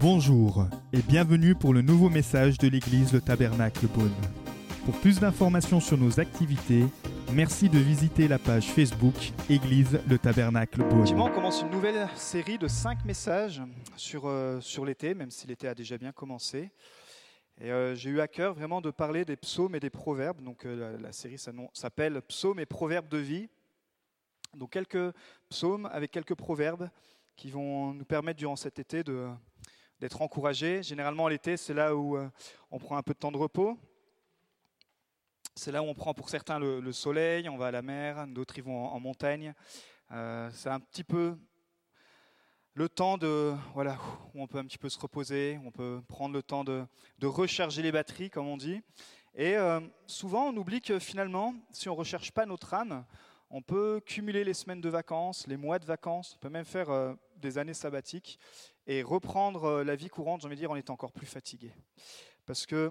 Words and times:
Bonjour 0.00 0.66
et 0.92 1.02
bienvenue 1.02 1.54
pour 1.54 1.74
le 1.74 1.82
nouveau 1.82 2.08
message 2.08 2.58
de 2.58 2.68
l'église 2.68 3.12
Le 3.12 3.20
Tabernacle 3.20 3.86
Beaune. 3.88 4.12
Pour 4.84 4.98
plus 5.00 5.20
d'informations 5.20 5.80
sur 5.80 5.98
nos 5.98 6.18
activités, 6.20 6.84
merci 7.32 7.68
de 7.68 7.78
visiter 7.78 8.26
la 8.26 8.38
page 8.38 8.66
Facebook 8.70 9.14
Église 9.50 10.00
Le 10.08 10.18
Tabernacle 10.18 10.80
Effectivement, 10.82 11.24
Beaune. 11.24 11.32
on 11.32 11.34
commence 11.34 11.62
une 11.62 11.70
nouvelle 11.70 12.08
série 12.16 12.58
de 12.58 12.66
cinq 12.66 13.04
messages 13.04 13.62
sur, 13.96 14.26
euh, 14.26 14.60
sur 14.60 14.84
l'été, 14.84 15.14
même 15.14 15.30
si 15.30 15.46
l'été 15.46 15.68
a 15.68 15.74
déjà 15.74 15.98
bien 15.98 16.12
commencé. 16.12 16.70
Et 17.60 17.70
euh, 17.70 17.94
j'ai 17.94 18.08
eu 18.10 18.20
à 18.20 18.28
cœur 18.28 18.54
vraiment 18.54 18.80
de 18.80 18.90
parler 18.90 19.24
des 19.26 19.36
psaumes 19.36 19.74
et 19.74 19.80
des 19.80 19.90
proverbes. 19.90 20.40
Donc 20.42 20.64
euh, 20.64 20.92
la, 20.96 20.98
la 20.98 21.12
série 21.12 21.36
s'appelle 21.74 22.22
Psaumes 22.22 22.58
et 22.58 22.66
proverbes 22.66 23.08
de 23.08 23.18
vie. 23.18 23.48
Donc 24.56 24.70
quelques 24.70 25.14
psaumes 25.50 25.88
avec 25.92 26.10
quelques 26.10 26.34
proverbes 26.34 26.88
qui 27.36 27.50
vont 27.50 27.92
nous 27.92 28.04
permettre 28.04 28.38
durant 28.38 28.56
cet 28.56 28.78
été 28.78 29.04
de- 29.04 29.28
d'être 30.00 30.22
encouragés. 30.22 30.82
Généralement 30.82 31.28
l'été, 31.28 31.56
c'est 31.56 31.74
là 31.74 31.94
où 31.94 32.16
euh, 32.16 32.28
on 32.70 32.78
prend 32.78 32.96
un 32.96 33.02
peu 33.02 33.12
de 33.12 33.18
temps 33.18 33.30
de 33.30 33.36
repos. 33.36 33.78
C'est 35.54 35.72
là 35.72 35.82
où 35.82 35.86
on 35.86 35.94
prend 35.94 36.14
pour 36.14 36.30
certains 36.30 36.58
le, 36.58 36.80
le 36.80 36.92
soleil, 36.92 37.48
on 37.48 37.58
va 37.58 37.66
à 37.66 37.70
la 37.70 37.82
mer, 37.82 38.26
d'autres 38.28 38.56
ils 38.56 38.64
vont 38.64 38.86
en, 38.86 38.94
en 38.94 39.00
montagne. 39.00 39.54
Euh, 40.10 40.50
c'est 40.54 40.70
un 40.70 40.80
petit 40.80 41.04
peu 41.04 41.36
le 42.72 42.88
temps 42.88 43.18
de 43.18 43.54
voilà 43.74 43.98
où 44.32 44.42
on 44.42 44.46
peut 44.46 44.58
un 44.58 44.64
petit 44.64 44.78
peu 44.78 44.88
se 44.88 44.98
reposer, 44.98 45.60
on 45.64 45.70
peut 45.70 46.00
prendre 46.08 46.34
le 46.34 46.42
temps 46.42 46.64
de, 46.64 46.86
recharger 47.22 47.82
les 47.82 47.92
batteries, 47.92 48.30
comme 48.30 48.48
on 48.48 48.56
dit. 48.56 48.80
Et 49.34 49.56
euh, 49.56 49.80
souvent, 50.06 50.48
on 50.48 50.56
oublie 50.56 50.80
que 50.80 50.98
finalement, 50.98 51.54
si 51.70 51.88
on 51.88 51.92
ne 51.92 51.98
recherche 51.98 52.32
pas 52.32 52.46
notre 52.46 52.72
âme, 52.72 53.04
on 53.50 53.60
peut 53.60 54.00
cumuler 54.06 54.44
les 54.44 54.54
semaines 54.54 54.80
de 54.80 54.88
vacances, 54.88 55.46
les 55.46 55.56
mois 55.56 55.78
de 55.78 55.84
vacances, 55.84 56.34
on 56.36 56.38
peut 56.38 56.48
même 56.48 56.64
faire 56.64 57.16
des 57.36 57.58
années 57.58 57.74
sabbatiques 57.74 58.38
et 58.90 59.04
reprendre 59.04 59.64
euh, 59.66 59.84
la 59.84 59.94
vie 59.94 60.08
courante, 60.08 60.40
j'ai 60.40 60.48
envie 60.48 60.56
de 60.56 60.60
dire, 60.60 60.70
en 60.72 60.74
étant 60.74 60.94
encore 60.94 61.12
plus 61.12 61.26
fatigué. 61.26 61.72
Parce 62.44 62.66
que 62.66 62.90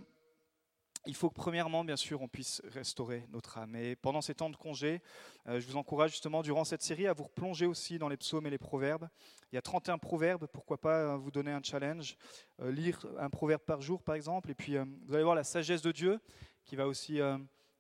il 1.05 1.15
faut 1.15 1.29
que 1.29 1.35
premièrement, 1.35 1.83
bien 1.83 1.97
sûr, 1.97 2.21
on 2.21 2.29
puisse 2.29 2.61
restaurer 2.71 3.25
notre 3.31 3.57
âme. 3.57 3.75
Et 3.75 3.97
pendant 3.97 4.21
ces 4.21 4.33
temps 4.33 4.49
de 4.49 4.55
congé, 4.55 5.01
euh, 5.47 5.59
je 5.59 5.67
vous 5.67 5.75
encourage 5.75 6.11
justement 6.11 6.41
durant 6.41 6.63
cette 6.63 6.83
série 6.83 7.05
à 7.05 7.11
vous 7.11 7.25
replonger 7.25 7.65
aussi 7.65 7.99
dans 7.99 8.07
les 8.07 8.15
psaumes 8.15 8.47
et 8.47 8.49
les 8.49 8.57
proverbes. 8.57 9.09
Il 9.51 9.55
y 9.55 9.57
a 9.57 9.61
31 9.61 9.97
proverbes, 9.97 10.47
pourquoi 10.53 10.79
pas 10.79 10.99
euh, 10.99 11.17
vous 11.17 11.31
donner 11.31 11.51
un 11.51 11.61
challenge, 11.61 12.15
lire 12.63 13.05
un 13.17 13.29
proverbe 13.29 13.61
par 13.61 13.81
jour 13.81 14.02
par 14.02 14.15
exemple, 14.15 14.52
et 14.52 14.55
puis 14.55 14.77
vous 14.77 15.13
allez 15.13 15.23
voir 15.23 15.35
la 15.35 15.43
sagesse 15.43 15.81
de 15.81 15.91
Dieu 15.91 16.19
qui 16.63 16.77
va 16.77 16.87
aussi 16.87 17.19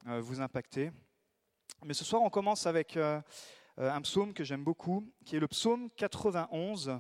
vous 0.05 0.41
impacter. 0.41 0.91
Mais 1.85 1.93
ce 1.93 2.03
soir, 2.03 2.21
on 2.21 2.29
commence 2.29 2.65
avec 2.65 2.97
un 2.97 4.01
psaume 4.01 4.33
que 4.33 4.43
j'aime 4.43 4.63
beaucoup, 4.63 5.05
qui 5.25 5.35
est 5.35 5.39
le 5.39 5.47
psaume 5.47 5.89
91. 5.91 6.99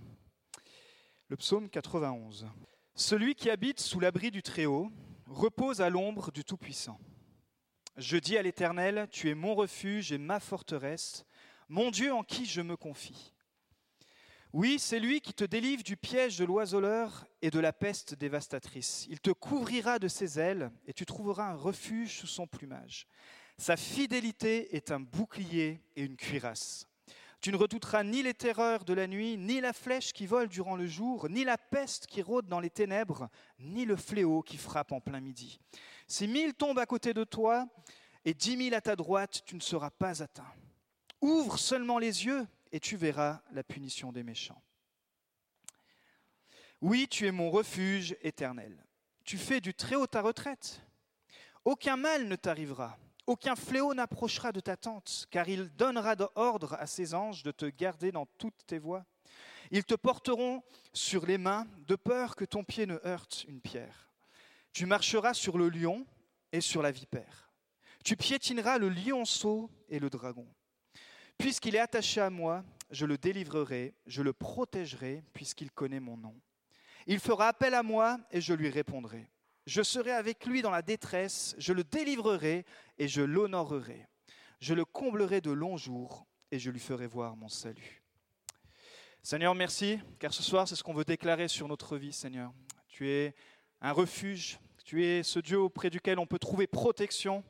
Le 1.29 1.37
psaume 1.37 1.69
91. 1.69 2.47
Celui 2.95 3.35
qui 3.35 3.51
habite 3.51 3.79
sous 3.79 3.99
l'abri 3.99 4.31
du 4.31 4.41
Très-Haut 4.41 4.89
repose 5.27 5.79
à 5.79 5.91
l'ombre 5.91 6.31
du 6.31 6.43
Tout-Puissant. 6.43 6.99
Je 7.97 8.17
dis 8.17 8.35
à 8.35 8.41
l'Éternel, 8.41 9.07
tu 9.11 9.29
es 9.29 9.35
mon 9.35 9.53
refuge 9.53 10.11
et 10.11 10.17
ma 10.17 10.39
forteresse, 10.39 11.25
mon 11.67 11.91
Dieu 11.91 12.11
en 12.11 12.23
qui 12.23 12.47
je 12.47 12.61
me 12.61 12.75
confie. 12.75 13.35
Oui, 14.53 14.79
c'est 14.79 14.99
lui 14.99 15.21
qui 15.21 15.35
te 15.35 15.43
délivre 15.43 15.83
du 15.83 15.97
piège 15.97 16.39
de 16.39 16.45
l'oiseleur 16.45 17.27
et 17.43 17.51
de 17.51 17.59
la 17.59 17.73
peste 17.73 18.15
dévastatrice. 18.15 19.05
Il 19.07 19.19
te 19.19 19.29
couvrira 19.29 19.99
de 19.99 20.07
ses 20.07 20.39
ailes 20.39 20.71
et 20.87 20.93
tu 20.93 21.05
trouveras 21.05 21.51
un 21.51 21.55
refuge 21.55 22.17
sous 22.17 22.25
son 22.25 22.47
plumage. 22.47 23.05
Sa 23.59 23.77
fidélité 23.77 24.75
est 24.75 24.89
un 24.89 24.99
bouclier 24.99 25.83
et 25.95 26.01
une 26.01 26.17
cuirasse. 26.17 26.88
Tu 27.41 27.51
ne 27.51 27.57
redouteras 27.57 28.03
ni 28.03 28.21
les 28.21 28.33
terreurs 28.33 28.83
de 28.83 28.93
la 28.93 29.07
nuit, 29.07 29.37
ni 29.37 29.61
la 29.61 29.71
flèche 29.71 30.11
qui 30.11 30.25
vole 30.25 30.49
durant 30.49 30.75
le 30.75 30.87
jour, 30.87 31.29
ni 31.29 31.45
la 31.45 31.57
peste 31.57 32.05
qui 32.05 32.21
rôde 32.21 32.47
dans 32.47 32.59
les 32.59 32.69
ténèbres, 32.69 33.29
ni 33.59 33.85
le 33.85 33.95
fléau 33.95 34.41
qui 34.41 34.57
frappe 34.57 34.91
en 34.91 34.99
plein 34.99 35.21
midi. 35.21 35.59
Si 36.07 36.27
mille 36.27 36.53
tombent 36.53 36.79
à 36.79 36.85
côté 36.85 37.13
de 37.13 37.23
toi 37.23 37.67
et 38.25 38.33
dix 38.33 38.57
mille 38.57 38.73
à 38.73 38.81
ta 38.81 38.97
droite, 38.97 39.43
tu 39.45 39.55
ne 39.55 39.61
seras 39.61 39.89
pas 39.89 40.21
atteint. 40.21 40.51
Ouvre 41.21 41.57
seulement 41.57 41.97
les 41.97 42.25
yeux 42.25 42.45
et 42.71 42.79
tu 42.79 42.97
verras 42.97 43.41
la 43.51 43.63
punition 43.63 44.11
des 44.11 44.23
méchants. 44.23 44.61
Oui, 46.81 47.07
tu 47.09 47.25
es 47.25 47.31
mon 47.31 47.51
refuge 47.51 48.17
éternel. 48.21 48.85
Tu 49.23 49.37
fais 49.37 49.61
du 49.61 49.73
Très-Haut 49.73 50.07
ta 50.07 50.21
retraite. 50.21 50.81
Aucun 51.65 51.97
mal 51.97 52.27
ne 52.27 52.35
t'arrivera, 52.35 52.97
aucun 53.29 53.55
fléau 53.55 53.93
n'approchera 53.93 54.51
de 54.51 54.59
ta 54.59 54.75
tente, 54.75 55.27
car 55.29 55.47
il 55.47 55.69
donnera 55.75 56.15
ordre 56.33 56.73
à 56.79 56.87
ses 56.87 57.13
anges 57.13 57.43
de 57.43 57.51
te 57.51 57.67
garder 57.67 58.11
dans 58.11 58.25
toutes 58.39 58.65
tes 58.65 58.79
voies. 58.79 59.05
Ils 59.69 59.83
te 59.83 59.93
porteront 59.93 60.63
sur 60.93 61.27
les 61.27 61.37
mains, 61.37 61.67
de 61.85 61.95
peur 61.95 62.35
que 62.35 62.43
ton 62.43 62.63
pied 62.63 62.87
ne 62.87 62.97
heurte 63.05 63.45
une 63.47 63.61
pierre. 63.61 64.09
Tu 64.73 64.87
marcheras 64.87 65.35
sur 65.35 65.59
le 65.59 65.69
lion 65.69 66.07
et 66.51 66.59
sur 66.59 66.81
la 66.81 66.89
vipère. 66.89 67.51
Tu 68.03 68.17
piétineras 68.17 68.79
le 68.79 68.89
lionceau 68.89 69.69
et 69.89 69.99
le 69.99 70.09
dragon. 70.09 70.47
Puisqu'il 71.37 71.75
est 71.75 71.79
attaché 71.79 72.21
à 72.21 72.31
moi, 72.31 72.63
je 72.89 73.05
le 73.05 73.19
délivrerai, 73.19 73.93
je 74.07 74.23
le 74.23 74.33
protégerai, 74.33 75.23
puisqu'il 75.33 75.69
connaît 75.69 75.99
mon 75.99 76.17
nom. 76.17 76.35
Il 77.05 77.19
fera 77.19 77.49
appel 77.49 77.75
à 77.75 77.83
moi 77.83 78.19
et 78.31 78.41
je 78.41 78.55
lui 78.55 78.69
répondrai. 78.69 79.29
Je 79.69 79.83
serai 79.83 80.11
avec 80.11 80.47
lui 80.47 80.63
dans 80.63 80.71
la 80.71 80.81
détresse, 80.81 81.53
je 81.59 81.73
le 81.73 81.83
délivrerai 81.83 82.65
et 82.97 83.07
je 83.07 83.21
l'honorerai. 83.21 84.07
Je 84.59 84.73
le 84.73 84.83
comblerai 84.83 85.41
de 85.41 85.51
longs 85.51 85.77
jours 85.77 86.25
et 86.49 86.57
je 86.57 86.71
lui 86.71 86.79
ferai 86.79 87.05
voir 87.05 87.35
mon 87.35 87.49
salut. 87.49 88.01
Seigneur, 89.21 89.53
merci, 89.53 89.99
car 90.17 90.33
ce 90.33 90.41
soir, 90.41 90.67
c'est 90.67 90.75
ce 90.75 90.81
qu'on 90.81 90.95
veut 90.95 91.05
déclarer 91.05 91.47
sur 91.47 91.67
notre 91.67 91.97
vie, 91.97 92.11
Seigneur. 92.11 92.51
Tu 92.87 93.11
es 93.11 93.35
un 93.79 93.91
refuge, 93.91 94.57
tu 94.85 95.05
es 95.05 95.21
ce 95.21 95.37
Dieu 95.37 95.59
auprès 95.59 95.91
duquel 95.91 96.17
on 96.17 96.25
peut 96.25 96.39
trouver 96.39 96.65
protection. 96.65 97.43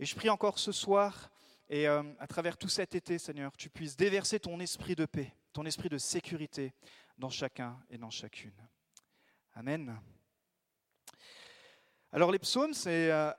Et 0.00 0.06
je 0.06 0.16
prie 0.16 0.30
encore 0.30 0.58
ce 0.58 0.72
soir, 0.72 1.30
et 1.68 1.86
euh, 1.86 2.02
à 2.18 2.26
travers 2.26 2.56
tout 2.56 2.70
cet 2.70 2.94
été, 2.94 3.18
Seigneur, 3.18 3.54
tu 3.58 3.68
puisses 3.68 3.94
déverser 3.94 4.40
ton 4.40 4.58
esprit 4.58 4.94
de 4.94 5.04
paix, 5.04 5.34
ton 5.52 5.66
esprit 5.66 5.90
de 5.90 5.98
sécurité 5.98 6.72
dans 7.18 7.28
chacun 7.28 7.78
et 7.90 7.98
dans 7.98 8.08
chacune. 8.08 8.56
Amen. 9.52 10.00
Alors 12.10 12.32
les 12.32 12.38
psaumes, 12.38 12.72
c'est 12.72 13.12
euh, 13.12 13.30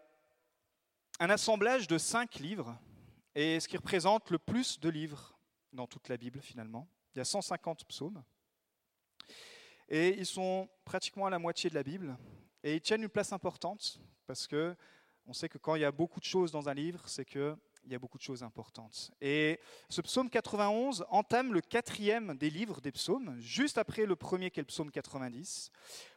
un 1.20 1.32
assemblage 1.32 1.88
de 1.88 1.98
cinq 1.98 2.36
livres, 2.36 2.78
et 3.34 3.60
ce 3.60 3.68
qui 3.68 3.76
représente 3.78 4.30
le 4.30 4.38
plus 4.38 4.80
de 4.80 4.90
livres 4.90 5.36
dans 5.74 5.88
toute 5.88 6.08
la 6.08 6.18
Bible 6.18 6.40
finalement. 6.40 6.88
Il 7.16 7.18
y 7.18 7.22
a 7.22 7.26
150 7.26 7.86
psaumes, 7.86 8.24
et 9.88 10.10
ils 10.10 10.26
sont 10.28 10.70
pratiquement 10.86 11.26
à 11.26 11.32
la 11.32 11.40
moitié 11.40 11.72
de 11.72 11.76
la 11.76 11.82
Bible, 11.82 12.16
et 12.62 12.76
ils 12.76 12.82
tiennent 12.82 13.02
une 13.02 13.10
place 13.10 13.34
importante, 13.34 14.00
parce 14.28 14.46
que 14.46 14.76
on 15.26 15.34
sait 15.34 15.50
que 15.50 15.58
quand 15.58 15.74
il 15.74 15.82
y 15.82 15.86
a 15.86 15.92
beaucoup 15.92 16.20
de 16.20 16.26
choses 16.26 16.52
dans 16.52 16.70
un 16.70 16.74
livre, 16.76 17.10
c'est 17.10 17.26
que 17.26 17.58
il 17.90 17.94
y 17.94 17.96
a 17.96 18.00
beaucoup 18.00 18.20
de 18.20 18.24
choses 18.24 18.44
importantes. 18.44 19.12
Et 19.20 19.60
ce 19.90 20.02
psaume 20.02 20.30
91 20.30 21.06
entame 21.10 21.54
le 21.54 21.62
quatrième 21.62 22.38
des 22.38 22.52
livres 22.52 22.82
des 22.82 22.92
psaumes, 22.92 23.36
juste 23.40 23.80
après 23.80 24.06
le 24.06 24.16
premier 24.16 24.52
qui 24.52 24.60
est 24.60 24.64
le 24.64 24.68
psaume 24.68 24.92
90, 24.92 25.72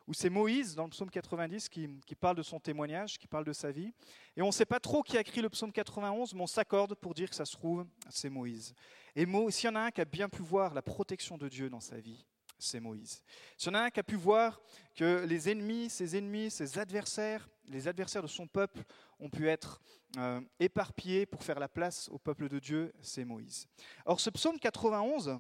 où 0.07 0.13
c'est 0.13 0.29
Moïse 0.29 0.75
dans 0.75 0.85
le 0.85 0.91
psaume 0.91 1.09
90 1.09 1.71
qui, 1.71 1.89
qui 2.05 2.15
parle 2.15 2.37
de 2.37 2.43
son 2.43 2.61
témoignage, 2.61 3.19
qui 3.19 3.27
parle 3.27 3.47
de 3.47 3.55
sa 3.55 3.71
vie. 3.71 3.93
Et 4.37 4.43
on 4.43 4.49
ne 4.49 4.53
sait 4.53 4.67
pas 4.67 4.81
trop 4.81 5.03
qui 5.03 5.17
a 5.17 5.21
écrit 5.21 5.41
le 5.41 5.49
psaume 5.49 5.73
91, 5.73 6.35
mais 6.35 6.43
on 6.43 6.47
s'accorde 6.47 6.95
pour 6.95 7.15
dire 7.15 7.31
que 7.31 7.37
ça 7.37 7.47
se 7.47 7.53
trouve, 7.53 7.87
c'est 8.11 8.29
Moïse. 8.29 8.75
Et 9.17 9.27
s'il 9.51 9.71
y 9.71 9.73
en 9.73 9.77
a 9.77 9.81
un 9.81 9.91
qui 9.91 10.03
a 10.03 10.05
bien 10.05 10.29
pu 10.29 10.43
voir 10.43 10.75
la 10.75 10.83
protection 10.83 11.39
de 11.39 11.49
Dieu 11.49 11.71
dans 11.71 11.81
sa 11.81 11.99
vie, 11.99 12.27
c'est 12.63 12.81
Moïse. 12.81 13.23
En 13.67 13.75
a 13.75 13.81
un 13.81 13.91
qui 13.91 14.01
a 14.01 14.05
pu 14.05 14.15
voir 14.15 14.61
que 14.95 15.25
les 15.25 15.51
ennemis, 15.51 15.91
ses 15.91 16.17
ennemis, 16.17 16.51
ses 16.51 16.79
adversaires, 16.79 17.49
les 17.69 17.89
adversaires 17.89 18.23
de 18.23 18.29
son 18.29 18.47
peuple 18.47 18.83
ont 19.19 19.29
pu 19.29 19.49
être 19.49 19.81
euh, 20.19 20.41
éparpillés 20.61 21.27
pour 21.27 21.43
faire 21.43 21.59
la 21.59 21.69
place 21.69 22.09
au 22.11 22.19
peuple 22.19 22.49
de 22.49 22.59
Dieu, 22.59 22.93
c'est 23.01 23.25
Moïse. 23.25 23.67
Or, 24.05 24.21
ce 24.21 24.31
psaume 24.31 24.59
91, 24.59 25.39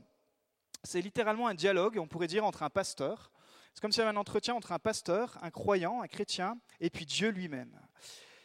c'est 0.82 1.00
littéralement 1.00 1.46
un 1.46 1.55
dialogue, 1.55 1.99
on 1.99 2.08
pourrait 2.08 2.26
dire, 2.26 2.44
entre 2.44 2.62
un 2.62 2.70
pasteur. 2.70 3.31
C'est 3.75 3.81
comme 3.81 3.93
s'il 3.93 4.00
y 4.00 4.02
avait 4.02 4.17
un 4.17 4.20
entretien 4.20 4.55
entre 4.55 4.73
un 4.73 4.79
pasteur, 4.79 5.38
un 5.43 5.50
croyant, 5.50 6.02
un 6.02 6.08
chrétien, 6.08 6.58
et 6.81 6.91
puis 6.91 7.06
Dieu 7.06 7.31
lui-même. 7.31 7.79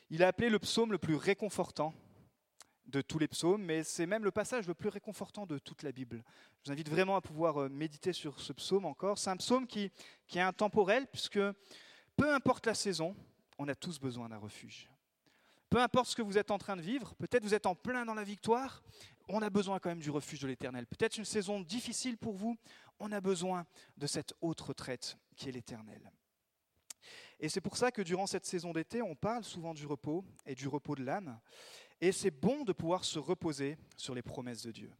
Il 0.09 0.23
a 0.23 0.27
appelé 0.27 0.49
le 0.49 0.59
psaume 0.59 0.91
le 0.91 0.97
plus 0.97 1.15
réconfortant 1.15 1.93
de 2.87 3.01
tous 3.01 3.19
les 3.19 3.27
psaumes, 3.27 3.61
mais 3.61 3.83
c'est 3.83 4.05
même 4.05 4.23
le 4.23 4.31
passage 4.31 4.67
le 4.67 4.73
plus 4.73 4.89
réconfortant 4.89 5.45
de 5.45 5.57
toute 5.57 5.83
la 5.83 5.91
Bible. 5.91 6.23
Je 6.61 6.65
vous 6.65 6.71
invite 6.71 6.89
vraiment 6.89 7.15
à 7.15 7.21
pouvoir 7.21 7.61
euh, 7.63 7.69
méditer 7.69 8.13
sur 8.13 8.39
ce 8.39 8.53
psaume 8.53 8.85
encore. 8.85 9.17
C'est 9.17 9.29
un 9.29 9.37
psaume 9.37 9.67
qui, 9.67 9.91
est 10.33 10.39
intemporel, 10.39 11.07
puisque 11.07 11.39
peu 12.15 12.33
importe 12.33 12.65
la 12.65 12.73
saison, 12.73 13.15
on 13.57 13.67
a 13.67 13.75
tous 13.75 13.99
besoin 13.99 14.29
d'un 14.29 14.37
refuge. 14.37 14.89
Peu 15.69 15.81
importe 15.81 16.07
ce 16.07 16.15
que 16.15 16.21
vous 16.21 16.37
êtes 16.37 16.51
en 16.51 16.57
train 16.57 16.77
de 16.77 16.81
vivre, 16.81 17.13
peut-être 17.15 17.43
vous 17.43 17.53
êtes 17.53 17.65
en 17.65 17.75
plein 17.75 18.05
dans 18.05 18.13
la 18.13 18.23
victoire, 18.23 18.83
on 19.27 19.41
a 19.41 19.49
besoin 19.49 19.79
quand 19.79 19.89
même 19.89 19.99
du 19.99 20.09
refuge 20.09 20.39
de 20.39 20.47
l'Éternel. 20.47 20.87
Peut-être 20.87 21.17
une 21.17 21.25
saison 21.25 21.59
difficile 21.59 22.17
pour 22.17 22.35
vous, 22.35 22.57
on 22.99 23.11
a 23.11 23.19
besoin 23.19 23.65
de 23.97 24.07
cette 24.07 24.33
haute 24.39 24.61
retraite 24.61 25.17
qui 25.35 25.49
est 25.49 25.51
l'Éternel. 25.51 26.11
Et 27.39 27.49
c'est 27.49 27.61
pour 27.61 27.77
ça 27.77 27.91
que 27.91 28.01
durant 28.01 28.25
cette 28.25 28.45
saison 28.45 28.71
d'été, 28.73 29.01
on 29.01 29.15
parle 29.15 29.43
souvent 29.43 29.73
du 29.73 29.85
repos 29.85 30.25
et 30.45 30.55
du 30.55 30.67
repos 30.67 30.95
de 30.95 31.03
l'âme. 31.03 31.39
Et 31.99 32.11
c'est 32.11 32.31
bon 32.31 32.63
de 32.63 32.73
pouvoir 32.73 33.03
se 33.03 33.19
reposer 33.19 33.77
sur 33.95 34.13
les 34.13 34.21
promesses 34.21 34.63
de 34.63 34.71
Dieu. 34.71 34.91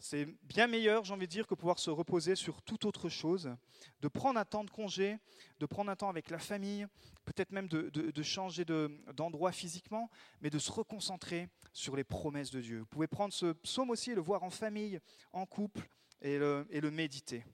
C'est 0.00 0.26
bien 0.42 0.68
meilleur, 0.68 1.04
j'ai 1.04 1.12
envie 1.12 1.26
de 1.26 1.32
dire, 1.32 1.46
que 1.46 1.54
pouvoir 1.54 1.78
se 1.80 1.90
reposer 1.90 2.36
sur 2.36 2.62
toute 2.62 2.84
autre 2.84 3.08
chose, 3.08 3.52
de 4.00 4.08
prendre 4.08 4.38
un 4.38 4.44
temps 4.44 4.62
de 4.62 4.70
congé, 4.70 5.18
de 5.58 5.66
prendre 5.66 5.90
un 5.90 5.96
temps 5.96 6.08
avec 6.08 6.30
la 6.30 6.38
famille, 6.38 6.86
peut-être 7.24 7.50
même 7.50 7.68
de, 7.68 8.22
changer 8.22 8.64
d'endroit 8.64 9.50
physiquement, 9.50 10.08
mais 10.40 10.50
de 10.50 10.58
se 10.58 10.70
reconcentrer 10.70 11.48
sur 11.72 11.96
les 11.96 12.04
promesses 12.04 12.50
de 12.50 12.60
Dieu. 12.60 12.78
Vous 12.80 12.86
pouvez 12.86 13.08
prendre 13.08 13.34
ce 13.34 13.52
psaume 13.52 13.90
aussi 13.90 14.14
le 14.14 14.20
voir 14.20 14.44
en 14.44 14.50
famille, 14.50 15.00
en 15.32 15.46
couple, 15.46 15.88
et 16.20 16.38
le, 16.38 16.66
et 16.70 16.80
le 16.80 16.90
méditer. 16.90 17.44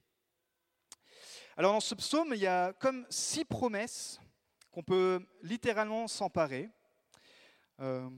Alors 1.56 1.72
dans 1.72 1.80
ce 1.80 1.94
psaume, 1.94 2.32
il 2.34 2.40
y 2.40 2.46
a 2.46 2.72
comme 2.74 3.06
six 3.08 3.44
promesses 3.44 4.20
qu'on 4.70 4.82
peut 4.82 5.24
littéralement 5.42 6.08
s'emparer. 6.08 6.68
Euh, 7.80 8.10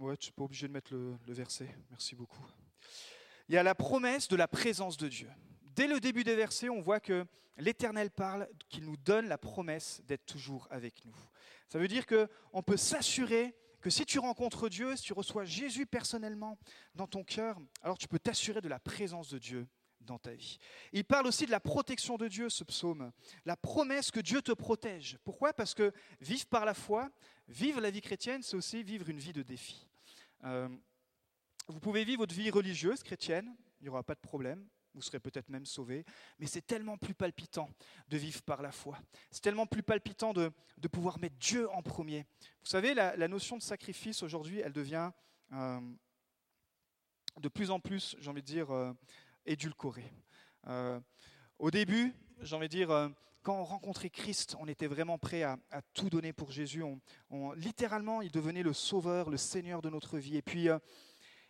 ouais, 0.00 0.16
tu 0.16 0.28
n'es 0.30 0.32
pas 0.32 0.44
obligé 0.44 0.66
de 0.66 0.72
mettre 0.72 0.92
le 0.92 1.32
verset, 1.32 1.68
merci 1.90 2.16
beaucoup 2.16 2.44
il 3.50 3.54
y 3.54 3.58
a 3.58 3.64
la 3.64 3.74
promesse 3.74 4.28
de 4.28 4.36
la 4.36 4.46
présence 4.46 4.96
de 4.96 5.08
Dieu. 5.08 5.28
Dès 5.74 5.88
le 5.88 5.98
début 5.98 6.22
des 6.22 6.36
versets, 6.36 6.68
on 6.68 6.80
voit 6.80 7.00
que 7.00 7.26
l'Éternel 7.58 8.12
parle, 8.12 8.48
qu'il 8.68 8.84
nous 8.84 8.96
donne 8.96 9.26
la 9.26 9.38
promesse 9.38 10.02
d'être 10.04 10.24
toujours 10.24 10.68
avec 10.70 11.04
nous. 11.04 11.16
Ça 11.68 11.80
veut 11.80 11.88
dire 11.88 12.06
qu'on 12.06 12.62
peut 12.62 12.76
s'assurer 12.76 13.56
que 13.80 13.90
si 13.90 14.06
tu 14.06 14.20
rencontres 14.20 14.68
Dieu, 14.68 14.94
si 14.94 15.02
tu 15.02 15.12
reçois 15.12 15.44
Jésus 15.44 15.84
personnellement 15.84 16.60
dans 16.94 17.08
ton 17.08 17.24
cœur, 17.24 17.58
alors 17.82 17.98
tu 17.98 18.06
peux 18.06 18.20
t'assurer 18.20 18.60
de 18.60 18.68
la 18.68 18.78
présence 18.78 19.30
de 19.30 19.38
Dieu 19.38 19.66
dans 20.00 20.20
ta 20.20 20.32
vie. 20.32 20.58
Il 20.92 21.04
parle 21.04 21.26
aussi 21.26 21.44
de 21.44 21.50
la 21.50 21.58
protection 21.58 22.16
de 22.18 22.28
Dieu, 22.28 22.50
ce 22.50 22.62
psaume, 22.62 23.10
la 23.44 23.56
promesse 23.56 24.12
que 24.12 24.20
Dieu 24.20 24.42
te 24.42 24.52
protège. 24.52 25.18
Pourquoi? 25.24 25.52
Parce 25.52 25.74
que 25.74 25.92
vivre 26.20 26.46
par 26.46 26.64
la 26.64 26.74
foi, 26.74 27.10
vivre 27.48 27.80
la 27.80 27.90
vie 27.90 28.00
chrétienne, 28.00 28.44
c'est 28.44 28.56
aussi 28.56 28.84
vivre 28.84 29.08
une 29.08 29.18
vie 29.18 29.32
de 29.32 29.42
défi. 29.42 29.89
Euh, 30.44 30.68
vous 31.68 31.80
pouvez 31.80 32.04
vivre 32.04 32.20
votre 32.20 32.34
vie 32.34 32.50
religieuse 32.50 33.02
chrétienne, 33.02 33.54
il 33.80 33.84
n'y 33.84 33.88
aura 33.88 34.02
pas 34.02 34.14
de 34.14 34.20
problème, 34.20 34.66
vous 34.94 35.02
serez 35.02 35.20
peut-être 35.20 35.48
même 35.48 35.66
sauvé, 35.66 36.04
mais 36.38 36.46
c'est 36.46 36.66
tellement 36.66 36.98
plus 36.98 37.14
palpitant 37.14 37.70
de 38.08 38.16
vivre 38.16 38.42
par 38.42 38.60
la 38.62 38.72
foi. 38.72 38.98
C'est 39.30 39.42
tellement 39.42 39.66
plus 39.66 39.82
palpitant 39.82 40.32
de, 40.32 40.52
pouvoir 40.90 41.18
mettre 41.20 41.36
Dieu 41.36 41.70
en 41.70 41.82
premier. 41.82 42.26
Vous 42.62 42.68
savez, 42.68 42.94
la, 42.94 43.28
notion 43.28 43.56
de 43.56 43.62
sacrifice 43.62 44.22
aujourd'hui, 44.22 44.58
elle 44.58 44.72
devient 44.72 45.12
euh, 45.52 45.80
de 47.40 47.48
plus 47.48 47.70
en 47.70 47.78
plus, 47.78 48.16
j'ai 48.18 48.30
envie 48.30 48.42
de 48.42 48.46
dire, 48.46 48.70
euh, 48.70 48.92
édulcorée. 49.46 50.12
Au 51.58 51.70
début, 51.70 52.14
j'ai 52.42 52.56
envie 52.56 52.68
de 52.68 52.72
dire, 52.72 53.10
quand 53.42 53.58
on 53.58 53.64
rencontrait 53.64 54.10
Christ, 54.10 54.56
on 54.58 54.68
était 54.68 54.86
vraiment 54.86 55.18
prêt 55.18 55.42
à, 55.42 55.58
tout 55.94 56.10
donner 56.10 56.32
pour 56.32 56.50
Jésus. 56.50 56.82
On, 57.30 57.52
littéralement, 57.52 58.22
il 58.22 58.30
devenait 58.30 58.62
le 58.62 58.72
sauveur, 58.72 59.30
le 59.30 59.36
Seigneur 59.36 59.82
de 59.82 59.90
notre 59.90 60.18
vie. 60.18 60.36
Et 60.36 60.42
puis, 60.42 60.68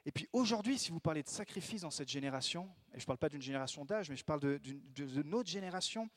et 0.07 0.13
puis 0.13 0.29
aujourd'hui, 0.33 0.79
si 0.79 0.91
vous 0.91 1.01
parlez 1.01 1.23
de 1.23 1.29
sacrifice 1.29 1.83
dans 1.83 1.91
cette 1.91 2.09
génération, 2.09 2.69
et 2.95 2.99
je 2.99 3.05
ne 3.05 3.07
parle 3.07 3.19
pas 3.19 3.29
d'une 3.29 3.43
génération 3.43 3.85
d'âge, 3.85 4.09
mais 4.09 4.17
je 4.17 4.25
parle 4.25 4.41
de, 4.41 5.23
notre 5.25 5.49
génération, 5.49 6.09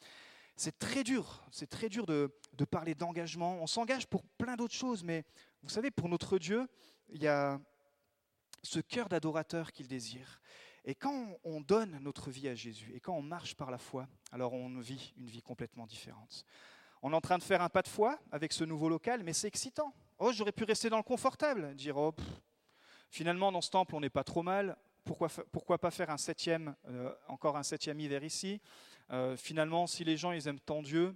c'est 0.56 0.78
très 0.78 1.04
dur, 1.04 1.44
c'est 1.52 1.70
très 1.70 1.90
dur 1.90 2.06
de, 2.06 2.32
parler 2.70 2.96
d'engagement. 2.96 3.58
On 3.62 3.68
s'engage 3.68 4.08
pour 4.08 4.24
plein 4.24 4.56
d'autres 4.56 4.74
choses, 4.74 5.04
mais 5.04 5.26
vous 5.62 5.70
savez, 5.70 5.92
pour 5.92 6.08
notre 6.08 6.38
Dieu, 6.38 6.68
il 7.10 7.22
y 7.22 7.28
a 7.28 7.60
ce 8.62 8.80
cœur 8.80 9.10
d'adorateur 9.10 9.72
qu'il 9.72 9.88
désire. 9.88 10.42
Et 10.86 10.96
quand 10.96 11.38
on 11.44 11.62
donne 11.62 11.98
notre 12.02 12.30
vie 12.30 12.48
à 12.48 12.56
Jésus, 12.56 12.92
et 12.94 13.00
quand 13.00 13.16
on 13.16 13.22
marche 13.22 13.56
par 13.56 13.72
la 13.72 13.78
foi, 13.78 14.08
alors 14.32 14.54
on 14.54 14.80
vit 14.80 15.14
une 15.18 15.28
vie 15.28 15.42
complètement 15.42 15.86
différente. 15.86 16.46
On 17.02 17.12
est 17.12 17.16
en 17.16 17.22
train 17.22 17.38
de 17.38 17.44
faire 17.44 17.62
un 17.62 17.70
pas 17.70 17.82
de 17.82 17.88
foi 17.88 18.20
avec 18.32 18.54
ce 18.54 18.64
nouveau 18.64 18.90
local, 18.90 19.24
mais 19.24 19.34
c'est 19.34 19.48
excitant. 19.48 19.94
Oh, 20.20 20.32
j'aurais 20.32 20.52
pu 20.52 20.64
rester 20.64 20.90
dans 20.90 20.98
le 20.98 21.04
confortable, 21.04 21.76
dire, 21.76 21.98
oh, 21.98 22.14
Finalement, 23.14 23.52
dans 23.52 23.62
ce 23.62 23.70
temple, 23.70 23.94
on 23.94 24.00
n'est 24.00 24.10
pas 24.10 24.24
trop 24.24 24.42
mal. 24.42 24.76
Pourquoi, 25.04 25.28
pourquoi 25.52 25.78
pas 25.78 25.92
faire 25.92 26.10
un 26.10 26.18
septième, 26.18 26.76
euh, 26.88 27.14
encore 27.28 27.58
un 27.58 27.62
septième 27.62 28.00
hiver 28.00 28.24
ici? 28.24 28.60
Euh, 29.12 29.38
Finalement, 29.38 29.86
si 29.86 30.04
les 30.04 30.18
gens 30.18 30.32
ils 30.32 30.48
aiment 30.48 30.60
tant 30.60 30.82
Dieu, 30.82 31.16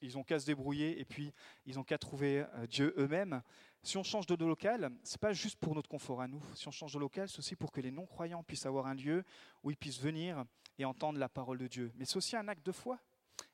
ils 0.00 0.16
ont 0.16 0.22
qu'à 0.22 0.38
se 0.40 0.46
débrouiller 0.46 0.98
et 0.98 1.04
puis 1.04 1.34
ils 1.66 1.78
ont 1.78 1.84
qu'à 1.84 1.98
trouver 1.98 2.46
euh, 2.54 2.66
Dieu 2.66 2.94
eux-mêmes. 2.96 3.42
Si 3.84 3.98
on 3.98 4.02
change 4.02 4.26
de 4.26 4.34
local, 4.46 4.90
c'est 5.02 5.20
pas 5.20 5.34
juste 5.34 5.58
pour 5.60 5.74
notre 5.74 5.90
confort 5.90 6.22
à 6.22 6.26
nous. 6.26 6.42
Si 6.54 6.66
on 6.66 6.70
change 6.70 6.94
de 6.94 6.98
local, 6.98 7.28
c'est 7.28 7.38
aussi 7.38 7.54
pour 7.54 7.70
que 7.70 7.82
les 7.82 7.90
non-croyants 7.90 8.42
puissent 8.42 8.64
avoir 8.64 8.86
un 8.86 8.94
lieu 8.94 9.24
où 9.62 9.70
ils 9.70 9.76
puissent 9.76 10.00
venir 10.00 10.46
et 10.78 10.86
entendre 10.86 11.18
la 11.18 11.28
parole 11.28 11.58
de 11.58 11.66
Dieu. 11.66 11.92
Mais 11.96 12.06
c'est 12.06 12.16
aussi 12.16 12.34
un 12.34 12.48
acte 12.48 12.64
de 12.64 12.72
foi. 12.72 12.98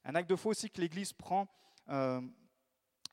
Un 0.05 0.15
acte 0.15 0.31
de 0.31 0.37
foi 0.37 0.53
aussi 0.53 0.71
que 0.71 0.81
l'Église 0.81 1.13
prend 1.13 1.49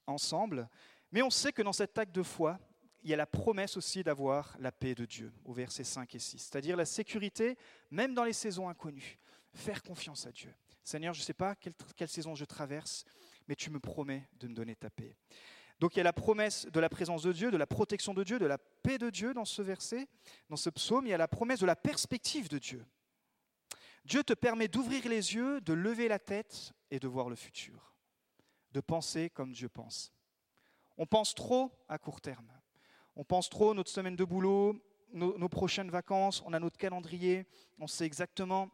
ensemble. 0.06 0.70
Mais 1.12 1.24
on 1.24 1.32
sait 1.32 1.52
que 1.52 1.64
dans 1.64 1.74
cet 1.74 1.98
acte 1.98 2.14
de 2.14 2.22
foi, 2.22 2.60
il 3.02 3.10
y 3.10 3.14
a 3.16 3.18
la 3.18 3.26
promesse 3.26 3.78
aussi 3.78 4.04
d'avoir 4.04 4.56
la 4.60 4.72
paix 4.72 4.94
de 4.94 5.06
Dieu, 5.06 5.34
au 5.44 5.54
verset 5.54 5.84
5 5.84 6.14
et 6.14 6.20
6, 6.20 6.38
c'est-à-dire 6.38 6.78
la 6.78 6.86
sécurité, 6.86 7.58
même 7.90 8.14
dans 8.14 8.26
les 8.26 8.34
saisons 8.34 8.70
inconnues. 8.70 9.18
Faire 9.56 9.82
confiance 9.82 10.28
à 10.28 10.32
Dieu. 10.32 10.54
Seigneur, 10.84 11.16
je 11.16 11.22
ne 11.22 11.26
sais 11.26 11.34
pas 11.34 11.56
quelle, 11.56 12.10
saison 12.10 12.36
je 12.36 12.46
traverse, 12.46 13.06
mais 13.48 13.56
tu 13.56 13.72
me 13.72 13.80
promets 13.80 14.28
de 14.34 14.48
me 14.48 14.54
donner 14.54 14.76
ta 14.76 14.92
paix. 14.92 15.16
Donc 15.80 15.96
il 15.96 15.98
y 15.98 16.02
a 16.02 16.04
la 16.04 16.14
promesse 16.14 16.66
de 16.66 16.80
la 16.80 16.90
présence 16.90 17.24
de 17.24 17.32
Dieu, 17.32 17.52
de 17.52 17.58
la 17.58 17.68
protection 17.68 18.14
de 18.14 18.24
Dieu, 18.24 18.40
de 18.40 18.46
la 18.46 18.58
paix 18.58 18.98
de 18.98 19.10
Dieu 19.10 19.34
dans 19.34 19.46
ce 19.46 19.62
verset, 19.62 20.08
dans 20.50 20.56
ce 20.56 20.70
psaume. 20.70 21.06
Il 21.06 21.10
y 21.10 21.14
a 21.14 21.18
la 21.18 21.28
promesse 21.28 21.60
de 21.60 21.66
la 21.66 21.76
perspective 21.76 22.50
de 22.50 22.58
Dieu. 22.58 22.86
Dieu 24.06 24.24
te 24.24 24.34
permet 24.34 24.68
d'ouvrir 24.68 25.08
les 25.08 25.36
yeux, 25.36 25.62
de 25.62 25.74
lever 25.74 26.08
la 26.08 26.18
tête 26.18 26.74
et 26.90 27.00
de 27.00 27.08
voir 27.08 27.30
le 27.30 27.36
futur, 27.36 27.94
de 28.72 28.80
penser 28.80 29.30
comme 29.30 29.52
Dieu 29.52 29.70
pense. 29.70 30.14
On 30.98 31.06
pense 31.06 31.36
trop 31.36 31.72
à 31.90 32.00
court 32.00 32.22
terme. 32.22 32.50
On 33.16 33.24
pense 33.24 33.50
trop 33.50 33.74
notre 33.74 33.90
semaine 33.90 34.16
de 34.16 34.24
boulot, 34.24 34.82
nos, 35.12 35.50
prochaines 35.50 35.90
vacances, 35.90 36.44
on 36.46 36.54
a 36.54 36.60
notre 36.60 36.78
calendrier, 36.78 37.46
on 37.80 37.88
sait 37.88 38.06
exactement. 38.06 38.70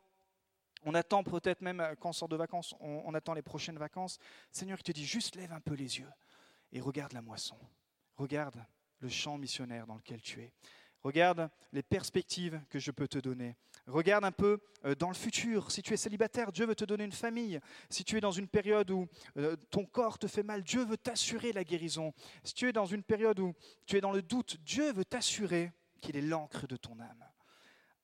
On 0.83 0.93
attend 0.95 1.23
peut-être 1.23 1.61
même 1.61 1.79
euh, 1.79 1.95
quand 1.95 2.09
on 2.09 2.13
sort 2.13 2.27
de 2.27 2.35
vacances, 2.35 2.75
on, 2.81 3.13
attend 3.13 3.33
les 3.33 3.41
prochaines 3.41 3.77
vacances. 3.77 4.19
Seigneur, 4.51 4.77
il 4.79 4.83
te 4.83 4.91
dit 4.91 5.05
juste 5.05 5.35
lève 5.35 5.53
un 5.53 5.61
peu 5.61 5.75
les 5.75 5.99
yeux 5.99 6.09
et 6.73 6.81
regarde 6.81 7.13
la 7.13 7.21
moisson. 7.21 7.57
Regarde 8.17 8.63
le 8.99 9.07
champ 9.07 9.37
missionnaire 9.37 9.87
dans 9.87 9.95
lequel 9.95 10.21
tu 10.21 10.41
es. 10.41 10.51
Regarde 11.01 11.49
les 11.73 11.83
perspectives 11.83 12.61
que 12.69 12.79
je 12.79 12.89
peux 12.89 13.07
te 13.07 13.17
donner. 13.17 13.57
Regarde 13.87 14.23
un 14.23 14.31
peu 14.31 14.59
euh, 14.85 14.95
dans 14.95 15.09
le 15.09 15.13
futur. 15.13 15.69
Si 15.69 15.81
tu 15.81 15.93
es 15.93 15.97
célibataire, 15.97 16.53
Dieu 16.53 16.65
veut 16.65 16.75
te 16.75 16.85
donner 16.85 17.03
une 17.03 17.11
famille. 17.11 17.59
Si 17.89 18.05
tu 18.05 18.17
es 18.17 18.21
dans 18.21 18.31
une 18.31 18.47
période 18.47 18.89
où 18.89 19.07
euh, 19.37 19.57
ton 19.69 19.85
corps 19.85 20.17
te 20.17 20.27
fait 20.27 20.43
mal, 20.43 20.63
Dieu 20.63 20.85
veut 20.85 20.97
t'assurer 20.97 21.51
la 21.51 21.65
guérison. 21.65 22.13
Si 22.43 22.53
tu 22.53 22.69
es 22.69 22.73
dans 22.73 22.85
une 22.85 23.03
période 23.03 23.39
où 23.39 23.53
tu 23.85 23.97
es 23.97 24.01
dans 24.01 24.13
le 24.13 24.21
doute, 24.21 24.57
Dieu 24.61 24.93
veut 24.93 25.03
t'assurer 25.03 25.73
qu'il 25.99 26.15
est 26.15 26.21
l'encre 26.21 26.67
de 26.67 26.77
ton 26.77 26.97
âme. 26.99 27.25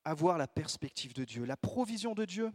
Avoir 0.03 0.37
la 0.37 0.47
perspective 0.47 1.13
de 1.13 1.23
Dieu, 1.23 1.45
la 1.45 1.57
provision 1.57 2.13
de 2.13 2.25
Dieu. 2.25 2.51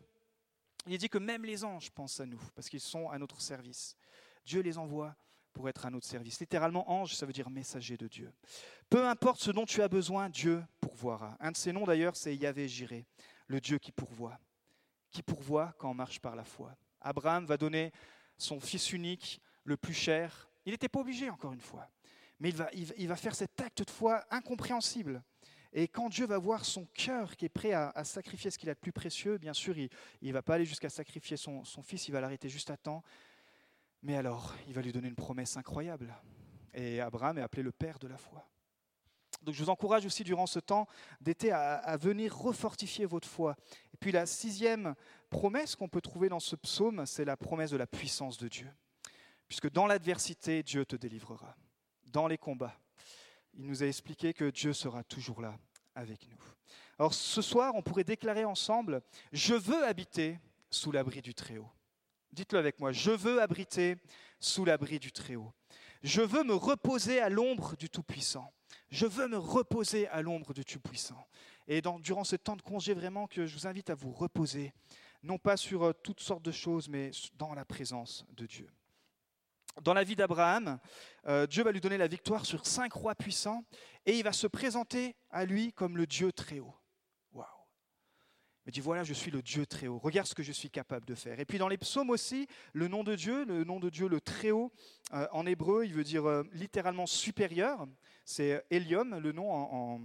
Il 0.86 0.98
dit 0.98 1.08
que 1.08 1.18
même 1.18 1.46
les 1.46 1.64
anges 1.64 1.90
pensent 1.90 2.20
à 2.20 2.26
nous 2.26 2.42
parce 2.54 2.68
qu'ils 2.68 2.80
sont 2.80 3.08
à 3.08 3.18
notre 3.18 3.40
service. 3.40 3.96
Dieu 4.44 4.60
les 4.60 4.76
envoie 4.76 5.16
pour 5.54 5.68
être 5.68 5.86
à 5.86 5.90
notre 5.90 6.06
service. 6.06 6.40
Littéralement, 6.40 6.90
ange, 6.90 7.14
ça 7.14 7.24
veut 7.24 7.32
dire 7.32 7.48
messager 7.48 7.96
de 7.96 8.08
Dieu. 8.08 8.30
Peu 8.90 9.06
importe 9.06 9.40
ce 9.40 9.50
dont 9.50 9.64
tu 9.64 9.80
as 9.80 9.88
besoin, 9.88 10.28
Dieu 10.28 10.62
pourvoira. 10.80 11.36
Un 11.40 11.52
de 11.52 11.56
ses 11.56 11.72
noms 11.72 11.86
d'ailleurs, 11.86 12.16
c'est 12.16 12.36
Yahvé 12.36 12.68
Jiré, 12.68 13.06
le 13.46 13.60
Dieu 13.60 13.78
qui 13.78 13.92
pourvoit. 13.92 14.38
Qui 15.10 15.22
pourvoit 15.22 15.72
quand 15.78 15.90
on 15.90 15.94
marche 15.94 16.20
par 16.20 16.36
la 16.36 16.44
foi. 16.44 16.76
Abraham 17.00 17.46
va 17.46 17.56
donner 17.56 17.92
son 18.36 18.60
fils 18.60 18.92
unique, 18.92 19.40
le 19.62 19.76
plus 19.76 19.94
cher. 19.94 20.50
Il 20.66 20.72
n'était 20.72 20.88
pas 20.88 21.00
obligé, 21.00 21.30
encore 21.30 21.52
une 21.52 21.60
fois. 21.60 21.88
Mais 22.40 22.48
il 22.50 22.56
va, 22.56 22.68
il 22.72 23.08
va, 23.08 23.16
faire 23.16 23.34
cet 23.34 23.60
acte 23.60 23.84
de 23.84 23.90
foi 23.90 24.24
incompréhensible. 24.30 25.22
Et 25.72 25.88
quand 25.88 26.08
Dieu 26.08 26.26
va 26.26 26.38
voir 26.38 26.64
son 26.64 26.86
cœur 26.94 27.36
qui 27.36 27.44
est 27.44 27.48
prêt 27.48 27.72
à, 27.72 28.04
sacrifier 28.04 28.50
ce 28.50 28.58
qu'il 28.58 28.70
a 28.70 28.74
de 28.74 28.78
plus 28.78 28.92
précieux, 28.92 29.38
bien 29.38 29.52
sûr, 29.52 29.76
il 29.76 29.88
ne 30.22 30.32
va 30.32 30.42
pas 30.42 30.54
aller 30.54 30.64
jusqu'à 30.64 30.88
sacrifier 30.88 31.36
son, 31.36 31.64
son 31.64 31.82
fils, 31.82 32.08
il 32.08 32.12
va 32.12 32.20
l'arrêter 32.20 32.48
juste 32.48 32.70
à 32.70 32.76
temps. 32.76 33.02
Mais 34.04 34.16
alors, 34.16 34.54
il 34.68 34.74
va 34.74 34.82
lui 34.82 34.92
donner 34.92 35.08
une 35.08 35.14
promesse 35.14 35.56
incroyable. 35.56 36.14
Et 36.74 37.00
Abraham 37.00 37.38
est 37.38 37.42
appelé 37.42 37.62
le 37.62 37.72
père 37.72 37.98
de 37.98 38.06
la 38.06 38.18
foi. 38.18 38.46
Donc 39.40 39.54
je 39.54 39.64
vous 39.64 39.70
encourage 39.70 40.04
aussi 40.04 40.24
durant 40.24 40.46
ce 40.46 40.58
temps 40.58 40.86
d'été 41.22 41.52
à, 41.52 41.96
venir 41.96 42.36
refortifier 42.36 43.06
votre 43.06 43.26
foi. 43.26 43.56
Et 43.94 43.96
puis 43.96 44.12
la 44.12 44.26
sixième 44.26 44.94
promesse 45.30 45.74
qu'on 45.74 45.88
peut 45.88 46.02
trouver 46.02 46.28
dans 46.28 46.38
ce 46.38 46.54
psaume, 46.54 47.06
c'est 47.06 47.24
la 47.24 47.38
promesse 47.38 47.70
de 47.70 47.78
la 47.78 47.86
puissance 47.86 48.36
de 48.36 48.46
Dieu. 48.46 48.70
Puisque 49.48 49.70
dans 49.70 49.86
l'adversité, 49.86 50.62
Dieu 50.62 50.84
te 50.84 50.96
délivrera. 50.96 51.56
Dans 52.12 52.26
les 52.26 52.38
combats, 52.38 52.78
il 53.54 53.64
nous 53.64 53.82
a 53.82 53.86
expliqué 53.86 54.34
que 54.34 54.50
Dieu 54.50 54.74
sera 54.74 55.02
toujours 55.02 55.40
là 55.40 55.56
avec 55.94 56.28
nous. 56.28 56.42
Alors 56.98 57.14
ce 57.14 57.40
soir, 57.40 57.74
on 57.74 57.82
pourrait 57.82 58.04
déclarer 58.04 58.44
ensemble, 58.44 59.00
je 59.32 59.54
veux 59.54 59.82
habiter 59.84 60.38
sous 60.70 60.92
l'abri 60.92 61.22
du 61.22 61.34
Très-Haut. 61.34 61.70
Dites-le 62.34 62.58
avec 62.58 62.80
moi, 62.80 62.90
je 62.90 63.12
veux 63.12 63.40
abriter 63.40 63.96
sous 64.40 64.64
l'abri 64.64 64.98
du 64.98 65.12
Très-Haut. 65.12 65.52
Je 66.02 66.20
veux 66.20 66.42
me 66.42 66.54
reposer 66.54 67.20
à 67.20 67.28
l'ombre 67.28 67.76
du 67.76 67.88
Tout-Puissant. 67.88 68.52
Je 68.90 69.06
veux 69.06 69.28
me 69.28 69.38
reposer 69.38 70.08
à 70.08 70.20
l'ombre 70.20 70.52
du 70.52 70.64
Tout-Puissant. 70.64 71.28
Et 71.68 71.80
durant 72.00 72.24
ce 72.24 72.34
temps 72.34 72.56
de 72.56 72.62
congé, 72.62 72.92
vraiment, 72.92 73.28
que 73.28 73.46
je 73.46 73.54
vous 73.54 73.68
invite 73.68 73.88
à 73.88 73.94
vous 73.94 74.10
reposer, 74.10 74.72
non 75.22 75.38
pas 75.38 75.56
sur 75.56 75.84
euh, 75.84 75.92
toutes 75.92 76.20
sortes 76.20 76.44
de 76.44 76.50
choses, 76.50 76.88
mais 76.88 77.12
dans 77.38 77.54
la 77.54 77.64
présence 77.64 78.26
de 78.36 78.46
Dieu. 78.46 78.68
Dans 79.82 79.94
la 79.94 80.04
vie 80.04 80.16
d'Abraham, 80.16 80.78
euh, 81.26 81.46
Dieu 81.46 81.62
va 81.62 81.70
lui 81.70 81.80
donner 81.80 81.96
la 81.98 82.08
victoire 82.08 82.44
sur 82.44 82.66
cinq 82.66 82.92
rois 82.92 83.14
puissants 83.14 83.64
et 84.06 84.18
il 84.18 84.24
va 84.24 84.32
se 84.32 84.46
présenter 84.46 85.14
à 85.30 85.44
lui 85.44 85.72
comme 85.72 85.96
le 85.96 86.06
Dieu 86.06 86.32
très 86.32 86.58
haut. 86.58 86.74
Il 88.66 88.72
dit 88.72 88.80
voilà, 88.80 89.04
je 89.04 89.12
suis 89.12 89.30
le 89.30 89.42
Dieu 89.42 89.66
très 89.66 89.88
haut. 89.88 89.98
Regarde 89.98 90.26
ce 90.26 90.34
que 90.34 90.42
je 90.42 90.52
suis 90.52 90.70
capable 90.70 91.04
de 91.04 91.14
faire. 91.14 91.38
Et 91.38 91.44
puis 91.44 91.58
dans 91.58 91.68
les 91.68 91.76
psaumes 91.76 92.10
aussi, 92.10 92.46
le 92.72 92.88
nom 92.88 93.04
de 93.04 93.14
Dieu, 93.14 93.44
le 93.44 93.64
nom 93.64 93.78
de 93.78 93.90
Dieu, 93.90 94.08
le 94.08 94.20
très 94.20 94.52
haut, 94.52 94.72
euh, 95.12 95.26
en 95.32 95.44
hébreu, 95.44 95.84
il 95.84 95.92
veut 95.92 96.04
dire 96.04 96.26
euh, 96.26 96.44
littéralement 96.52 97.06
supérieur. 97.06 97.86
C'est 98.24 98.64
Elium, 98.70 99.18
le 99.18 99.32
nom 99.32 99.52
en, 99.52 100.00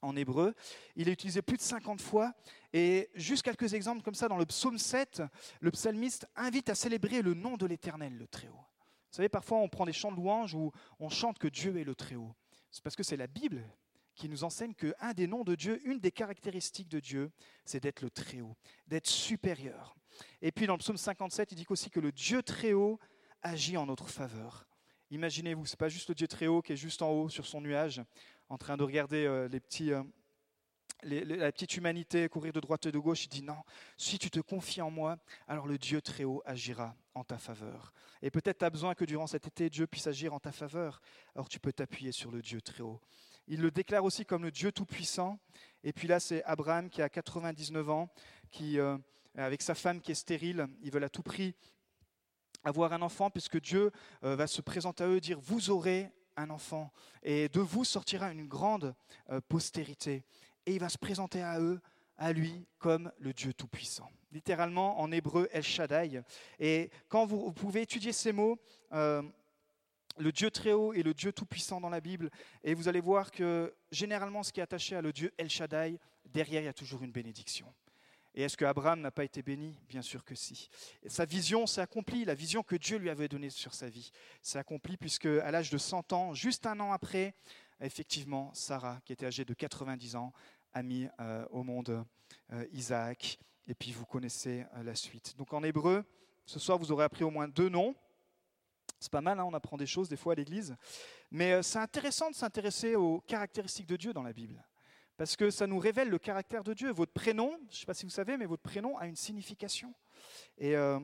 en, 0.00 0.16
hébreu. 0.16 0.54
Il 0.94 1.10
est 1.10 1.12
utilisé 1.12 1.42
plus 1.42 1.58
de 1.58 1.62
50 1.62 2.00
fois. 2.00 2.32
Et 2.72 3.10
juste 3.14 3.42
quelques 3.42 3.74
exemples 3.74 4.02
comme 4.02 4.14
ça, 4.14 4.28
dans 4.28 4.38
le 4.38 4.46
psaume 4.46 4.78
7, 4.78 5.22
le 5.60 5.70
psalmiste 5.70 6.26
invite 6.34 6.70
à 6.70 6.74
célébrer 6.74 7.20
le 7.20 7.34
nom 7.34 7.58
de 7.58 7.66
l'Éternel, 7.66 8.16
le 8.16 8.26
très 8.26 8.48
haut. 8.48 8.52
Vous 8.52 9.16
savez, 9.16 9.28
parfois 9.28 9.58
on 9.58 9.68
prend 9.68 9.84
des 9.84 9.92
chants 9.92 10.10
de 10.10 10.16
louange 10.16 10.54
où 10.54 10.72
on 10.98 11.10
chante 11.10 11.38
que 11.38 11.48
Dieu 11.48 11.76
est 11.76 11.84
le 11.84 11.94
très 11.94 12.16
haut. 12.16 12.34
C'est 12.70 12.82
parce 12.82 12.96
que 12.96 13.02
c'est 13.02 13.16
la 13.16 13.26
Bible 13.26 13.62
qui 14.16 14.28
nous 14.28 14.42
enseigne 14.42 14.74
qu'un 14.74 15.12
des 15.14 15.26
noms 15.26 15.44
de 15.44 15.54
Dieu, 15.54 15.80
une 15.84 16.00
des 16.00 16.10
caractéristiques 16.10 16.88
de 16.88 16.98
Dieu, 16.98 17.30
c'est 17.64 17.80
d'être 17.80 18.00
le 18.00 18.10
Très-Haut, 18.10 18.56
d'être 18.88 19.06
supérieur. 19.06 19.94
Et 20.42 20.50
puis 20.50 20.66
dans 20.66 20.74
le 20.74 20.78
psaume 20.78 20.96
57, 20.96 21.52
il 21.52 21.56
dit 21.56 21.66
aussi 21.68 21.90
que 21.90 22.00
le 22.00 22.10
Dieu 22.10 22.42
Très-Haut 22.42 22.98
agit 23.42 23.76
en 23.76 23.86
notre 23.86 24.08
faveur. 24.08 24.66
Imaginez-vous, 25.10 25.66
ce 25.66 25.72
n'est 25.72 25.76
pas 25.76 25.88
juste 25.88 26.08
le 26.08 26.14
Dieu 26.14 26.26
Très-Haut 26.26 26.62
qui 26.62 26.72
est 26.72 26.76
juste 26.76 27.02
en 27.02 27.10
haut 27.10 27.28
sur 27.28 27.46
son 27.46 27.60
nuage, 27.60 28.02
en 28.48 28.58
train 28.58 28.76
de 28.76 28.82
regarder 28.82 29.24
euh, 29.26 29.46
les 29.48 29.60
petits, 29.60 29.92
euh, 29.92 30.02
la 31.02 31.52
petite 31.52 31.76
humanité 31.76 32.28
courir 32.28 32.52
de 32.52 32.60
droite 32.60 32.86
et 32.86 32.92
de 32.92 32.98
gauche. 32.98 33.26
Il 33.26 33.28
dit 33.28 33.42
non, 33.42 33.58
si 33.96 34.18
tu 34.18 34.30
te 34.30 34.40
confies 34.40 34.80
en 34.80 34.90
moi, 34.90 35.18
alors 35.46 35.66
le 35.66 35.78
Dieu 35.78 36.00
Très-Haut 36.00 36.42
agira 36.44 36.96
en 37.14 37.22
ta 37.22 37.38
faveur. 37.38 37.92
Et 38.22 38.30
peut-être 38.30 38.58
tu 38.58 38.64
as 38.64 38.70
besoin 38.70 38.94
que 38.94 39.04
durant 39.04 39.26
cet 39.26 39.46
été, 39.46 39.70
Dieu 39.70 39.86
puisse 39.86 40.06
agir 40.06 40.32
en 40.32 40.40
ta 40.40 40.52
faveur. 40.52 41.00
Alors 41.34 41.48
tu 41.48 41.60
peux 41.60 41.72
t'appuyer 41.72 42.12
sur 42.12 42.30
le 42.30 42.42
Dieu 42.42 42.60
Très-Haut. 42.60 43.00
Il 43.48 43.60
le 43.60 43.70
déclare 43.70 44.04
aussi 44.04 44.24
comme 44.24 44.42
le 44.42 44.50
Dieu 44.50 44.72
Tout-Puissant. 44.72 45.38
Et 45.84 45.92
puis 45.92 46.08
là, 46.08 46.18
c'est 46.18 46.42
Abraham 46.44 46.90
qui 46.90 47.00
a 47.00 47.08
99 47.08 47.90
ans, 47.90 48.08
qui, 48.50 48.78
euh, 48.78 48.98
avec 49.36 49.62
sa 49.62 49.74
femme 49.74 50.00
qui 50.00 50.12
est 50.12 50.16
stérile, 50.16 50.66
ils 50.82 50.90
veulent 50.90 51.04
à 51.04 51.08
tout 51.08 51.22
prix 51.22 51.54
avoir 52.64 52.92
un 52.92 53.02
enfant, 53.02 53.30
puisque 53.30 53.60
Dieu 53.60 53.92
euh, 54.24 54.34
va 54.34 54.48
se 54.48 54.60
présenter 54.60 55.04
à 55.04 55.08
eux 55.08 55.20
dire, 55.20 55.38
vous 55.38 55.70
aurez 55.70 56.10
un 56.36 56.50
enfant, 56.50 56.90
et 57.22 57.48
de 57.48 57.60
vous 57.60 57.84
sortira 57.84 58.30
une 58.32 58.46
grande 58.46 58.94
euh, 59.30 59.40
postérité. 59.40 60.24
Et 60.66 60.74
il 60.74 60.80
va 60.80 60.88
se 60.88 60.98
présenter 60.98 61.42
à 61.42 61.60
eux, 61.60 61.80
à 62.18 62.32
lui, 62.32 62.66
comme 62.78 63.12
le 63.18 63.32
Dieu 63.32 63.54
Tout-Puissant. 63.54 64.10
Littéralement, 64.32 65.00
en 65.00 65.12
hébreu, 65.12 65.48
El 65.52 65.62
Shaddai. 65.62 66.22
Et 66.58 66.90
quand 67.08 67.24
vous, 67.24 67.52
pouvez 67.52 67.82
étudier 67.82 68.12
ces 68.12 68.32
mots, 68.32 68.58
le 70.18 70.32
Dieu 70.32 70.50
très 70.50 70.72
haut 70.72 70.92
et 70.92 71.02
le 71.02 71.14
Dieu 71.14 71.32
tout-puissant 71.32 71.80
dans 71.80 71.90
la 71.90 72.00
Bible. 72.00 72.30
Et 72.64 72.74
vous 72.74 72.88
allez 72.88 73.00
voir 73.00 73.30
que 73.30 73.74
généralement, 73.90 74.42
ce 74.42 74.52
qui 74.52 74.60
est 74.60 74.62
attaché 74.62 74.96
à 74.96 75.02
le 75.02 75.12
Dieu 75.12 75.32
El 75.36 75.50
Shaddai, 75.50 75.98
derrière, 76.24 76.62
il 76.62 76.66
y 76.66 76.68
a 76.68 76.72
toujours 76.72 77.02
une 77.02 77.12
bénédiction. 77.12 77.66
Et 78.34 78.42
est-ce 78.42 78.56
que 78.56 78.66
Abraham 78.66 79.00
n'a 79.00 79.10
pas 79.10 79.24
été 79.24 79.42
béni? 79.42 79.78
Bien 79.88 80.02
sûr 80.02 80.22
que 80.22 80.34
si. 80.34 80.68
sa 81.06 81.24
vision 81.24 81.66
s'est 81.66 81.80
accomplie, 81.80 82.26
la 82.26 82.34
vision 82.34 82.62
que 82.62 82.76
Dieu 82.76 82.98
lui 82.98 83.08
avait 83.08 83.28
donnée 83.28 83.48
sur 83.48 83.72
sa 83.72 83.88
vie 83.88 84.10
s'est 84.42 84.58
accomplie, 84.58 84.98
puisque 84.98 85.26
à 85.26 85.50
l'âge 85.50 85.70
de 85.70 85.78
100 85.78 86.12
ans, 86.12 86.34
juste 86.34 86.66
un 86.66 86.78
an 86.80 86.92
après, 86.92 87.34
effectivement, 87.80 88.50
Sarah, 88.52 89.00
qui 89.06 89.14
était 89.14 89.24
âgée 89.24 89.46
de 89.46 89.54
90 89.54 90.16
ans, 90.16 90.32
a 90.74 90.82
mis 90.82 91.08
euh, 91.20 91.46
au 91.50 91.62
monde 91.62 92.04
euh, 92.52 92.66
Isaac. 92.72 93.38
Et 93.68 93.74
puis 93.74 93.92
vous 93.92 94.04
connaissez 94.04 94.66
euh, 94.74 94.82
la 94.82 94.94
suite. 94.94 95.34
Donc 95.38 95.54
en 95.54 95.62
hébreu, 95.62 96.04
ce 96.44 96.58
soir, 96.58 96.78
vous 96.78 96.92
aurez 96.92 97.04
appris 97.04 97.24
au 97.24 97.30
moins 97.30 97.48
deux 97.48 97.70
noms. 97.70 97.94
C'est 98.98 99.12
pas 99.12 99.20
mal, 99.20 99.38
hein, 99.38 99.44
on 99.44 99.54
apprend 99.54 99.76
des 99.76 99.86
choses 99.86 100.08
des 100.08 100.16
fois 100.16 100.32
à 100.32 100.36
l'église. 100.36 100.76
Mais 101.30 101.52
euh, 101.52 101.62
c'est 101.62 101.78
intéressant 101.78 102.30
de 102.30 102.34
s'intéresser 102.34 102.96
aux 102.96 103.20
caractéristiques 103.20 103.86
de 103.86 103.96
Dieu 103.96 104.12
dans 104.12 104.22
la 104.22 104.32
Bible. 104.32 104.64
Parce 105.16 105.36
que 105.36 105.50
ça 105.50 105.66
nous 105.66 105.78
révèle 105.78 106.08
le 106.08 106.18
caractère 106.18 106.62
de 106.62 106.74
Dieu. 106.74 106.90
Votre 106.90 107.12
prénom, 107.12 107.58
je 107.70 107.76
ne 107.76 107.80
sais 107.80 107.86
pas 107.86 107.94
si 107.94 108.04
vous 108.04 108.10
savez, 108.10 108.36
mais 108.36 108.46
votre 108.46 108.62
prénom 108.62 108.98
a 108.98 109.06
une 109.06 109.16
signification. 109.16 109.94
Et 110.58 110.76
euh, 110.76 110.98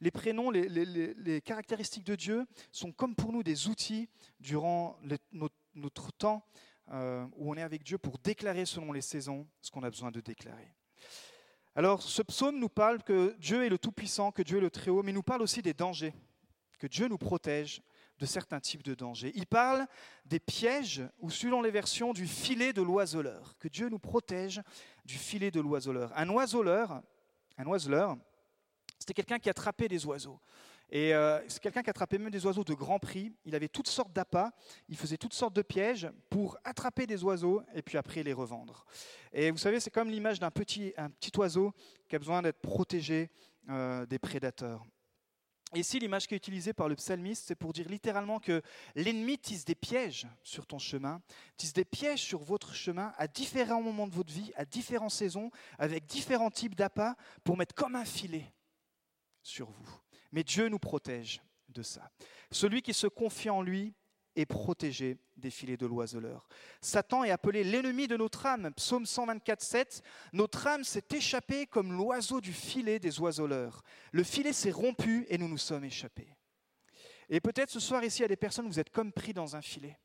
les 0.00 0.10
prénoms, 0.10 0.50
les, 0.50 1.40
caractéristiques 1.44 2.04
de 2.04 2.14
Dieu 2.14 2.46
sont 2.70 2.92
comme 2.92 3.14
pour 3.14 3.32
nous 3.32 3.42
des 3.42 3.68
outils 3.68 4.08
durant 4.40 4.98
notre, 5.32 6.12
temps 6.12 6.46
euh, 6.92 7.26
où 7.36 7.50
on 7.50 7.56
est 7.56 7.62
avec 7.62 7.82
Dieu 7.82 7.98
pour 7.98 8.18
déclarer 8.18 8.64
selon 8.64 8.92
les 8.92 9.00
saisons 9.00 9.46
ce 9.60 9.70
qu'on 9.70 9.82
a 9.82 9.90
besoin 9.90 10.10
de 10.10 10.20
déclarer. 10.20 10.72
Alors 11.74 12.02
ce 12.02 12.22
psaume 12.22 12.58
nous 12.58 12.68
parle 12.68 13.02
que 13.02 13.34
Dieu 13.38 13.64
est 13.64 13.68
le 13.68 13.78
Tout-Puissant, 13.78 14.30
que 14.30 14.42
Dieu 14.42 14.58
est 14.58 14.62
le 14.62 14.70
Très-Haut, 14.70 15.02
mais 15.02 15.12
nous 15.12 15.24
parle 15.24 15.42
aussi 15.42 15.60
des 15.60 15.74
dangers 15.74 16.14
que 16.78 16.86
Dieu 16.86 17.08
nous 17.08 17.18
protège 17.18 17.82
de 18.18 18.26
certains 18.26 18.60
types 18.60 18.82
de 18.82 18.94
dangers. 18.94 19.32
Il 19.34 19.46
parle 19.46 19.86
des 20.24 20.38
pièges, 20.38 21.02
ou 21.18 21.30
selon 21.30 21.62
les 21.62 21.70
versions, 21.70 22.12
du 22.12 22.26
filet 22.26 22.72
de 22.72 22.82
l'oiseleur, 22.82 23.56
que 23.58 23.68
Dieu 23.68 23.88
nous 23.88 23.98
protège 23.98 24.62
du 25.04 25.16
filet 25.16 25.50
de 25.50 25.60
l'oiseleur. 25.60 26.12
Un 26.16 26.28
oiseleur, 26.28 27.02
un 27.58 27.66
oiseleur, 27.66 28.16
c'était 28.98 29.14
quelqu'un 29.14 29.38
qui 29.38 29.50
attrapait 29.50 29.88
des 29.88 30.06
oiseaux. 30.06 30.40
Et 30.90 31.14
euh, 31.14 31.40
c'est 31.48 31.60
quelqu'un 31.60 31.82
qui 31.82 31.90
attrapait 31.90 32.18
même 32.18 32.30
des 32.30 32.46
oiseaux 32.46 32.62
de 32.62 32.74
grand 32.74 32.98
prix. 32.98 33.32
Il 33.44 33.54
avait 33.54 33.68
toutes 33.68 33.88
sortes 33.88 34.12
d'appâts, 34.12 34.50
il 34.88 34.96
faisait 34.96 35.16
toutes 35.16 35.34
sortes 35.34 35.54
de 35.54 35.62
pièges 35.62 36.08
pour 36.30 36.56
attraper 36.62 37.06
des 37.06 37.24
oiseaux 37.24 37.62
et 37.74 37.82
puis 37.82 37.98
après 37.98 38.22
les 38.22 38.32
revendre. 38.32 38.84
Et 39.32 39.50
vous 39.50 39.58
savez, 39.58 39.80
c'est 39.80 39.90
comme 39.90 40.08
l'image 40.08 40.38
d'un 40.38 40.50
petit, 40.50 40.94
oiseau 41.36 41.72
qui 42.08 42.16
a 42.16 42.18
besoin 42.18 42.42
d'être 42.42 42.60
protégé 42.60 43.30
euh, 43.70 44.06
des 44.06 44.18
prédateurs. 44.18 44.84
Ici, 45.74 45.98
l'image 45.98 46.28
qui 46.28 46.34
est 46.34 46.36
utilisée 46.36 46.72
par 46.72 46.88
le 46.88 46.94
psalmiste, 46.94 47.46
c'est 47.48 47.56
pour 47.56 47.72
dire 47.72 47.88
littéralement 47.88 48.38
que 48.38 48.62
l'ennemi 48.94 49.38
tisse 49.38 49.64
des 49.64 49.74
pièges 49.74 50.26
sur 50.44 50.66
ton 50.66 50.78
chemin, 50.78 51.20
tisse 51.56 51.72
des 51.72 51.84
pièges 51.84 52.22
sur 52.22 52.40
votre 52.42 52.74
chemin 52.74 53.12
à 53.16 53.26
différents 53.26 53.82
moments 53.82 54.06
de 54.06 54.14
votre 54.14 54.32
vie, 54.32 54.52
à 54.54 54.64
différentes 54.64 55.10
saisons, 55.10 55.50
avec 55.78 56.06
différents 56.06 56.50
types 56.50 56.76
d'appâts, 56.76 57.14
pour 57.42 57.56
mettre 57.56 57.74
comme 57.74 57.96
un 57.96 58.04
filet 58.04 58.52
sur 59.42 59.68
vous. 59.68 60.00
Mais 60.30 60.44
Dieu 60.44 60.68
nous 60.68 60.78
protège 60.78 61.42
de 61.68 61.82
ça. 61.82 62.08
Celui 62.52 62.80
qui 62.80 62.94
se 62.94 63.08
confie 63.08 63.50
en 63.50 63.60
lui 63.60 63.94
est 64.36 64.46
protégé 64.46 65.18
des 65.36 65.50
filets 65.50 65.76
de 65.76 65.86
l'oiseleur. 65.86 66.48
Satan 66.80 67.24
est 67.24 67.30
appelé 67.30 67.64
l'ennemi 67.64 68.08
de 68.08 68.16
notre 68.16 68.46
âme. 68.46 68.72
Psaume 68.74 69.06
124, 69.06 69.60
7. 69.60 70.02
Notre 70.32 70.66
âme 70.66 70.84
s'est 70.84 71.04
échappée 71.12 71.66
comme 71.66 71.92
l'oiseau 71.92 72.40
du 72.40 72.52
filet 72.52 72.98
des 72.98 73.20
oiseleurs. 73.20 73.82
Le 74.12 74.22
filet 74.22 74.52
s'est 74.52 74.70
rompu 74.70 75.26
et 75.28 75.38
nous 75.38 75.48
nous 75.48 75.58
sommes 75.58 75.84
échappés. 75.84 76.34
Et 77.28 77.40
peut-être 77.40 77.70
ce 77.70 77.80
soir 77.80 78.04
ici, 78.04 78.20
il 78.20 78.22
y 78.22 78.24
a 78.26 78.28
des 78.28 78.36
personnes, 78.36 78.66
vous 78.66 78.80
êtes 78.80 78.90
comme 78.90 79.12
pris 79.12 79.32
dans 79.32 79.56
un 79.56 79.62
filet. 79.62 79.98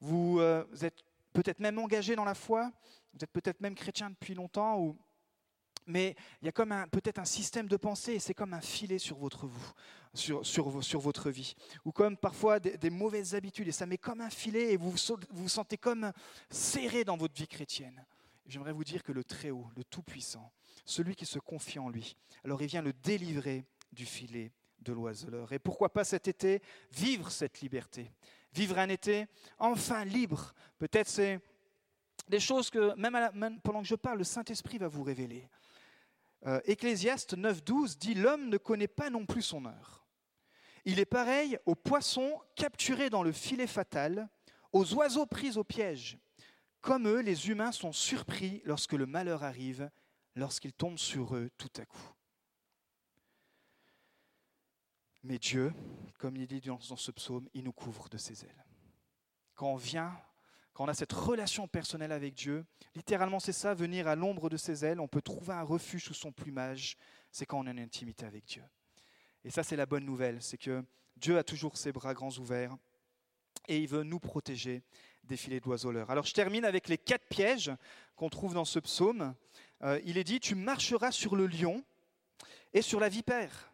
Vous, 0.00 0.38
euh, 0.40 0.64
vous 0.70 0.84
êtes 0.84 1.02
peut-être 1.32 1.60
même 1.60 1.78
engagé 1.78 2.14
dans 2.14 2.24
la 2.24 2.34
foi, 2.34 2.70
vous 3.14 3.24
êtes 3.24 3.32
peut-être 3.32 3.60
même 3.60 3.74
chrétien 3.74 4.10
depuis 4.10 4.34
longtemps, 4.34 4.78
ou 4.78 4.98
mais 5.86 6.16
il 6.42 6.46
y 6.46 6.48
a 6.48 6.52
comme 6.52 6.74
peut-être 6.90 7.18
un 7.18 7.24
système 7.24 7.68
de 7.68 7.76
pensée 7.76 8.18
c'est 8.18 8.34
comme 8.34 8.54
un 8.54 8.60
filet 8.60 8.98
sur 8.98 9.16
votre, 9.16 9.46
vous, 9.46 9.72
sur, 10.14 10.44
sur, 10.44 10.82
sur 10.82 11.00
votre 11.00 11.30
vie. 11.30 11.54
Ou 11.84 11.92
comme 11.92 12.16
parfois 12.16 12.58
des, 12.60 12.90
mauvaises 12.90 13.34
habitudes 13.34 13.68
et 13.68 13.72
ça 13.72 13.86
met 13.86 13.98
comme 13.98 14.20
un 14.20 14.30
filet 14.30 14.72
et 14.72 14.76
vous 14.76 14.90
vous, 14.90 15.16
vous 15.30 15.48
sentez 15.48 15.76
comme 15.76 16.12
serré 16.50 17.04
dans 17.04 17.16
votre 17.16 17.34
vie 17.34 17.48
chrétienne. 17.48 18.04
J'aimerais 18.46 18.72
vous 18.72 18.84
dire 18.84 19.02
que 19.02 19.12
le 19.12 19.24
Très-Haut, 19.24 19.68
le 19.76 19.84
Tout-Puissant, 19.84 20.52
celui 20.84 21.14
qui 21.16 21.26
se 21.26 21.38
confie 21.38 21.78
en 21.78 21.88
lui, 21.88 22.16
alors 22.44 22.62
il 22.62 22.68
vient 22.68 22.82
le 22.82 22.92
délivrer 22.92 23.64
du 23.92 24.06
filet 24.06 24.52
de 24.80 24.92
l'oiseleur. 24.92 25.52
Et 25.52 25.58
pourquoi 25.58 25.92
pas 25.92 26.04
cet 26.04 26.28
été 26.28 26.62
vivre 26.92 27.30
cette 27.30 27.60
liberté? 27.60 28.12
Vivre 28.52 28.78
un 28.78 28.88
été 28.88 29.26
enfin 29.58 30.04
libre. 30.04 30.54
Peut-être 30.78 31.08
c'est 31.08 31.40
des 32.28 32.40
choses 32.40 32.70
que, 32.70 32.94
même 32.94 33.60
pendant 33.60 33.82
que 33.82 33.88
je 33.88 33.94
parle, 33.94 34.18
le 34.18 34.24
Saint-Esprit 34.24 34.78
va 34.78 34.88
vous 34.88 35.02
révéler. 35.02 35.48
Euh, 36.46 36.60
Ecclésiaste 36.64 37.36
9.12 37.36 37.98
dit 37.98 38.14
L'homme 38.14 38.48
ne 38.48 38.56
connaît 38.56 38.88
pas 38.88 39.10
non 39.10 39.26
plus 39.26 39.42
son 39.42 39.64
heure. 39.66 40.06
Il 40.84 41.00
est 41.00 41.04
pareil 41.04 41.58
aux 41.66 41.74
poissons 41.74 42.40
capturés 42.54 43.10
dans 43.10 43.24
le 43.24 43.32
filet 43.32 43.66
fatal, 43.66 44.28
aux 44.72 44.94
oiseaux 44.94 45.26
pris 45.26 45.56
au 45.56 45.64
piège. 45.64 46.18
Comme 46.80 47.08
eux, 47.08 47.20
les 47.20 47.48
humains 47.48 47.72
sont 47.72 47.92
surpris 47.92 48.62
lorsque 48.64 48.92
le 48.92 49.06
malheur 49.06 49.42
arrive, 49.42 49.90
lorsqu'il 50.36 50.72
tombe 50.72 50.98
sur 50.98 51.34
eux 51.34 51.50
tout 51.58 51.72
à 51.78 51.84
coup. 51.84 52.12
Mais 55.24 55.38
Dieu, 55.38 55.74
comme 56.20 56.36
il 56.36 56.46
dit 56.46 56.60
dans 56.60 56.78
ce 56.78 57.10
psaume, 57.10 57.48
il 57.52 57.64
nous 57.64 57.72
couvre 57.72 58.08
de 58.08 58.16
ses 58.16 58.44
ailes. 58.44 58.64
Quand 59.56 59.72
on 59.72 59.76
vient 59.76 60.16
quand 60.76 60.84
on 60.84 60.88
a 60.88 60.94
cette 60.94 61.14
relation 61.14 61.66
personnelle 61.66 62.12
avec 62.12 62.34
Dieu, 62.34 62.66
littéralement 62.94 63.40
c'est 63.40 63.54
ça, 63.54 63.72
venir 63.72 64.06
à 64.08 64.14
l'ombre 64.14 64.50
de 64.50 64.58
ses 64.58 64.84
ailes, 64.84 65.00
on 65.00 65.08
peut 65.08 65.22
trouver 65.22 65.54
un 65.54 65.62
refuge 65.62 66.04
sous 66.04 66.12
son 66.12 66.32
plumage, 66.32 66.98
c'est 67.32 67.46
quand 67.46 67.58
on 67.58 67.66
a 67.66 67.70
une 67.70 67.78
intimité 67.78 68.26
avec 68.26 68.44
Dieu. 68.44 68.62
Et 69.42 69.48
ça 69.48 69.62
c'est 69.62 69.76
la 69.76 69.86
bonne 69.86 70.04
nouvelle, 70.04 70.42
c'est 70.42 70.58
que 70.58 70.84
Dieu 71.16 71.38
a 71.38 71.44
toujours 71.44 71.78
ses 71.78 71.92
bras 71.92 72.12
grands 72.12 72.36
ouverts 72.36 72.76
et 73.68 73.78
il 73.78 73.88
veut 73.88 74.02
nous 74.02 74.20
protéger 74.20 74.82
des 75.24 75.38
filets 75.38 75.60
d'oiseleurs. 75.60 76.10
Alors 76.10 76.26
je 76.26 76.34
termine 76.34 76.66
avec 76.66 76.88
les 76.88 76.98
quatre 76.98 77.26
pièges 77.26 77.72
qu'on 78.14 78.28
trouve 78.28 78.52
dans 78.52 78.66
ce 78.66 78.78
psaume. 78.78 79.34
Euh, 79.82 79.98
il 80.04 80.18
est 80.18 80.24
dit, 80.24 80.40
tu 80.40 80.54
marcheras 80.54 81.10
sur 81.10 81.36
le 81.36 81.46
lion 81.46 81.82
et 82.74 82.82
sur 82.82 83.00
la 83.00 83.08
vipère. 83.08 83.72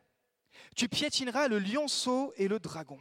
Tu 0.76 0.88
piétineras 0.88 1.48
le 1.48 1.58
lionceau 1.58 2.32
et 2.36 2.46
le 2.46 2.60
dragon. 2.60 3.00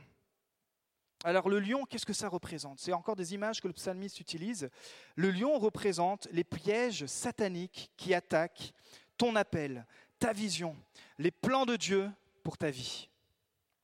Alors 1.24 1.50
le 1.50 1.60
lion, 1.60 1.86
qu'est-ce 1.86 2.06
que 2.06 2.14
ça 2.14 2.28
représente? 2.28 2.80
C'est 2.80 2.94
encore 2.94 3.16
des 3.16 3.34
images 3.34 3.62
que 3.62 3.68
le 3.68 3.74
psalmiste 3.74 4.20
utilise. 4.20 4.70
Le 5.16 5.30
lion 5.30 5.60
représente 5.60 6.28
les 6.32 6.44
pièges 6.44 7.06
sataniques 7.06 7.92
qui 7.96 8.14
attaquent 8.14 8.74
ton 9.18 9.36
appel, 9.36 9.86
ta 10.18 10.34
vision, 10.34 10.76
les 11.20 11.30
plans 11.30 11.66
de 11.66 11.76
Dieu 11.76 12.10
pour 12.44 12.58
ta 12.58 12.72
vie. 12.72 13.08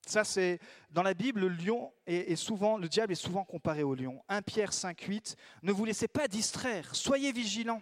Ça, 0.08 0.24
c'est 0.24 0.60
dans 0.90 1.04
la 1.04 1.14
Bible, 1.14 1.42
le 1.42 1.50
lion 1.50 1.94
est, 2.08 2.36
souvent, 2.38 2.78
le 2.78 2.88
diable 2.88 3.12
est 3.12 3.16
souvent 3.16 3.44
comparé 3.44 3.84
au 3.84 3.94
lion. 3.94 4.24
1 4.30 4.42
Pierre 4.42 4.74
5, 4.74 5.00
8, 5.00 5.36
ne 5.64 5.72
vous 5.72 5.86
laissez 5.86 6.08
pas 6.08 6.28
distraire, 6.28 6.96
soyez 6.96 7.32
vigilants. 7.32 7.82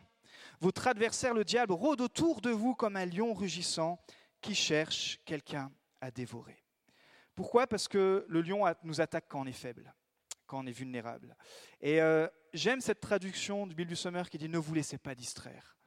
Votre 0.60 0.88
adversaire, 0.88 1.34
le 1.34 1.46
diable, 1.46 1.74
rôde 1.74 2.02
autour 2.02 2.42
de 2.42 2.50
vous 2.50 2.74
comme 2.74 2.96
un 2.96 3.06
lion 3.06 3.34
rugissant 3.34 4.00
qui 4.42 4.56
cherche 4.56 5.20
quelqu'un 5.24 5.72
à 6.02 6.12
dévorer. 6.12 6.65
Pourquoi? 7.36 7.68
Parce 7.68 7.88
que 7.88 8.26
le 8.30 8.42
lion 8.42 8.64
nous 8.84 9.02
attaque 9.02 9.26
quand 9.28 9.42
on 9.42 9.46
est 9.46 9.52
faible, 9.52 9.94
quand 10.48 10.60
on 10.60 10.66
est 10.66 10.72
vulnérable. 10.72 11.36
Et 11.82 12.02
euh, 12.02 12.28
j'aime 12.54 12.82
cette 12.82 13.02
traduction 13.02 13.68
du 13.68 13.76
Bible 13.76 13.90
du 13.90 13.96
Sommer 13.96 14.24
qui 14.32 14.38
dit 14.38 14.50
ne 14.50 14.58
vous 14.58 14.74
laissez 14.74 14.98
pas 14.98 15.16
distraire. 15.16 15.78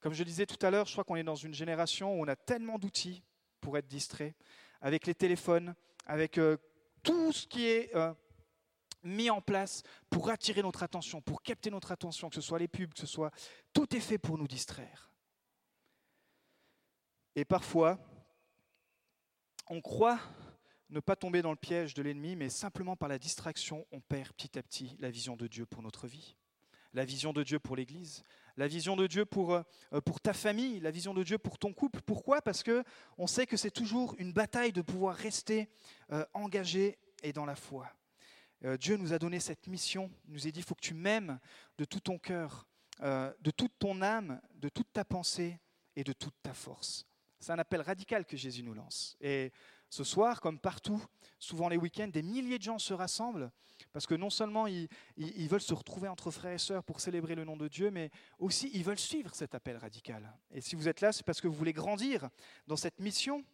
Comme 0.00 0.14
je 0.14 0.24
disais 0.24 0.46
tout 0.46 0.64
à 0.64 0.70
l'heure, 0.70 0.86
je 0.86 0.92
crois 0.92 1.04
qu'on 1.04 1.16
est 1.16 1.24
dans 1.24 1.34
une 1.34 1.54
génération 1.54 2.14
où 2.14 2.22
on 2.22 2.28
a 2.28 2.36
tellement 2.36 2.78
d'outils 2.78 3.22
pour 3.60 3.76
être 3.78 3.86
distrait, 3.86 4.34
avec 4.80 5.06
les 5.06 5.14
téléphones, 5.14 5.74
avec 6.06 6.38
euh, 6.38 6.56
tout 7.02 7.32
ce 7.32 7.46
qui 7.46 7.66
est 7.66 7.94
euh, 7.94 8.12
mis 9.04 9.30
en 9.30 9.40
place 9.40 9.82
pour 10.10 10.30
attirer 10.30 10.62
notre 10.62 10.82
attention, 10.82 11.20
pour 11.20 11.42
capter 11.42 11.70
notre 11.70 11.92
attention, 11.92 12.28
que 12.28 12.34
ce 12.34 12.40
soit 12.40 12.58
les 12.58 12.68
pubs, 12.68 12.92
que 12.92 13.00
ce 13.00 13.06
soit... 13.06 13.30
Tout 13.72 13.94
est 13.94 14.00
fait 14.00 14.18
pour 14.18 14.38
nous 14.38 14.48
distraire. 14.48 15.12
Et 17.34 17.44
parfois, 17.44 17.98
on 19.68 19.80
croit 19.80 20.18
ne 20.92 21.00
pas 21.00 21.16
tomber 21.16 21.40
dans 21.42 21.50
le 21.50 21.56
piège 21.56 21.94
de 21.94 22.02
l'ennemi, 22.02 22.36
mais 22.36 22.50
simplement 22.50 22.96
par 22.96 23.08
la 23.08 23.18
distraction, 23.18 23.86
on 23.92 24.00
perd 24.00 24.32
petit 24.34 24.58
à 24.58 24.62
petit 24.62 24.96
la 25.00 25.10
vision 25.10 25.36
de 25.36 25.46
Dieu 25.46 25.64
pour 25.64 25.82
notre 25.82 26.06
vie, 26.06 26.36
la 26.92 27.06
vision 27.06 27.32
de 27.32 27.42
Dieu 27.42 27.58
pour 27.58 27.76
l'Église, 27.76 28.22
la 28.58 28.68
vision 28.68 28.94
de 28.94 29.06
Dieu 29.06 29.24
pour, 29.24 29.54
euh, 29.54 29.62
pour 30.04 30.20
ta 30.20 30.34
famille, 30.34 30.80
la 30.80 30.90
vision 30.90 31.14
de 31.14 31.22
Dieu 31.22 31.38
pour 31.38 31.58
ton 31.58 31.72
couple. 31.72 32.02
Pourquoi? 32.02 32.42
Parce 32.42 32.62
que 32.62 32.84
on 33.16 33.26
sait 33.26 33.46
que 33.46 33.56
c'est 33.56 33.70
toujours 33.70 34.14
une 34.18 34.34
bataille 34.34 34.72
de 34.72 34.82
pouvoir 34.82 35.16
rester 35.16 35.70
euh, 36.12 36.26
engagé 36.34 36.98
et 37.22 37.32
dans 37.32 37.46
la 37.46 37.56
foi. 37.56 37.90
Euh, 38.64 38.76
Dieu 38.76 38.98
nous 38.98 39.14
a 39.14 39.18
donné 39.18 39.40
cette 39.40 39.66
mission, 39.68 40.10
nous 40.26 40.46
a 40.46 40.50
dit, 40.50 40.60
il 40.60 40.64
faut 40.64 40.74
que 40.74 40.82
tu 40.82 40.94
m'aimes 40.94 41.40
de 41.78 41.86
tout 41.86 42.00
ton 42.00 42.18
cœur, 42.18 42.66
de 43.00 43.50
toute 43.50 43.72
ton 43.80 44.00
âme, 44.00 44.40
de 44.54 44.68
toute 44.68 44.92
ta 44.92 45.04
pensée 45.04 45.58
et 45.96 46.04
de 46.04 46.12
toute 46.12 46.34
ta 46.40 46.54
force. 46.54 47.04
C'est 47.40 47.50
un 47.50 47.58
appel 47.58 47.80
radical 47.80 48.24
que 48.24 48.36
Jésus 48.36 48.62
nous 48.62 48.74
lance. 48.74 49.16
Et 49.20 49.50
ce 49.92 50.04
soir, 50.04 50.40
comme 50.40 50.58
partout, 50.58 51.04
souvent 51.38 51.68
les 51.68 51.76
week-ends, 51.76 52.08
des 52.08 52.22
milliers 52.22 52.56
de 52.56 52.62
gens 52.62 52.78
se 52.78 52.94
rassemblent 52.94 53.50
parce 53.92 54.06
que 54.06 54.14
non 54.14 54.30
seulement 54.30 54.66
ils, 54.66 54.88
veulent 55.50 55.60
se 55.60 55.74
retrouver 55.74 56.08
entre 56.08 56.30
frères 56.30 56.54
et 56.54 56.58
sœurs 56.58 56.82
pour 56.82 56.98
célébrer 56.98 57.34
le 57.34 57.44
nom 57.44 57.58
de 57.58 57.68
Dieu, 57.68 57.90
mais 57.90 58.10
aussi 58.38 58.70
ils 58.72 58.84
veulent 58.84 58.98
suivre 58.98 59.34
cet 59.34 59.54
appel 59.54 59.76
radical. 59.76 60.32
Et 60.50 60.62
si 60.62 60.76
vous 60.76 60.88
êtes 60.88 61.02
là, 61.02 61.12
c'est 61.12 61.26
parce 61.26 61.42
que 61.42 61.46
vous 61.46 61.52
voulez 61.52 61.74
grandir 61.74 62.30
dans 62.66 62.76
cette 62.76 63.00
mission. 63.00 63.44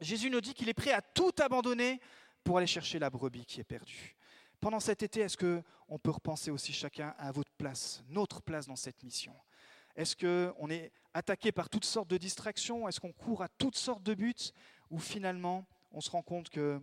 Jésus 0.00 0.30
nous 0.30 0.40
dit 0.40 0.52
qu'il 0.52 0.68
est 0.68 0.74
prêt 0.74 0.90
à 0.90 1.00
tout 1.00 1.30
abandonner 1.38 2.00
pour 2.42 2.58
aller 2.58 2.66
chercher 2.66 2.98
la 2.98 3.08
brebis 3.08 3.46
qui 3.46 3.60
est 3.60 3.64
perdue. 3.64 4.16
Pendant 4.60 4.80
cet 4.80 5.04
été, 5.04 5.20
est-ce 5.20 5.36
qu'on 5.36 5.98
peut 6.00 6.10
repenser 6.10 6.50
aussi 6.50 6.72
chacun 6.72 7.14
à 7.18 7.30
votre 7.30 7.52
place, 7.52 8.02
notre 8.08 8.42
place 8.42 8.66
dans 8.66 8.74
cette 8.74 9.00
mission? 9.04 9.36
Est-ce 9.94 10.16
qu'on 10.16 10.70
est 10.70 10.90
attaqué 11.14 11.52
par 11.52 11.68
toutes 11.68 11.84
sortes 11.84 12.08
de 12.08 12.16
distractions? 12.16 12.88
Est-ce 12.88 12.98
qu'on 12.98 13.12
court 13.12 13.42
à 13.42 13.48
toutes 13.48 13.76
sortes 13.76 14.02
de 14.02 14.14
buts? 14.14 14.34
Où 14.92 14.98
finalement 14.98 15.66
on 15.90 16.00
se 16.00 16.10
rend 16.10 16.22
compte 16.22 16.50
que 16.50 16.80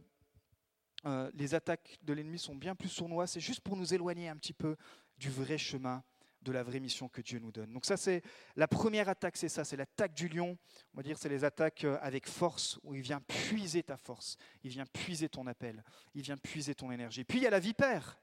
euh, 1.05 1.31
les 1.33 1.55
attaques 1.55 1.97
de 2.01 2.11
l'ennemi 2.11 2.37
sont 2.37 2.55
bien 2.55 2.75
plus 2.75 2.89
sournois, 2.89 3.27
c'est 3.27 3.39
juste 3.39 3.61
pour 3.61 3.77
nous 3.77 3.93
éloigner 3.93 4.27
un 4.27 4.35
petit 4.35 4.51
peu 4.51 4.75
du 5.17 5.29
vrai 5.29 5.57
chemin, 5.57 6.03
de 6.41 6.51
la 6.51 6.63
vraie 6.63 6.79
mission 6.79 7.07
que 7.07 7.21
Dieu 7.21 7.39
nous 7.39 7.51
donne. 7.51 7.71
Donc 7.71 7.85
ça, 7.85 7.97
c'est 7.97 8.21
la 8.55 8.67
première 8.67 9.09
attaque, 9.09 9.37
c'est 9.37 9.49
ça, 9.49 9.63
c'est 9.63 9.75
l'attaque 9.75 10.13
du 10.13 10.27
lion. 10.27 10.57
On 10.93 10.97
va 10.97 11.03
dire, 11.03 11.17
c'est 11.17 11.29
les 11.29 11.43
attaques 11.43 11.83
euh, 11.83 11.97
avec 12.01 12.27
force, 12.27 12.79
où 12.83 12.95
il 12.95 13.01
vient 13.01 13.21
puiser 13.21 13.83
ta 13.83 13.97
force, 13.97 14.37
il 14.63 14.71
vient 14.71 14.85
puiser 14.85 15.29
ton 15.29 15.45
appel, 15.47 15.83
il 16.15 16.21
vient 16.21 16.37
puiser 16.37 16.75
ton 16.75 16.91
énergie. 16.91 17.23
Puis 17.23 17.39
il 17.39 17.43
y 17.43 17.47
a 17.47 17.51
la 17.51 17.59
vipère. 17.59 18.17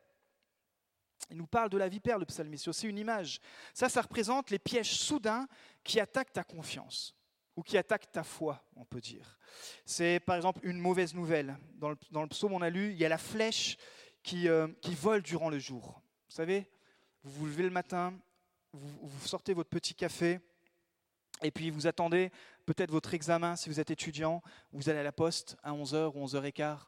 Il 1.30 1.36
nous 1.36 1.46
parle 1.46 1.70
de 1.70 1.78
la 1.78 1.88
vipère, 1.88 2.18
le 2.18 2.26
psalmiste, 2.26 2.70
c'est 2.72 2.88
une 2.88 2.98
image. 2.98 3.40
Ça, 3.72 3.88
ça 3.88 4.02
représente 4.02 4.50
les 4.50 4.58
pièges 4.58 4.94
soudains 4.98 5.46
qui 5.82 5.98
attaquent 5.98 6.32
ta 6.32 6.44
confiance 6.44 7.16
ou 7.56 7.62
qui 7.62 7.78
attaque 7.78 8.12
ta 8.12 8.22
foi, 8.22 8.62
on 8.76 8.84
peut 8.84 9.00
dire. 9.00 9.38
C'est 9.84 10.20
par 10.20 10.36
exemple 10.36 10.60
une 10.62 10.78
mauvaise 10.78 11.14
nouvelle. 11.14 11.58
Dans 11.76 11.90
le, 11.90 12.28
psaume, 12.28 12.52
on 12.52 12.62
a 12.62 12.70
lu, 12.70 12.92
il 12.92 12.98
y 12.98 13.04
a 13.04 13.08
la 13.08 13.18
flèche 13.18 13.78
qui, 14.22 14.48
euh, 14.48 14.68
qui 14.82 14.94
vole 14.94 15.22
durant 15.22 15.48
le 15.48 15.58
jour. 15.58 16.02
Vous 16.28 16.34
savez, 16.34 16.68
vous 17.24 17.30
vous 17.32 17.46
levez 17.46 17.62
le 17.62 17.70
matin, 17.70 18.14
vous, 18.72 19.26
sortez 19.26 19.54
votre 19.54 19.70
petit 19.70 19.94
café, 19.94 20.38
et 21.42 21.50
puis 21.50 21.70
vous 21.70 21.86
attendez 21.86 22.30
peut-être 22.66 22.90
votre 22.90 23.14
examen 23.14 23.56
si 23.56 23.68
vous 23.68 23.80
êtes 23.80 23.90
étudiant, 23.90 24.42
vous 24.72 24.88
allez 24.88 24.98
à 24.98 25.02
la 25.02 25.12
poste 25.12 25.56
à 25.62 25.72
11h 25.72 26.12
ou 26.14 26.26
11h15, 26.26 26.78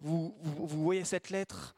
vous, 0.00 0.36
vous, 0.40 0.66
vous 0.66 0.82
voyez 0.82 1.04
cette 1.04 1.30
lettre, 1.30 1.76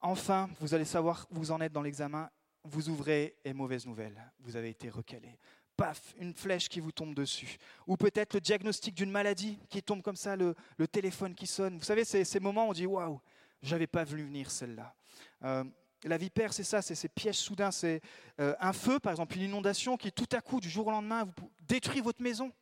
enfin 0.00 0.48
vous 0.60 0.74
allez 0.74 0.84
savoir 0.84 1.26
où 1.30 1.36
vous 1.36 1.50
en 1.50 1.60
êtes 1.60 1.72
dans 1.72 1.82
l'examen, 1.82 2.30
vous 2.64 2.88
ouvrez 2.88 3.36
et 3.44 3.52
mauvaise 3.52 3.86
nouvelle, 3.86 4.32
vous 4.40 4.56
avez 4.56 4.70
été 4.70 4.88
recalé 4.88 5.38
paf, 5.82 6.14
une 6.20 6.32
flèche 6.32 6.68
qui 6.68 6.78
vous 6.78 6.92
tombe 6.92 7.12
dessus. 7.12 7.58
Ou 7.88 7.96
peut-être 7.96 8.34
le 8.34 8.40
diagnostic 8.40 8.94
d'une 8.94 9.10
maladie 9.10 9.58
qui 9.68 9.82
tombe 9.82 10.00
comme 10.00 10.14
ça, 10.14 10.36
le, 10.36 10.54
téléphone 10.86 11.34
qui 11.34 11.48
sonne. 11.48 11.76
Vous 11.78 11.84
savez, 11.84 12.04
ces 12.04 12.40
moments 12.40 12.66
où 12.66 12.70
on 12.70 12.72
dit 12.72 12.86
Waouh, 12.86 13.20
j'avais 13.62 13.88
pas 13.88 14.04
vu 14.04 14.22
venir 14.22 14.48
celle-là. 14.48 14.94
Euh, 15.42 15.64
la 16.04 16.16
vipère, 16.18 16.52
c'est 16.52 16.62
ça, 16.62 16.82
c'est 16.82 16.94
ces 16.94 17.08
pièges 17.08 17.38
soudains. 17.38 17.72
C'est 17.72 18.00
euh, 18.38 18.54
un 18.60 18.72
feu, 18.72 19.00
par 19.00 19.10
exemple, 19.12 19.36
une 19.36 19.42
inondation 19.42 19.96
qui 19.96 20.12
tout 20.12 20.28
à 20.30 20.40
coup, 20.40 20.60
du 20.60 20.70
jour 20.70 20.86
au 20.86 20.92
lendemain, 20.92 21.28
détruit 21.62 22.00
votre 22.00 22.22
maison. 22.22 22.52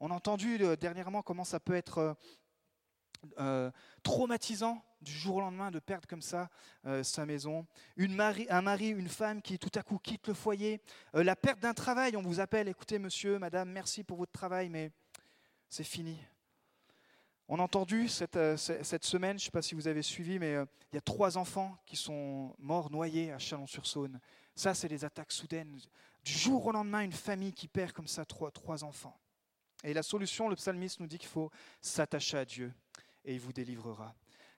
On 0.00 0.10
a 0.10 0.14
entendu 0.14 0.58
euh, 0.60 0.74
dernièrement 0.74 1.22
comment 1.22 1.44
ça 1.44 1.60
peut 1.60 1.74
être 1.74 2.16
traumatisant 4.02 4.84
du 5.04 5.12
jour 5.12 5.36
au 5.36 5.40
lendemain 5.40 5.70
de 5.70 5.78
perdre 5.78 6.08
comme 6.08 6.22
ça 6.22 6.50
euh, 6.86 7.04
sa 7.04 7.24
maison. 7.24 7.66
Un 7.98 8.62
mari, 8.62 8.88
une 8.88 9.08
femme 9.08 9.40
qui 9.40 9.58
tout 9.58 9.70
à 9.74 9.82
coup 9.82 9.98
quitte 9.98 10.26
le 10.26 10.34
foyer. 10.34 10.80
Euh, 11.14 11.22
la 11.22 11.36
perte 11.36 11.60
d'un 11.60 11.74
travail, 11.74 12.16
on 12.16 12.22
vous 12.22 12.40
appelle, 12.40 12.66
écoutez 12.68 12.98
monsieur, 12.98 13.38
madame, 13.38 13.70
merci 13.70 14.02
pour 14.02 14.18
votre 14.18 14.32
travail, 14.32 14.68
mais 14.68 14.90
c'est 15.68 15.84
fini. 15.84 16.18
On 17.46 17.60
a 17.60 17.62
entendu 17.62 18.08
cette, 18.08 18.36
euh, 18.36 18.56
semaine, 18.56 19.38
je 19.38 19.44
ne 19.44 19.46
sais 19.46 19.50
pas 19.50 19.62
si 19.62 19.74
vous 19.74 19.86
avez 19.86 20.02
suivi, 20.02 20.38
mais 20.38 20.54
il 20.92 20.94
y 20.94 20.98
a 20.98 21.02
trois 21.02 21.36
enfants 21.36 21.76
qui 21.86 21.96
sont 21.96 22.56
morts 22.58 22.90
noyés 22.90 23.30
à 23.30 23.38
Chalon-sur-Saône. 23.38 24.18
Ça, 24.56 24.72
c'est 24.72 24.88
des 24.88 25.04
attaques 25.04 25.32
soudaines. 25.32 25.78
Du 26.24 26.32
jour 26.32 26.64
au 26.66 26.72
lendemain, 26.72 27.02
une 27.02 27.12
famille 27.12 27.52
qui 27.52 27.68
perd 27.68 27.92
comme 27.92 28.06
ça 28.06 28.24
trois, 28.24 28.50
trois 28.50 28.82
enfants. 28.82 29.18
Et 29.82 29.92
la 29.92 30.02
solution, 30.02 30.48
le 30.48 30.56
psalmiste 30.56 31.00
nous 31.00 31.06
dit 31.06 31.18
qu'il 31.18 31.28
faut 31.28 31.50
s'attacher 31.82 32.38
à 32.38 32.44
Dieu 32.46 32.72
et 33.24 33.34
il 33.34 33.40
vous 33.40 33.52
délivrera 33.52 34.14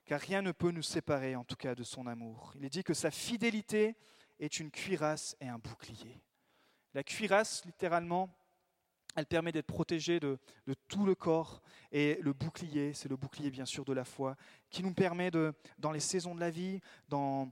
car 0.06 0.20
rien 0.20 0.40
ne 0.40 0.52
peut 0.52 0.70
nous 0.70 0.82
séparer 0.82 1.36
en 1.36 1.44
tout 1.44 1.56
cas 1.56 1.74
de 1.74 1.82
son 1.82 2.06
amour. 2.06 2.52
Il 2.56 2.64
est 2.64 2.70
dit 2.70 2.84
que 2.84 2.94
sa 2.94 3.10
fidélité 3.10 3.96
est 4.38 4.60
une 4.60 4.70
cuirasse 4.70 5.36
et 5.40 5.48
un 5.48 5.58
bouclier. 5.58 6.22
La 6.94 7.02
cuirasse, 7.02 7.64
littéralement, 7.64 8.30
elle 9.16 9.26
permet 9.26 9.50
d'être 9.50 9.66
protégée 9.66 10.20
de, 10.20 10.38
tout 10.88 11.04
le 11.04 11.14
corps. 11.14 11.62
Et 11.90 12.18
le 12.22 12.32
bouclier, 12.32 12.94
c'est 12.94 13.08
le 13.08 13.16
bouclier 13.16 13.50
bien 13.50 13.64
sûr 13.64 13.84
de 13.84 13.92
la 13.92 14.04
foi, 14.04 14.36
qui 14.70 14.82
nous 14.82 14.94
permet 14.94 15.30
de, 15.30 15.52
dans 15.78 15.90
les 15.90 16.00
saisons 16.00 16.34
de 16.34 16.40
la 16.40 16.50
vie, 16.50 16.80
dans 17.08 17.50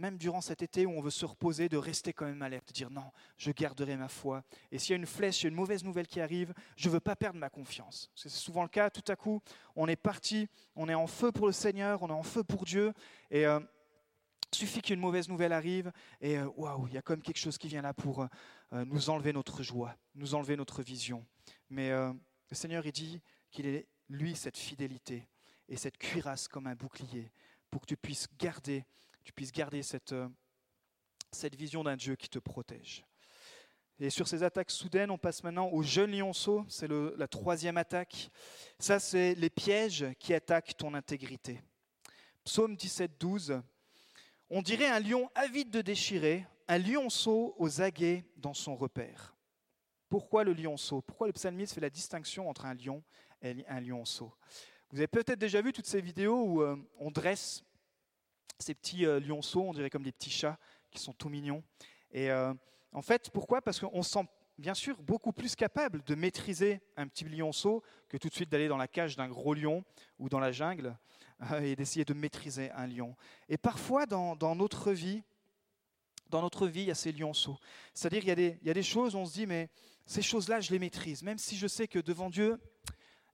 même 0.00 0.16
durant 0.16 0.40
cet 0.40 0.62
été 0.62 0.86
où 0.86 0.90
on 0.90 1.02
veut 1.02 1.10
se 1.10 1.26
reposer, 1.26 1.68
de 1.68 1.76
rester 1.76 2.12
quand 2.12 2.24
même 2.24 2.40
alerte, 2.40 2.68
de 2.68 2.72
dire 2.72 2.90
non, 2.90 3.12
je 3.36 3.52
garderai 3.52 3.96
ma 3.96 4.08
foi. 4.08 4.42
Et 4.72 4.78
s'il 4.78 4.90
y 4.90 4.94
a 4.94 4.96
une 4.96 5.06
flèche, 5.06 5.44
une 5.44 5.54
mauvaise 5.54 5.84
nouvelle 5.84 6.06
qui 6.06 6.20
arrive, 6.20 6.54
je 6.76 6.88
ne 6.88 6.94
veux 6.94 7.00
pas 7.00 7.14
perdre 7.14 7.38
ma 7.38 7.50
confiance. 7.50 8.10
C'est 8.14 8.30
souvent 8.30 8.62
le 8.62 8.68
cas, 8.68 8.88
tout 8.88 9.04
à 9.12 9.14
coup, 9.14 9.42
on 9.76 9.86
est 9.88 9.96
parti, 9.96 10.48
on 10.74 10.88
est 10.88 10.94
en 10.94 11.06
feu 11.06 11.30
pour 11.30 11.46
le 11.46 11.52
Seigneur, 11.52 12.02
on 12.02 12.08
est 12.08 12.12
en 12.12 12.22
feu 12.22 12.42
pour 12.42 12.64
Dieu, 12.64 12.94
et 13.30 13.46
euh, 13.46 13.60
suffit 14.52 14.80
qu'une 14.80 15.00
mauvaise 15.00 15.28
nouvelle 15.28 15.52
arrive, 15.52 15.92
et 16.22 16.38
euh, 16.38 16.48
waouh, 16.56 16.88
il 16.88 16.94
y 16.94 16.98
a 16.98 17.02
comme 17.02 17.20
quelque 17.20 17.38
chose 17.38 17.58
qui 17.58 17.68
vient 17.68 17.82
là 17.82 17.92
pour 17.92 18.26
euh, 18.72 18.84
nous 18.86 19.10
enlever 19.10 19.34
notre 19.34 19.62
joie, 19.62 19.94
nous 20.14 20.34
enlever 20.34 20.56
notre 20.56 20.82
vision. 20.82 21.26
Mais 21.68 21.90
le 21.90 22.56
Seigneur, 22.56 22.84
il 22.84 22.92
dit 22.92 23.20
qu'il 23.50 23.66
est, 23.66 23.86
lui, 24.08 24.34
cette 24.34 24.56
fidélité 24.56 25.28
et 25.68 25.76
cette 25.76 25.98
cuirasse 25.98 26.48
comme 26.48 26.66
un 26.66 26.74
bouclier, 26.74 27.30
pour 27.70 27.82
que 27.82 27.86
tu 27.86 27.96
puisses 27.96 28.26
garder 28.38 28.84
tu 29.24 29.32
puisses 29.32 29.52
garder 29.52 29.82
cette, 29.82 30.12
euh, 30.12 30.28
cette 31.32 31.54
vision 31.54 31.84
d'un 31.84 31.96
Dieu 31.96 32.16
qui 32.16 32.28
te 32.28 32.38
protège. 32.38 33.04
Et 34.02 34.08
sur 34.08 34.26
ces 34.26 34.42
attaques 34.42 34.70
soudaines, 34.70 35.10
on 35.10 35.18
passe 35.18 35.44
maintenant 35.44 35.68
au 35.68 35.82
jeune 35.82 36.12
lionceau, 36.12 36.64
c'est 36.68 36.88
la 36.88 37.28
troisième 37.28 37.76
attaque. 37.76 38.30
Ça, 38.78 38.98
c'est 38.98 39.34
les 39.34 39.50
pièges 39.50 40.06
qui 40.18 40.32
attaquent 40.32 40.74
ton 40.74 40.94
intégrité. 40.94 41.60
Psaume 42.44 42.76
17, 42.76 43.20
12. 43.20 43.60
On 44.48 44.62
dirait 44.62 44.86
un 44.86 45.00
lion 45.00 45.30
avide 45.34 45.70
de 45.70 45.82
déchirer, 45.82 46.46
un 46.66 46.78
lionceau 46.78 47.54
aux 47.58 47.82
aguets 47.82 48.24
dans 48.36 48.54
son 48.54 48.74
repère. 48.74 49.36
Pourquoi 50.08 50.44
le 50.44 50.54
lionceau? 50.54 51.02
Pourquoi 51.02 51.26
le 51.26 51.34
psalmiste 51.34 51.74
fait 51.74 51.80
la 51.80 51.90
distinction 51.90 52.48
entre 52.48 52.64
un 52.64 52.74
lion 52.74 53.04
et 53.42 53.64
un 53.68 53.80
lionceau? 53.80 54.32
Vous 54.90 54.98
avez 54.98 55.08
peut-être 55.08 55.38
déjà 55.38 55.60
vu 55.60 55.72
toutes 55.72 55.86
ces 55.86 56.00
vidéos 56.00 56.42
où 56.42 56.62
euh, 56.62 56.76
on 56.98 57.10
dresse 57.10 57.62
ces 58.62 58.74
petits 58.74 59.06
euh, 59.06 59.20
lionceaux, 59.20 59.62
on 59.62 59.72
dirait 59.72 59.90
comme 59.90 60.02
des 60.02 60.12
petits 60.12 60.30
chats 60.30 60.58
qui 60.90 61.00
sont 61.00 61.12
tout 61.12 61.28
mignons. 61.28 61.62
Et 62.12 62.30
euh, 62.30 62.52
en 62.92 63.02
fait, 63.02 63.30
pourquoi? 63.30 63.62
Parce 63.62 63.80
qu'on 63.80 64.02
se 64.02 64.10
sent 64.10 64.26
bien 64.58 64.74
sûr 64.74 65.00
beaucoup 65.02 65.32
plus 65.32 65.54
capable 65.54 66.02
de 66.04 66.14
maîtriser 66.14 66.80
un 66.96 67.06
petit 67.08 67.24
lionceau 67.24 67.82
que 68.08 68.18
tout 68.18 68.28
de 68.28 68.34
suite 68.34 68.50
d'aller 68.50 68.68
dans 68.68 68.76
la 68.76 68.88
cage 68.88 69.16
d'un 69.16 69.28
gros 69.28 69.54
lion 69.54 69.84
ou 70.18 70.28
dans 70.28 70.38
la 70.38 70.52
jungle 70.52 70.96
euh, 71.50 71.60
et 71.60 71.76
d'essayer 71.76 72.04
de 72.04 72.12
maîtriser 72.12 72.70
un 72.72 72.86
lion. 72.86 73.16
Et 73.48 73.56
parfois, 73.56 74.06
dans, 74.06 74.36
notre 74.54 74.92
vie, 74.92 75.22
dans 76.28 76.42
notre 76.42 76.66
vie, 76.66 76.82
il 76.82 76.88
y 76.88 76.90
a 76.90 76.94
ces 76.94 77.12
lionceaux. 77.12 77.58
C'est-à-dire, 77.94 78.22
il, 78.26 78.58
il 78.60 78.66
y 78.66 78.70
a 78.70 78.74
des 78.74 78.82
choses 78.82 79.14
on 79.14 79.24
se 79.24 79.32
dit, 79.32 79.46
mais 79.46 79.70
ces 80.04 80.22
choses-là, 80.22 80.60
je 80.60 80.72
les 80.72 80.78
maîtrise. 80.78 81.22
Même 81.22 81.38
si 81.38 81.56
je 81.56 81.66
sais 81.66 81.88
que 81.88 81.98
devant 81.98 82.30
Dieu, 82.30 82.60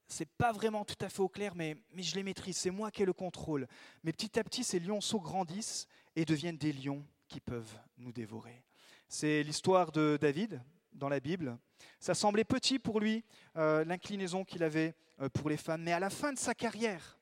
c'est 0.08 0.28
pas 0.28 0.52
vraiment 0.52 0.84
tout 0.84 0.96
à 1.00 1.08
fait 1.08 1.20
au 1.20 1.28
clair, 1.28 1.54
mais, 1.54 1.76
je 1.96 2.14
les 2.14 2.22
maîtrise, 2.22 2.56
c'est 2.56 2.70
moi 2.70 2.90
qui 2.90 3.02
ai 3.02 3.06
le 3.06 3.12
contrôle. 3.12 3.66
Mais 4.04 4.12
petit 4.12 4.38
à 4.38 4.44
petit, 4.44 4.64
ces 4.64 4.78
lionceaux 4.78 5.20
grandissent 5.20 5.86
et 6.14 6.24
deviennent 6.24 6.58
des 6.58 6.72
lions 6.72 7.04
qui 7.28 7.40
peuvent 7.40 7.78
nous 7.98 8.12
dévorer. 8.12 8.62
C'est 9.08 9.42
l'histoire 9.42 9.92
de 9.92 10.18
David 10.20 10.62
dans 10.92 11.08
la 11.08 11.20
Bible. 11.20 11.58
Ça 12.00 12.14
semblait 12.14 12.44
petit 12.44 12.78
pour 12.78 13.00
lui, 13.00 13.24
euh, 13.56 13.84
l'inclinaison 13.84 14.44
qu'il 14.44 14.62
avait 14.62 14.94
euh, 15.20 15.28
pour 15.28 15.50
les 15.50 15.56
femmes, 15.56 15.82
mais 15.82 15.92
à 15.92 16.00
la 16.00 16.10
fin 16.10 16.32
de 16.32 16.38
sa 16.38 16.54
carrière, 16.54 17.18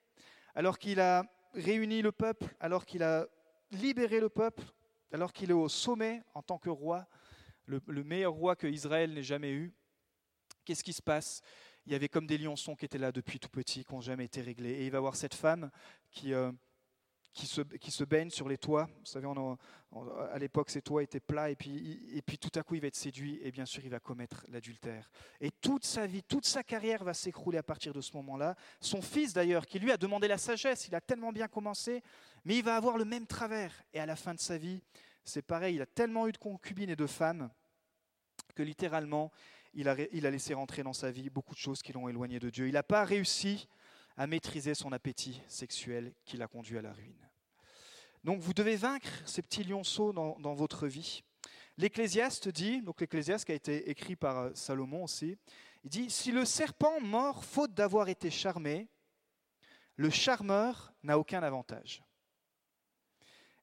alors 0.54 0.78
qu'il 0.78 1.00
a 1.00 1.24
réuni 1.54 2.02
le 2.02 2.12
peuple, 2.12 2.54
alors 2.60 2.84
qu'il 2.84 3.02
a 3.02 3.26
libéré 3.70 4.20
le 4.20 4.28
peuple, 4.28 4.62
alors 5.12 5.32
qu'il 5.32 5.50
est 5.50 5.54
au 5.54 5.68
sommet 5.68 6.22
en 6.34 6.42
tant 6.42 6.58
que 6.58 6.70
roi, 6.70 7.06
le, 7.66 7.80
le 7.86 8.04
meilleur 8.04 8.32
roi 8.32 8.56
que 8.56 8.66
Israël 8.66 9.12
n'ait 9.14 9.22
jamais 9.22 9.52
eu, 9.52 9.72
qu'est-ce 10.64 10.84
qui 10.84 10.92
se 10.92 11.02
passe? 11.02 11.40
Il 11.86 11.92
y 11.92 11.94
avait 11.94 12.08
comme 12.08 12.26
des 12.26 12.38
lionçons 12.38 12.74
qui 12.74 12.84
étaient 12.84 12.98
là 12.98 13.12
depuis 13.12 13.38
tout 13.38 13.48
petit, 13.48 13.84
qui 13.84 13.92
n'ont 13.92 14.00
jamais 14.00 14.24
été 14.24 14.40
réglés. 14.40 14.72
Et 14.72 14.86
il 14.86 14.90
va 14.90 15.00
voir 15.00 15.16
cette 15.16 15.34
femme 15.34 15.70
qui, 16.10 16.32
euh, 16.32 16.50
qui, 17.34 17.46
se, 17.46 18.04
baigne 18.04 18.30
sur 18.30 18.48
les 18.48 18.56
toits. 18.56 18.88
Vous 19.00 19.06
savez, 19.06 19.26
à 20.30 20.38
l'époque, 20.38 20.70
ces 20.70 20.80
toits 20.80 21.02
étaient 21.02 21.20
plats, 21.20 21.50
et 21.50 21.56
puis, 21.56 22.00
et 22.14 22.22
puis 22.22 22.38
tout 22.38 22.50
à 22.58 22.62
coup, 22.62 22.76
il 22.76 22.80
va 22.80 22.86
être 22.86 22.94
séduit, 22.94 23.40
et 23.42 23.50
bien 23.50 23.66
sûr, 23.66 23.84
il 23.84 23.90
va 23.90 23.98
commettre 23.98 24.44
l'adultère. 24.48 25.10
Et 25.40 25.50
toute 25.50 25.84
sa 25.84 26.06
vie, 26.06 26.22
toute 26.22 26.46
sa 26.46 26.62
carrière 26.62 27.02
va 27.02 27.12
s'écrouler 27.12 27.58
à 27.58 27.62
partir 27.62 27.92
de 27.92 28.00
ce 28.00 28.16
moment-là. 28.16 28.54
Son 28.80 29.02
fils, 29.02 29.32
d'ailleurs, 29.32 29.66
qui 29.66 29.80
lui 29.80 29.90
a 29.90 29.96
demandé 29.96 30.28
la 30.28 30.38
sagesse, 30.38 30.86
il 30.86 30.94
a 30.94 31.00
tellement 31.00 31.32
bien 31.32 31.48
commencé, 31.48 32.02
mais 32.44 32.56
il 32.56 32.64
va 32.64 32.76
avoir 32.76 32.96
le 32.96 33.04
même 33.04 33.26
travers. 33.26 33.72
Et 33.92 33.98
à 33.98 34.06
la 34.06 34.16
fin 34.16 34.32
de 34.32 34.40
sa 34.40 34.56
vie, 34.56 34.80
c'est 35.24 35.42
pareil, 35.42 35.74
il 35.74 35.82
a 35.82 35.86
tellement 35.86 36.28
eu 36.28 36.32
de 36.32 36.38
concubines 36.38 36.90
et 36.90 36.96
de 36.96 37.06
femmes 37.06 37.50
que 38.54 38.62
littéralement, 38.62 39.32
il 39.74 39.88
a, 39.88 40.30
laissé 40.30 40.54
rentrer 40.54 40.82
dans 40.82 40.92
sa 40.92 41.10
vie 41.10 41.30
beaucoup 41.30 41.54
de 41.54 41.60
choses 41.60 41.82
qui 41.82 41.92
l'ont 41.92 42.08
éloigné 42.08 42.38
de 42.38 42.50
Dieu. 42.50 42.68
Il 42.68 42.74
n'a 42.74 42.82
pas 42.82 43.04
réussi 43.04 43.68
à 44.16 44.26
maîtriser 44.26 44.74
son 44.74 44.92
appétit 44.92 45.42
sexuel 45.48 46.12
qui 46.24 46.36
l'a 46.36 46.46
conduit 46.46 46.78
à 46.78 46.82
la 46.82 46.92
ruine. 46.92 47.28
Donc 48.22 48.40
vous 48.40 48.54
devez 48.54 48.76
vaincre 48.76 49.10
ces 49.26 49.42
petits 49.42 49.64
lionceaux 49.64 50.12
dans, 50.12 50.54
votre 50.54 50.86
vie. 50.86 51.22
L'Ecclésiaste 51.76 52.48
dit, 52.48 52.82
donc 52.82 53.00
l'Ecclésiaste 53.00 53.44
qui 53.44 53.52
a 53.52 53.56
été 53.56 53.90
écrit 53.90 54.14
par 54.14 54.38
euh, 54.38 54.50
Salomon 54.54 55.04
aussi, 55.04 55.36
il 55.82 55.90
dit, 55.90 56.08
si 56.08 56.30
le 56.30 56.44
serpent 56.44 57.00
mord 57.00 57.44
faute 57.44 57.74
d'avoir 57.74 58.08
été 58.08 58.30
charmé, 58.30 58.88
le 59.96 60.08
charmeur 60.08 60.94
n'a 61.02 61.18
aucun 61.18 61.42
avantage. 61.42 62.02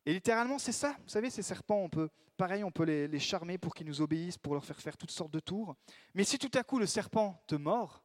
Et 0.06 0.14
littéralement, 0.14 0.58
c'est 0.58 0.72
ça. 0.72 0.96
Vous 1.04 1.10
savez, 1.10 1.30
ces 1.30 1.44
serpents, 1.44 1.78
on 1.78 1.90
peut, 1.90 2.10
pareil, 2.38 2.64
on 2.64 2.72
peut 2.72 2.84
les, 2.84 3.20
charmer 3.20 3.58
pour 3.58 3.76
qu'ils 3.76 3.88
nous 3.88 4.02
obéissent, 4.02 4.38
pour 4.38 4.54
leur 4.54 4.66
faire 4.66 4.80
faire 4.80 4.98
toutes 4.98 5.12
sortes 5.12 5.32
de 5.32 5.40
tours. 5.40 5.76
Mais 6.14 6.24
si 6.24 6.40
tout 6.40 6.52
à 6.56 6.64
coup 6.64 6.80
le 6.80 6.88
serpent 6.88 7.42
te 7.48 7.56
mord, 7.56 8.04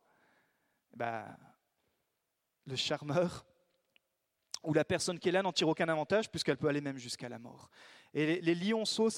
bah, 0.94 1.36
le 2.66 2.76
charmeur 2.76 3.46
ou 4.62 4.74
la 4.74 4.84
personne 4.84 5.18
qui 5.18 5.28
est 5.28 5.32
là 5.32 5.42
n'en 5.42 5.52
tire 5.52 5.68
aucun 5.68 5.88
avantage 5.88 6.30
puisqu'elle 6.30 6.56
peut 6.56 6.68
aller 6.68 6.80
même 6.80 6.98
jusqu'à 6.98 7.28
la 7.28 7.38
mort. 7.38 7.70
Et 8.12 8.40
les, 8.40 8.54
lionceaux, 8.54 9.08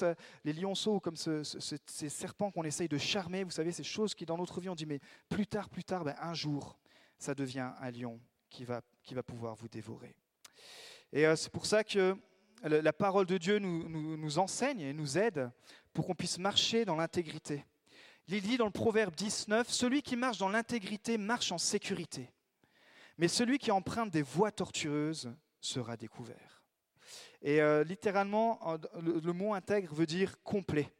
les 0.43 0.53
lionceaux 0.53 0.99
comme 0.99 1.15
ces 1.15 2.09
serpents 2.09 2.51
qu'on 2.51 2.63
essaye 2.63 2.87
de 2.87 2.97
charmer, 2.97 3.43
vous 3.43 3.51
savez, 3.51 3.71
ces 3.71 3.83
choses 3.83 4.13
qui 4.13 4.25
dans 4.25 4.37
notre 4.37 4.59
vie 4.61 4.69
on 4.69 4.75
dit 4.75 4.85
mais 4.85 4.99
plus 5.27 5.47
tard, 5.47 5.69
plus 5.69 5.83
tard, 5.83 6.03
ben, 6.03 6.15
un 6.21 6.33
jour, 6.33 6.77
ça 7.17 7.33
devient 7.33 7.71
un 7.79 7.91
lion 7.91 8.19
qui 8.49 8.63
va, 8.63 8.81
qui 9.03 9.13
va 9.13 9.23
pouvoir 9.23 9.55
vous 9.55 9.67
dévorer. 9.67 10.15
Et 11.11 11.25
euh, 11.25 11.35
c'est 11.35 11.51
pour 11.51 11.65
ça 11.65 11.83
que 11.83 12.15
la 12.63 12.93
parole 12.93 13.25
de 13.25 13.37
Dieu 13.37 13.59
nous, 13.59 14.39
enseigne 14.39 14.81
et 14.81 14.93
nous 14.93 15.17
aide 15.17 15.49
pour 15.93 16.05
qu'on 16.05 16.15
puisse 16.15 16.37
marcher 16.37 16.85
dans 16.85 16.95
l'intégrité. 16.95 17.65
Il 18.27 18.41
dit 18.41 18.57
dans 18.57 18.65
le 18.65 18.71
Proverbe 18.71 19.15
19, 19.15 19.69
Celui 19.69 20.01
qui 20.01 20.15
marche 20.15 20.37
dans 20.37 20.49
l'intégrité 20.49 21.17
marche 21.17 21.51
en 21.51 21.57
sécurité, 21.57 22.29
mais 23.17 23.27
celui 23.27 23.57
qui 23.57 23.71
emprunte 23.71 24.11
des 24.11 24.21
voies 24.21 24.51
tortueuses 24.51 25.33
sera 25.59 25.97
découvert. 25.97 26.63
Et 27.41 27.61
euh, 27.61 27.83
littéralement, 27.83 28.59
le, 29.01 29.33
mot 29.33 29.53
intègre 29.53 29.93
veut 29.95 30.05
dire 30.05 30.41
complet. 30.43 30.93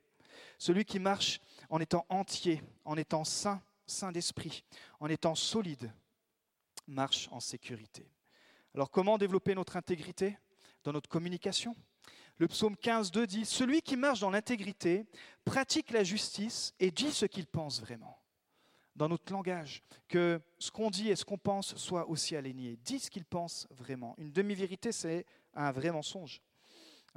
Celui 0.58 0.86
qui 0.86 1.00
marche 1.00 1.40
en 1.70 1.80
étant 1.80 2.06
entier, 2.10 2.62
en 2.86 2.98
étant 2.98 3.24
sain, 3.24 3.62
sain 3.86 4.12
d'esprit, 4.12 4.64
en 5.00 5.08
étant 5.08 5.36
solide, 5.36 5.92
marche 6.88 7.30
en 7.32 7.40
sécurité. 7.40 8.10
Alors 8.74 8.90
comment 8.90 9.18
développer 9.18 9.56
notre 9.56 9.78
intégrité? 9.78 10.38
Dans 10.90 10.94
notre 10.94 11.10
communication. 11.10 11.76
Le 12.40 12.48
psaume 12.48 12.74
15.2 12.74 13.28
dit, 13.28 13.46
Celui 13.46 13.84
qui 13.84 13.96
marche 13.96 14.22
dans 14.22 14.32
l'intégrité 14.32 15.06
pratique 15.46 15.92
la 15.92 16.04
justice 16.04 16.74
et 16.80 16.90
dit 16.90 17.12
ce 17.12 17.28
qu'il 17.28 17.46
pense 17.46 17.80
vraiment. 17.80 18.18
Dans 18.96 19.08
notre 19.08 19.32
langage, 19.32 19.84
que 20.08 20.42
ce 20.58 20.72
qu'on 20.72 20.90
dit 20.90 21.10
et 21.10 21.16
ce 21.16 21.24
qu'on 21.24 21.38
pense 21.38 21.76
soit 21.76 22.10
aussi 22.10 22.36
aligné. 22.36 22.76
Dit 22.78 23.00
ce 23.00 23.12
qu'il 23.12 23.24
pense 23.24 23.68
vraiment. 23.70 24.16
Une 24.18 24.32
demi-vérité, 24.32 24.92
c'est 24.92 25.28
un 25.54 25.72
vrai 25.72 25.92
mensonge. 25.92 26.42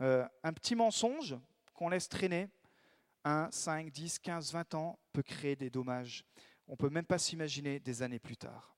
Euh, 0.00 0.28
un 0.42 0.52
petit 0.52 0.74
mensonge 0.74 1.35
qu'on 1.72 1.88
laisse 1.88 2.11
traîner, 2.11 2.48
1, 3.24 3.48
5, 3.50 3.90
10, 3.90 4.18
15, 4.18 4.52
20 4.52 4.74
ans, 4.74 4.98
peut 5.14 5.22
créer 5.22 5.56
des 5.56 5.70
dommages. 5.70 6.26
On 6.68 6.72
ne 6.72 6.76
peut 6.76 6.90
même 6.90 7.06
pas 7.06 7.18
s'imaginer 7.18 7.80
des 7.80 8.02
années 8.02 8.18
plus 8.18 8.37
tard. 8.37 8.76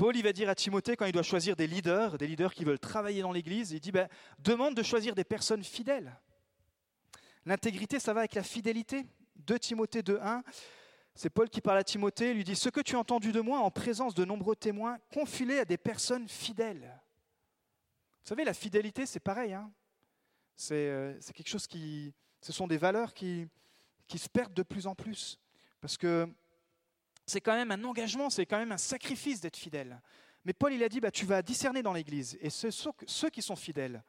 Paul, 0.00 0.16
il 0.16 0.22
va 0.22 0.32
dire 0.32 0.48
à 0.48 0.54
Timothée, 0.54 0.96
quand 0.96 1.04
il 1.04 1.12
doit 1.12 1.22
choisir 1.22 1.56
des 1.56 1.66
leaders, 1.66 2.16
des 2.16 2.26
leaders 2.26 2.54
qui 2.54 2.64
veulent 2.64 2.78
travailler 2.78 3.20
dans 3.20 3.32
l'Église, 3.32 3.72
il 3.72 3.80
dit, 3.80 3.92
ben, 3.92 4.08
demande 4.38 4.74
de 4.74 4.82
choisir 4.82 5.14
des 5.14 5.24
personnes 5.24 5.62
fidèles. 5.62 6.18
L'intégrité, 7.44 8.00
ça 8.00 8.14
va 8.14 8.20
avec 8.20 8.34
la 8.34 8.42
fidélité. 8.42 9.04
2 9.36 9.58
Timothée 9.58 10.00
2.1, 10.00 10.40
c'est 11.14 11.28
Paul 11.28 11.50
qui 11.50 11.60
parle 11.60 11.76
à 11.76 11.84
Timothée, 11.84 12.32
lui 12.32 12.44
dit, 12.44 12.56
ce 12.56 12.70
que 12.70 12.80
tu 12.80 12.96
as 12.96 12.98
entendu 12.98 13.30
de 13.30 13.42
moi 13.42 13.58
en 13.58 13.70
présence 13.70 14.14
de 14.14 14.24
nombreux 14.24 14.56
témoins, 14.56 14.96
confie 15.12 15.52
à 15.52 15.66
des 15.66 15.76
personnes 15.76 16.30
fidèles. 16.30 16.98
Vous 18.22 18.28
savez, 18.30 18.44
la 18.44 18.54
fidélité, 18.54 19.04
c'est 19.04 19.20
pareil. 19.20 19.52
Hein 19.52 19.70
euh, 20.70 21.14
c'est 21.20 21.34
quelque 21.34 21.50
chose 21.50 21.66
qui... 21.66 22.14
Ce 22.40 22.54
sont 22.54 22.66
des 22.66 22.78
valeurs 22.78 23.12
qui, 23.12 23.46
qui 24.08 24.16
se 24.16 24.30
perdent 24.30 24.54
de 24.54 24.62
plus 24.62 24.86
en 24.86 24.94
plus. 24.94 25.38
Parce 25.82 25.98
que 25.98 26.26
c'est 27.30 27.40
quand 27.40 27.54
même 27.54 27.70
un 27.70 27.84
engagement, 27.84 28.28
c'est 28.28 28.44
quand 28.44 28.58
même 28.58 28.72
un 28.72 28.78
sacrifice 28.78 29.40
d'être 29.40 29.56
fidèle. 29.56 30.00
Mais 30.44 30.52
Paul, 30.52 30.72
il 30.72 30.82
a 30.82 30.88
dit, 30.88 31.00
bah, 31.00 31.10
tu 31.10 31.24
vas 31.24 31.42
discerner 31.42 31.82
dans 31.82 31.92
l'Église, 31.92 32.36
et 32.40 32.50
ceux, 32.50 33.30
qui 33.30 33.42
sont 33.42 33.56
fidèles, 33.56 34.02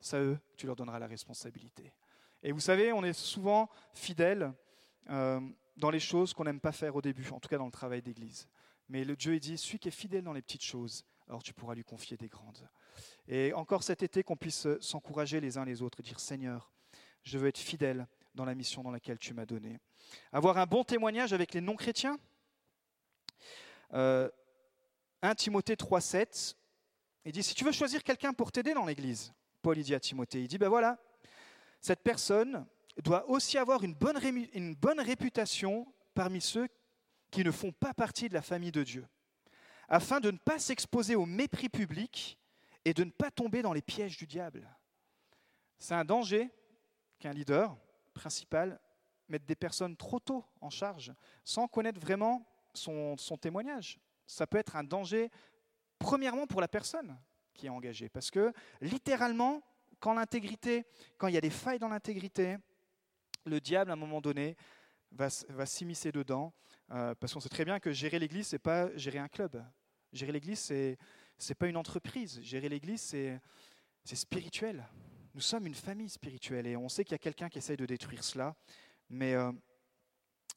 c'est 0.00 0.16
à 0.16 0.20
eux 0.20 0.38
que 0.52 0.56
tu 0.56 0.66
leur 0.66 0.76
donneras 0.76 0.98
la 0.98 1.06
responsabilité. 1.06 1.92
Et 2.42 2.52
vous 2.52 2.60
savez, 2.60 2.92
on 2.92 3.04
est 3.04 3.12
souvent 3.12 3.70
fidèles 3.92 4.52
euh, 5.08 5.40
dans 5.76 5.90
les 5.90 6.00
choses 6.00 6.34
qu'on 6.34 6.44
n'aime 6.44 6.60
pas 6.60 6.72
faire 6.72 6.96
au 6.96 7.02
début, 7.02 7.28
en 7.30 7.40
tout 7.40 7.48
cas 7.48 7.58
dans 7.58 7.66
le 7.66 7.72
travail 7.72 8.02
d'Église. 8.02 8.48
Mais 8.88 9.04
le 9.04 9.16
Dieu, 9.16 9.34
il 9.34 9.40
dit, 9.40 9.56
celui 9.56 9.78
qui 9.78 9.88
est 9.88 9.92
fidèle 9.92 10.24
dans 10.24 10.32
les 10.32 10.42
petites 10.42 10.64
choses, 10.64 11.04
alors 11.28 11.42
tu 11.42 11.54
pourras 11.54 11.74
lui 11.74 11.84
confier 11.84 12.16
des 12.16 12.28
grandes. 12.28 12.68
Et 13.28 13.52
encore 13.54 13.82
cet 13.82 14.02
été, 14.02 14.22
qu'on 14.22 14.36
puisse 14.36 14.66
s'encourager 14.80 15.40
les 15.40 15.58
uns 15.58 15.64
les 15.64 15.80
autres 15.80 16.00
et 16.00 16.02
dire, 16.02 16.20
Seigneur, 16.20 16.72
je 17.22 17.38
veux 17.38 17.48
être 17.48 17.58
fidèle 17.58 18.06
dans 18.34 18.44
la 18.44 18.54
mission 18.54 18.82
dans 18.82 18.90
laquelle 18.90 19.18
tu 19.18 19.32
m'as 19.32 19.46
donné. 19.46 19.78
Avoir 20.32 20.58
un 20.58 20.66
bon 20.66 20.84
témoignage 20.84 21.32
avec 21.32 21.54
les 21.54 21.60
non-chrétiens, 21.60 22.18
1 23.90 23.96
euh, 23.96 24.28
Timothée 25.36 25.74
3,7, 25.74 26.54
il 27.24 27.32
dit, 27.32 27.42
si 27.42 27.54
tu 27.54 27.64
veux 27.64 27.72
choisir 27.72 28.02
quelqu'un 28.02 28.32
pour 28.32 28.52
t'aider 28.52 28.74
dans 28.74 28.84
l'Église, 28.84 29.32
Paul 29.62 29.78
dit 29.78 29.94
à 29.94 30.00
Timothée, 30.00 30.42
il 30.42 30.48
dit, 30.48 30.58
ben 30.58 30.68
voilà, 30.68 30.98
cette 31.80 32.02
personne 32.02 32.66
doit 33.02 33.28
aussi 33.28 33.58
avoir 33.58 33.82
une 33.82 33.94
bonne, 33.94 34.18
une 34.52 34.74
bonne 34.74 35.00
réputation 35.00 35.86
parmi 36.14 36.40
ceux 36.40 36.68
qui 37.30 37.42
ne 37.44 37.50
font 37.50 37.72
pas 37.72 37.94
partie 37.94 38.28
de 38.28 38.34
la 38.34 38.42
famille 38.42 38.72
de 38.72 38.82
Dieu, 38.82 39.06
afin 39.88 40.20
de 40.20 40.30
ne 40.30 40.38
pas 40.38 40.58
s'exposer 40.58 41.14
au 41.14 41.26
mépris 41.26 41.68
public 41.68 42.38
et 42.84 42.94
de 42.94 43.04
ne 43.04 43.10
pas 43.10 43.30
tomber 43.30 43.62
dans 43.62 43.72
les 43.72 43.82
pièges 43.82 44.16
du 44.16 44.26
diable. 44.26 44.68
C'est 45.78 45.94
un 45.94 46.04
danger 46.04 46.50
qu'un 47.18 47.32
leader 47.32 47.76
principal 48.12 48.80
mette 49.28 49.46
des 49.46 49.56
personnes 49.56 49.96
trop 49.96 50.20
tôt 50.20 50.44
en 50.60 50.70
charge, 50.70 51.12
sans 51.42 51.66
connaître 51.66 52.00
vraiment 52.00 52.46
son, 52.74 53.16
témoignage. 53.40 53.98
Ça 54.26 54.46
peut 54.46 54.58
être 54.58 54.76
un 54.76 54.84
danger, 54.84 55.30
premièrement, 55.98 56.46
pour 56.46 56.60
la 56.60 56.68
personne 56.68 57.16
qui 57.52 57.66
est 57.66 57.70
engagée. 57.70 58.08
Parce 58.08 58.30
que, 58.30 58.52
littéralement, 58.80 59.62
quand 60.00 60.14
l'intégrité, 60.14 60.84
quand 61.18 61.28
il 61.28 61.34
y 61.34 61.38
a 61.38 61.40
des 61.40 61.50
failles 61.50 61.78
dans 61.78 61.88
l'intégrité, 61.88 62.56
le 63.46 63.60
diable, 63.60 63.90
à 63.90 63.94
un 63.94 63.96
moment 63.96 64.20
donné, 64.20 64.56
va, 65.12 65.28
va 65.48 65.66
s'immiscer 65.66 66.12
dedans. 66.12 66.52
Euh, 66.90 67.14
parce 67.14 67.32
qu'on 67.32 67.40
sait 67.40 67.48
très 67.48 67.64
bien 67.64 67.80
que 67.80 67.92
gérer 67.92 68.18
l'Église, 68.18 68.48
c'est 68.48 68.58
pas 68.58 68.94
gérer 68.96 69.18
un 69.18 69.28
club. 69.28 69.64
Gérer 70.12 70.32
l'Église, 70.32 70.58
c'est 70.58 70.98
c'est 71.38 71.54
pas 71.54 71.66
une 71.66 71.76
entreprise. 71.76 72.40
Gérer 72.42 72.68
l'Église, 72.68 73.00
c'est 73.00 73.40
c'est 74.04 74.16
spirituel. 74.16 74.86
Nous 75.34 75.40
sommes 75.40 75.66
une 75.66 75.74
famille 75.74 76.08
spirituelle 76.08 76.66
et 76.66 76.76
on 76.76 76.88
sait 76.88 77.04
qu'il 77.04 77.12
y 77.12 77.16
a 77.16 77.18
quelqu'un 77.18 77.48
qui 77.48 77.58
essaye 77.58 77.76
de 77.76 77.86
détruire 77.86 78.22
cela, 78.22 78.54
mais, 79.08 79.34
euh, 79.34 79.50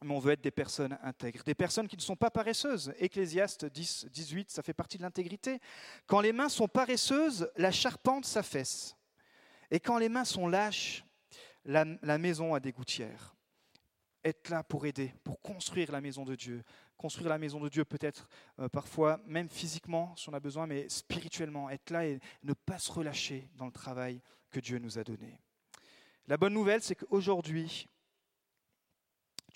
mais, 0.03 0.13
on 0.13 0.19
veut 0.19 0.33
être 0.33 0.41
des 0.41 0.51
personnes 0.51 0.97
intègres, 1.01 1.43
des 1.43 1.55
personnes 1.55 1.87
qui 1.87 1.97
ne 1.97 2.01
sont 2.01 2.15
pas 2.15 2.29
paresseuses. 2.29 2.93
Ecclésiaste 2.99 3.65
10, 3.65 4.07
18, 4.11 4.51
ça 4.51 4.61
fait 4.61 4.73
partie 4.73 4.97
de 4.97 5.03
l'intégrité. 5.03 5.59
Quand 6.05 6.21
les 6.21 6.33
mains 6.33 6.49
sont 6.49 6.67
paresseuses, 6.67 7.49
la 7.57 7.71
charpente 7.71 8.25
s'affaisse. 8.25 8.95
Et 9.71 9.79
quand 9.79 9.97
les 9.97 10.09
mains 10.09 10.25
sont 10.25 10.47
lâches, 10.47 11.03
la, 11.65 12.17
maison 12.17 12.53
a 12.53 12.59
des 12.59 12.71
gouttières. 12.71 13.35
Être 14.23 14.49
là 14.49 14.63
pour 14.63 14.85
aider, 14.85 15.13
pour 15.23 15.41
construire 15.41 15.91
la 15.91 16.01
maison 16.01 16.25
de 16.25 16.35
Dieu, 16.35 16.63
construire 16.97 17.29
la 17.29 17.37
maison 17.37 17.59
de 17.59 17.69
Dieu, 17.69 17.85
peut-être 17.85 18.27
euh, 18.59 18.67
parfois 18.69 19.19
même 19.25 19.49
physiquement 19.49 20.15
si 20.15 20.29
on 20.29 20.33
a 20.33 20.39
besoin, 20.39 20.65
mais 20.65 20.89
spirituellement, 20.89 21.69
être 21.69 21.91
là 21.91 22.05
et 22.05 22.19
ne 22.43 22.53
pas 22.53 22.79
se 22.79 22.91
relâcher 22.91 23.49
dans 23.55 23.65
le 23.65 23.71
travail 23.71 24.21
que 24.49 24.59
Dieu 24.59 24.79
nous 24.79 24.97
a 24.97 25.03
donné. 25.03 25.39
La 26.27 26.37
bonne 26.37 26.53
nouvelle, 26.53 26.81
c'est 26.81 26.95
qu'aujourd'hui, 26.95 27.87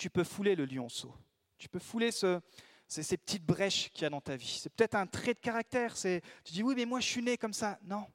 tu 0.02 0.10
peux 0.10 0.24
fouler 0.24 0.56
le 0.56 0.66
lionceau. 0.66 1.14
Tu 1.60 1.70
peux 1.70 1.78
fouler 1.78 2.12
ce, 2.12 2.42
ces, 2.88 3.04
ces, 3.04 3.18
petites 3.18 3.46
brèches 3.46 3.92
qu'il 3.92 4.02
y 4.02 4.06
a 4.06 4.10
dans 4.10 4.20
ta 4.20 4.36
vie. 4.36 4.60
C'est 4.60 4.74
peut-être 4.74 4.96
un 4.96 5.06
trait 5.06 5.36
de 5.36 5.40
caractère. 5.40 5.96
C'est, 5.96 6.24
tu 6.44 6.54
dis 6.54 6.64
oui, 6.64 6.74
mais 6.76 6.86
moi 6.86 7.00
je 7.00 7.06
suis 7.06 7.22
né 7.22 7.38
comme 7.38 7.54
ça. 7.54 7.78
Non, 7.84 8.08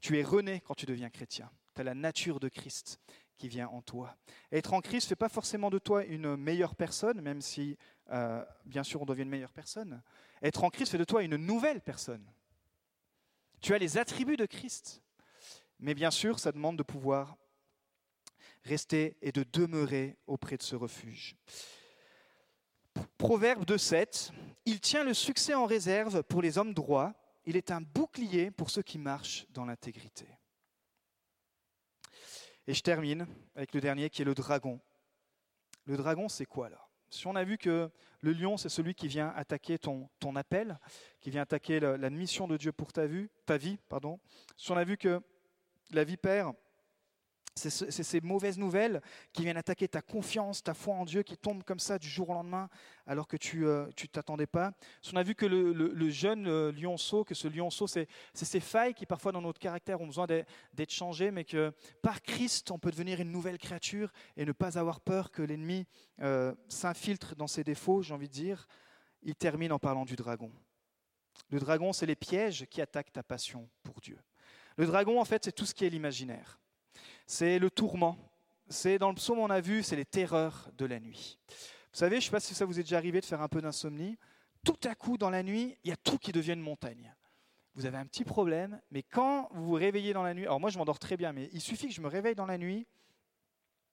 tu 0.00 0.16
es 0.16 0.22
rené 0.22 0.60
quand 0.60 0.74
tu 0.74 0.86
deviens 0.86 1.10
chrétien. 1.10 1.50
Tu 1.74 1.80
as 1.80 1.84
la 1.84 1.94
nature 1.94 2.38
de 2.38 2.48
Christ 2.48 3.00
qui 3.36 3.48
vient 3.48 3.66
en 3.66 3.82
toi. 3.82 4.16
Être 4.52 4.74
en 4.74 4.80
Christ 4.80 5.06
ne 5.06 5.08
fait 5.08 5.16
pas 5.16 5.28
forcément 5.28 5.70
de 5.70 5.80
toi 5.80 6.04
une 6.04 6.36
meilleure 6.36 6.76
personne, 6.76 7.20
même 7.20 7.40
si, 7.40 7.76
euh, 8.12 8.44
bien 8.64 8.84
sûr, 8.84 9.02
on 9.02 9.04
devient 9.04 9.22
une 9.22 9.28
meilleure 9.28 9.52
personne. 9.52 10.00
Être 10.40 10.62
en 10.62 10.70
Christ 10.70 10.92
fait 10.92 10.98
de 10.98 11.04
toi 11.04 11.24
une 11.24 11.34
nouvelle 11.34 11.80
personne. 11.80 12.24
Tu 13.60 13.74
as 13.74 13.78
les 13.78 13.98
attributs 13.98 14.36
de 14.36 14.46
Christ. 14.46 15.02
Mais 15.80 15.94
bien 15.94 16.12
sûr, 16.12 16.38
ça 16.38 16.52
demande 16.52 16.78
de 16.78 16.84
pouvoir 16.84 17.36
rester 18.64 19.16
et 19.22 19.32
de 19.32 19.44
demeurer 19.44 20.16
auprès 20.26 20.56
de 20.56 20.62
ce 20.62 20.76
refuge. 20.76 21.36
Proverbe 23.18 23.64
2.7, 23.64 24.30
il 24.66 24.80
tient 24.80 25.04
le 25.04 25.14
succès 25.14 25.54
en 25.54 25.66
réserve 25.66 26.22
pour 26.22 26.42
les 26.42 26.58
hommes 26.58 26.74
droits, 26.74 27.14
il 27.44 27.56
est 27.56 27.70
un 27.70 27.80
bouclier 27.80 28.50
pour 28.50 28.70
ceux 28.70 28.82
qui 28.82 28.98
marchent 28.98 29.46
dans 29.50 29.64
l'intégrité. 29.64 30.26
Et 32.66 32.74
je 32.74 32.82
termine 32.82 33.26
avec 33.56 33.74
le 33.74 33.80
dernier 33.80 34.08
qui 34.10 34.22
est 34.22 34.24
le 34.24 34.34
dragon. 34.34 34.80
Le 35.84 35.96
dragon, 35.96 36.28
c'est 36.28 36.46
quoi 36.46 36.68
là? 36.68 36.88
Si 37.10 37.26
on 37.26 37.34
a 37.34 37.44
vu 37.44 37.58
que 37.58 37.90
le 38.20 38.32
lion, 38.32 38.56
c'est 38.56 38.68
celui 38.68 38.94
qui 38.94 39.08
vient 39.08 39.32
attaquer 39.36 39.78
ton, 39.78 40.08
ton 40.18 40.34
appel, 40.36 40.78
qui 41.20 41.30
vient 41.30 41.42
attaquer 41.42 41.78
la, 41.78 41.98
la, 41.98 42.08
mission 42.08 42.46
de 42.46 42.56
Dieu 42.56 42.72
pour 42.72 42.92
ta, 42.92 43.06
vue, 43.06 43.30
ta 43.44 43.58
vie, 43.58 43.78
pardon. 43.88 44.18
si 44.56 44.70
on 44.70 44.76
a 44.76 44.84
vu 44.84 44.96
que 44.96 45.20
la 45.90 46.04
vipère, 46.04 46.52
c'est 47.54 47.90
ces 47.90 48.20
mauvaises 48.22 48.58
nouvelles 48.58 49.02
qui 49.32 49.42
viennent 49.42 49.58
attaquer 49.58 49.86
ta 49.86 50.00
confiance, 50.00 50.62
ta 50.62 50.72
foi 50.72 50.94
en 50.94 51.04
Dieu, 51.04 51.22
qui 51.22 51.36
tombent 51.36 51.62
comme 51.62 51.78
ça 51.78 51.98
du 51.98 52.08
jour 52.08 52.30
au 52.30 52.34
lendemain 52.34 52.68
alors 53.06 53.28
que 53.28 53.36
tu 53.36 53.60
ne 53.60 53.66
euh, 53.66 53.90
t'attendais 54.10 54.46
pas. 54.46 54.72
On 55.12 55.16
a 55.16 55.22
vu 55.22 55.34
que 55.34 55.44
le, 55.44 55.72
le, 55.72 56.10
jeune 56.10 56.46
euh, 56.46 56.72
lionceau, 56.72 57.24
que 57.24 57.34
ce 57.34 57.48
lionceau, 57.48 57.86
c'est 57.86 58.08
ces 58.32 58.60
failles 58.60 58.94
qui 58.94 59.04
parfois 59.04 59.32
dans 59.32 59.42
notre 59.42 59.58
caractère 59.58 60.00
ont 60.00 60.06
besoin 60.06 60.26
d'être 60.26 60.90
changées, 60.90 61.30
mais 61.30 61.44
que 61.44 61.72
par 62.00 62.22
Christ, 62.22 62.70
on 62.70 62.78
peut 62.78 62.90
devenir 62.90 63.20
une 63.20 63.30
nouvelle 63.30 63.58
créature 63.58 64.12
et 64.36 64.44
ne 64.46 64.52
pas 64.52 64.78
avoir 64.78 65.00
peur 65.00 65.30
que 65.30 65.42
l'ennemi 65.42 65.86
euh, 66.20 66.54
s'infiltre 66.68 67.36
dans 67.36 67.46
ses 67.46 67.64
défauts, 67.64 68.02
j'ai 68.02 68.14
envie 68.14 68.28
de 68.28 68.32
dire. 68.32 68.66
Il 69.22 69.34
termine 69.34 69.72
en 69.72 69.78
parlant 69.78 70.04
du 70.04 70.16
dragon. 70.16 70.50
Le 71.50 71.60
dragon, 71.60 71.92
c'est 71.92 72.06
les 72.06 72.16
pièges 72.16 72.66
qui 72.70 72.80
attaquent 72.80 73.12
ta 73.12 73.22
passion 73.22 73.68
pour 73.82 74.00
Dieu. 74.00 74.18
Le 74.76 74.86
dragon, 74.86 75.20
en 75.20 75.24
fait, 75.24 75.44
c'est 75.44 75.52
tout 75.52 75.66
ce 75.66 75.74
qui 75.74 75.84
est 75.84 75.90
l'imaginaire 75.90 76.61
c'est 77.32 77.58
le 77.58 77.70
tourment. 77.70 78.18
C'est 78.68 78.98
dans 78.98 79.08
le 79.08 79.14
psaume, 79.14 79.38
on 79.38 79.48
a 79.48 79.62
vu, 79.62 79.82
c'est 79.82 79.96
les 79.96 80.04
terreurs 80.04 80.68
de 80.76 80.84
la 80.84 81.00
nuit. 81.00 81.38
Vous 81.48 81.98
savez, 81.98 82.16
je 82.16 82.20
ne 82.20 82.24
sais 82.26 82.30
pas 82.30 82.40
si 82.40 82.54
ça 82.54 82.66
vous 82.66 82.78
est 82.78 82.82
déjà 82.82 82.98
arrivé 82.98 83.22
de 83.22 83.24
faire 83.24 83.40
un 83.40 83.48
peu 83.48 83.62
d'insomnie. 83.62 84.18
Tout 84.66 84.78
à 84.84 84.94
coup, 84.94 85.16
dans 85.16 85.30
la 85.30 85.42
nuit, 85.42 85.78
il 85.82 85.88
y 85.88 85.92
a 85.92 85.96
tout 85.96 86.18
qui 86.18 86.30
devient 86.30 86.52
une 86.52 86.60
montagne. 86.60 87.14
Vous 87.74 87.86
avez 87.86 87.96
un 87.96 88.04
petit 88.04 88.24
problème, 88.24 88.78
mais 88.90 89.02
quand 89.02 89.48
vous 89.52 89.64
vous 89.64 89.72
réveillez 89.72 90.12
dans 90.12 90.22
la 90.22 90.34
nuit, 90.34 90.42
alors 90.42 90.60
moi 90.60 90.68
je 90.68 90.76
m'endors 90.76 90.98
très 90.98 91.16
bien, 91.16 91.32
mais 91.32 91.48
il 91.54 91.62
suffit 91.62 91.88
que 91.88 91.94
je 91.94 92.02
me 92.02 92.08
réveille 92.08 92.34
dans 92.34 92.44
la 92.44 92.58
nuit 92.58 92.86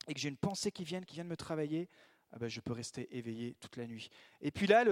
et 0.10 0.14
que 0.14 0.20
j'ai 0.20 0.28
une 0.28 0.38
pensée 0.38 0.70
qui 0.70 0.84
vienne, 0.84 1.06
qui 1.06 1.16
vienne 1.16 1.28
me 1.28 1.38
travailler, 1.38 1.88
ah 2.32 2.38
ben, 2.38 2.48
je 2.48 2.60
peux 2.60 2.74
rester 2.74 3.08
éveillé 3.18 3.56
toute 3.60 3.76
la 3.76 3.88
nuit. 3.88 4.10
Et 4.42 4.52
puis 4.52 4.68
là, 4.68 4.84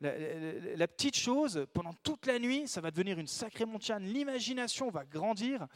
la, 0.00 0.88
petite 0.88 1.16
chose, 1.16 1.66
pendant 1.72 1.92
toute 1.92 2.26
la 2.26 2.38
nuit, 2.38 2.68
ça 2.68 2.80
va 2.80 2.92
devenir 2.92 3.18
une 3.18 3.26
sacrée 3.26 3.64
montagne. 3.64 4.04
L'imagination 4.04 4.88
va 4.90 5.04
grandir. 5.04 5.66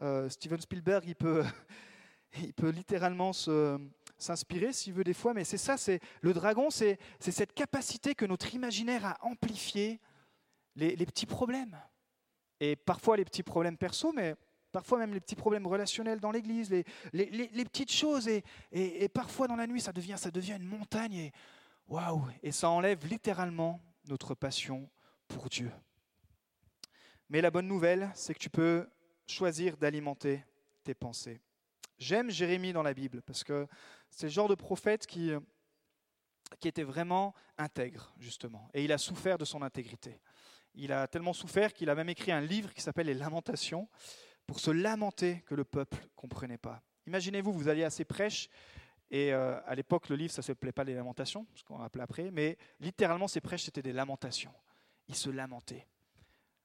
Euh, 0.00 0.28
Steven 0.28 0.60
Spielberg, 0.60 1.04
il 1.06 1.16
peut, 1.16 1.44
il 2.42 2.52
peut 2.52 2.70
littéralement 2.70 3.32
s'inspirer 4.18 4.72
s'il 4.72 4.92
veut 4.92 5.04
des 5.04 5.14
fois, 5.14 5.34
mais 5.34 5.42
c'est 5.42 5.58
ça, 5.58 5.76
c'est 5.76 5.98
le 6.20 6.32
dragon, 6.32 6.70
c'est, 6.70 6.98
c'est 7.18 7.32
cette 7.32 7.54
capacité 7.54 8.14
que 8.14 8.24
notre 8.24 8.54
imaginaire 8.54 9.04
a 9.04 9.18
amplifié 9.26 10.00
les, 10.76 10.94
les 10.94 11.06
petits 11.06 11.26
problèmes. 11.26 11.76
Et 12.60 12.76
parfois 12.76 13.16
les 13.16 13.24
petits 13.24 13.42
problèmes 13.42 13.76
perso, 13.76 14.12
mais 14.12 14.36
parfois 14.72 14.98
même 14.98 15.12
les 15.12 15.20
petits 15.20 15.36
problèmes 15.36 15.66
relationnels 15.66 16.18
dans 16.18 16.32
l'Église, 16.32 16.70
les, 16.70 16.84
petites 17.64 17.92
choses, 17.92 18.28
et, 18.28 19.08
parfois 19.10 19.46
dans 19.46 19.56
la 19.56 19.66
nuit, 19.66 19.80
ça 19.80 19.92
devient, 19.92 20.56
une 20.56 20.66
montagne, 20.66 21.14
et 21.14 21.32
waouh, 21.86 22.24
et 22.42 22.50
ça 22.50 22.70
enlève 22.70 23.06
littéralement 23.06 23.80
notre 24.08 24.34
passion 24.34 24.88
pour 25.28 25.48
Dieu. 25.48 25.70
Mais 27.28 27.40
la 27.40 27.50
bonne 27.50 27.68
nouvelle, 27.68 28.10
c'est 28.14 28.34
que 28.34 28.38
tu 28.38 28.50
peux 28.50 28.88
choisir 29.26 29.76
d'alimenter 29.76 30.44
tes 30.82 30.94
pensées. 30.94 31.40
J'aime 31.98 32.30
Jérémie 32.30 32.72
dans 32.72 32.82
la 32.82 32.94
Bible, 32.94 33.22
parce 33.22 33.44
que 33.44 33.66
c'est 34.10 34.26
le 34.26 34.32
genre 34.32 34.48
de 34.48 34.54
prophète 34.54 35.06
qui 35.06 35.32
était 36.64 36.82
vraiment 36.82 37.34
intègre, 37.58 38.12
justement, 38.18 38.68
et 38.74 38.82
il 38.82 38.92
a 38.92 38.98
souffert 38.98 39.38
de 39.38 39.44
son 39.44 39.62
intégrité. 39.62 40.20
Il 40.74 40.92
a 40.92 41.06
tellement 41.06 41.34
souffert 41.34 41.72
qu'il 41.74 41.90
a 41.90 41.94
même 41.94 42.08
écrit 42.08 42.32
un 42.32 42.40
livre 42.40 42.72
qui 42.72 42.80
s'appelle 42.80 43.06
Les 43.06 43.14
Lamentations 43.14 43.88
pour 44.52 44.60
se 44.60 44.70
lamenter 44.70 45.42
que 45.46 45.54
le 45.54 45.64
peuple 45.64 45.96
ne 45.96 46.08
comprenait 46.14 46.58
pas. 46.58 46.82
Imaginez-vous, 47.06 47.54
vous 47.54 47.68
alliez 47.68 47.84
à 47.84 47.90
ces 47.90 48.04
prêches, 48.04 48.50
et 49.10 49.32
euh, 49.32 49.58
à 49.64 49.74
l'époque, 49.74 50.10
le 50.10 50.16
livre, 50.16 50.30
ça 50.30 50.42
ne 50.42 50.44
s'appelait 50.44 50.72
pas 50.72 50.84
les 50.84 50.94
lamentations, 50.94 51.46
ce 51.54 51.64
qu'on 51.64 51.80
appelait 51.80 52.02
après, 52.02 52.30
mais 52.30 52.58
littéralement, 52.78 53.28
ces 53.28 53.40
prêches, 53.40 53.62
c'était 53.62 53.80
des 53.80 53.94
lamentations. 53.94 54.52
Ils 55.08 55.14
se 55.14 55.30
lamentaient. 55.30 55.86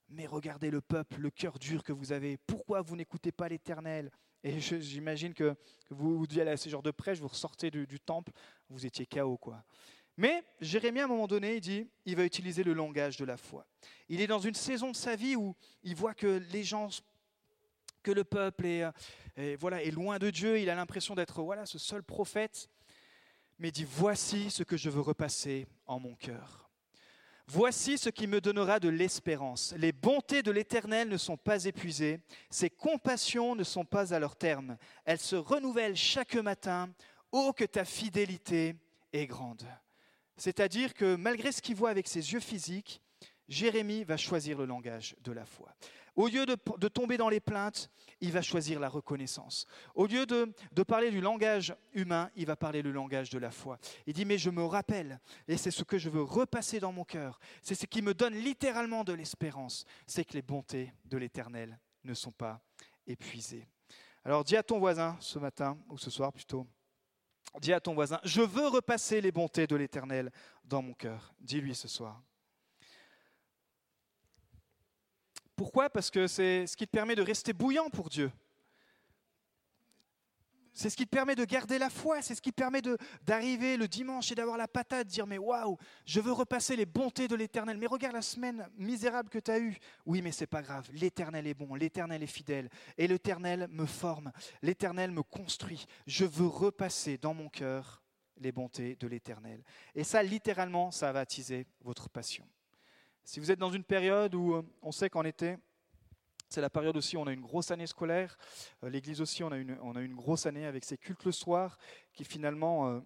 Mais 0.10 0.28
regardez 0.28 0.70
le 0.70 0.82
peuple, 0.82 1.16
le 1.22 1.30
cœur 1.30 1.60
dur 1.60 1.82
que 1.82 1.94
vous 1.94 2.12
avez. 2.12 2.36
Pourquoi 2.36 2.82
vous 2.82 2.98
n'écoutez 2.98 3.32
pas 3.32 3.48
l'Éternel? 3.48 4.12
Et 4.44 4.60
j'imagine 4.60 5.34
que, 5.34 5.56
vous, 5.90 6.18
vous 6.18 6.40
aller 6.42 6.52
à 6.52 6.58
ce 6.58 6.68
genre 6.68 6.84
de 6.84 6.92
prêche, 6.92 7.20
vous 7.20 7.30
ressortez 7.30 7.72
du, 7.72 8.02
temple, 8.02 8.34
vous 8.70 8.86
étiez 8.86 9.06
chaos, 9.06 9.38
quoi. 9.38 9.64
Mais 10.18 10.44
Jérémie, 10.60 11.00
à 11.00 11.06
un 11.06 11.08
moment 11.08 11.28
donné, 11.28 11.56
il 11.56 11.62
dit, 11.62 11.88
il 12.04 12.18
va 12.18 12.26
utiliser 12.26 12.64
le 12.64 12.74
langage 12.74 13.16
de 13.16 13.24
la 13.24 13.38
foi. 13.38 13.66
Il 14.10 14.20
est 14.20 14.28
dans 14.28 14.40
une 14.40 14.56
saison 14.56 14.92
de 14.92 14.96
sa 14.98 15.16
vie 15.16 15.38
où 15.38 15.56
il 15.84 15.96
voit 15.96 16.14
que 16.14 16.44
les 16.52 16.66
gens 16.66 16.90
que 18.08 18.12
le 18.14 18.24
peuple 18.24 18.66
est, 18.66 18.86
est, 19.36 19.58
voilà, 19.58 19.84
est 19.84 19.92
loin 19.92 20.18
de 20.18 20.30
Dieu, 20.30 20.62
il 20.62 20.70
a 20.70 20.76
l'impression 20.76 21.14
d'être 21.14 21.42
voilà, 21.42 21.66
ce 21.66 21.78
seul 21.78 22.04
prophète, 22.04 22.70
mais 23.60 23.70
dit, 23.70 23.86
voici 23.86 24.50
ce 24.50 24.64
que 24.64 24.78
je 24.78 24.90
veux 24.90 25.02
repasser 25.02 25.68
en 25.86 26.00
mon 26.00 26.16
cœur. 26.16 26.70
Voici 27.48 27.98
ce 27.98 28.08
qui 28.08 28.26
me 28.26 28.40
donnera 28.40 28.80
de 28.80 28.88
l'espérance. 28.88 29.74
Les 29.78 29.92
bontés 29.92 30.42
de 30.42 30.52
l'Éternel 30.52 31.10
ne 31.10 31.18
sont 31.18 31.36
pas 31.36 31.66
épuisées, 31.66 32.22
ses 32.50 32.70
compassions 32.70 33.56
ne 33.56 33.66
sont 33.66 33.84
pas 33.84 34.14
à 34.14 34.20
leur 34.20 34.38
terme. 34.38 34.78
Elles 35.04 35.20
se 35.20 35.36
renouvellent 35.36 35.98
chaque 35.98 36.36
matin. 36.36 36.90
Oh, 37.34 37.52
que 37.52 37.66
ta 37.66 37.84
fidélité 37.84 38.76
est 39.12 39.28
grande. 39.28 39.68
C'est-à-dire 40.38 40.94
que 40.94 41.16
malgré 41.18 41.52
ce 41.52 41.62
qu'il 41.62 41.76
voit 41.76 41.90
avec 41.90 42.08
ses 42.08 42.32
yeux 42.32 42.40
physiques, 42.40 43.02
Jérémie 43.48 44.04
va 44.04 44.18
choisir 44.18 44.58
le 44.58 44.66
langage 44.66 45.16
de 45.24 45.32
la 45.32 45.46
foi. 45.46 45.74
Au 46.18 46.28
lieu 46.28 46.48
de, 46.48 46.88
tomber 46.88 47.16
dans 47.18 47.30
les 47.30 47.40
plaintes, 47.40 47.92
il 48.22 48.32
va 48.32 48.42
choisir 48.42 48.80
la 48.80 48.90
reconnaissance. 48.90 49.68
Au 49.94 50.08
lieu 50.08 50.26
de, 50.26 50.52
de, 50.72 50.84
parler 50.84 51.12
du 51.12 51.22
langage 51.22 51.76
humain, 51.94 52.32
il 52.36 52.48
va 52.48 52.56
parler 52.56 52.82
le 52.82 52.92
langage 52.92 53.30
de 53.30 53.38
la 53.38 53.52
foi. 53.52 53.78
Il 54.08 54.14
dit, 54.14 54.26
mais 54.26 54.40
je 54.40 54.50
me 54.50 54.66
rappelle, 54.66 55.20
et 55.48 55.58
c'est 55.58 55.70
ce 55.70 55.84
que 55.84 56.00
je 56.00 56.10
veux 56.10 56.24
repasser 56.24 56.80
dans 56.80 56.92
mon 56.92 57.04
cœur, 57.04 57.40
c'est 57.62 57.76
ce 57.76 57.86
qui 57.86 58.02
me 58.02 58.16
donne 58.16 58.34
littéralement 58.34 59.04
de 59.04 59.14
l'espérance, 59.14 59.86
c'est 60.08 60.26
que 60.26 60.34
les 60.34 60.42
bontés 60.42 60.92
de 61.06 61.18
l'Éternel 61.18 61.80
ne 62.04 62.16
sont 62.16 62.32
pas 62.32 62.62
épuisées. 63.06 63.68
Alors 64.26 64.44
dis 64.44 64.58
à 64.58 64.64
ton 64.64 64.80
voisin 64.80 65.16
ce 65.20 65.38
matin, 65.38 65.78
ou 65.88 66.00
ce 66.00 66.10
soir 66.10 66.34
plutôt, 66.34 66.66
dis 67.62 67.74
à 67.74 67.80
ton 67.80 67.94
voisin, 67.94 68.20
je 68.24 68.42
veux 68.42 68.68
repasser 68.68 69.22
les 69.22 69.32
bontés 69.32 69.68
de 69.68 69.76
l'Éternel 69.76 70.32
dans 70.64 70.82
mon 70.82 70.94
cœur. 70.94 71.34
Dis-lui 71.40 71.76
ce 71.76 71.88
soir. 71.88 72.24
Pourquoi? 75.58 75.90
Parce 75.90 76.12
que 76.12 76.28
c'est 76.28 76.68
ce 76.68 76.78
qui 76.78 76.86
te 76.86 76.92
permet 76.92 77.16
de 77.16 77.24
rester 77.24 77.52
bouillant 77.52 77.90
pour 77.90 78.10
Dieu. 78.10 78.32
C'est 80.72 80.92
ce 80.92 80.96
qui 80.96 81.06
te 81.06 81.10
permet 81.10 81.34
de 81.34 81.44
garder 81.44 81.80
la 81.80 81.90
foi, 81.90 82.22
c'est 82.22 82.36
ce 82.36 82.42
qui 82.42 82.52
te 82.52 82.62
permet 82.62 82.84
d'arriver 83.24 83.78
le 83.78 83.88
dimanche 83.88 84.32
et 84.32 84.36
d'avoir 84.36 84.58
la 84.58 84.68
patate, 84.68 85.08
de 85.08 85.12
dire 85.12 85.26
mais 85.26 85.40
waouh, 85.40 85.76
je 86.06 86.20
veux 86.20 86.32
repasser 86.32 86.76
les 86.76 86.86
bontés 86.86 87.28
de 87.28 87.36
l'Éternel. 87.36 87.78
Mais 87.80 87.88
regarde 87.88 88.14
la 88.14 88.22
semaine 88.22 88.70
misérable 88.78 89.30
que 89.30 89.40
tu 89.40 89.50
as 89.50 89.58
eue. 89.58 89.76
Oui, 90.06 90.22
mais 90.22 90.32
c'est 90.32 90.46
pas 90.46 90.62
grave, 90.62 90.88
l'Éternel 90.94 91.48
est 91.48 91.56
bon, 91.56 91.74
l'Éternel 91.74 92.22
est 92.22 92.28
fidèle 92.28 92.70
et 92.96 93.08
l'Éternel 93.08 93.68
me 93.72 93.88
forme, 93.88 94.32
l'Éternel 94.62 95.10
me 95.10 95.24
construit. 95.24 95.88
Je 96.06 96.26
veux 96.26 96.46
repasser 96.46 97.18
dans 97.18 97.34
mon 97.34 97.50
cœur 97.50 98.04
les 98.40 98.52
bontés 98.52 98.96
de 98.98 99.08
l'Éternel. 99.08 99.64
Et 99.96 100.04
ça, 100.04 100.22
littéralement, 100.22 100.92
ça 100.92 101.12
va 101.12 101.22
attiser 101.22 101.66
votre 101.82 102.08
passion. 102.08 102.48
Si 103.28 103.42
vous 103.42 103.52
êtes 103.52 103.60
dans 103.60 103.72
une 103.72 103.84
période 103.84 104.34
où 104.36 104.54
euh, 104.54 104.64
on 104.82 104.94
sait 104.94 105.10
qu'en 105.10 105.26
été, 105.26 105.58
c'est 106.48 106.62
la 106.62 106.70
période 106.70 106.96
aussi 106.96 107.18
où 107.18 107.20
on 107.20 107.28
a 107.28 107.34
une 107.34 107.42
grosse 107.42 107.72
année 107.72 107.86
scolaire. 107.86 108.38
Euh, 108.86 108.90
L'Église 108.90 109.20
aussi, 109.20 109.44
on 109.44 109.52
a, 109.52 109.58
une, 109.58 109.78
on 109.82 109.98
a 109.98 110.02
une 110.02 110.16
grosse 110.16 110.46
année 110.46 110.66
avec 110.66 110.86
ses 110.86 110.98
cultes 110.98 111.26
le 111.26 111.34
soir 111.34 111.78
qui 112.14 112.24
finalement 112.24 112.88
euh, 112.88 113.02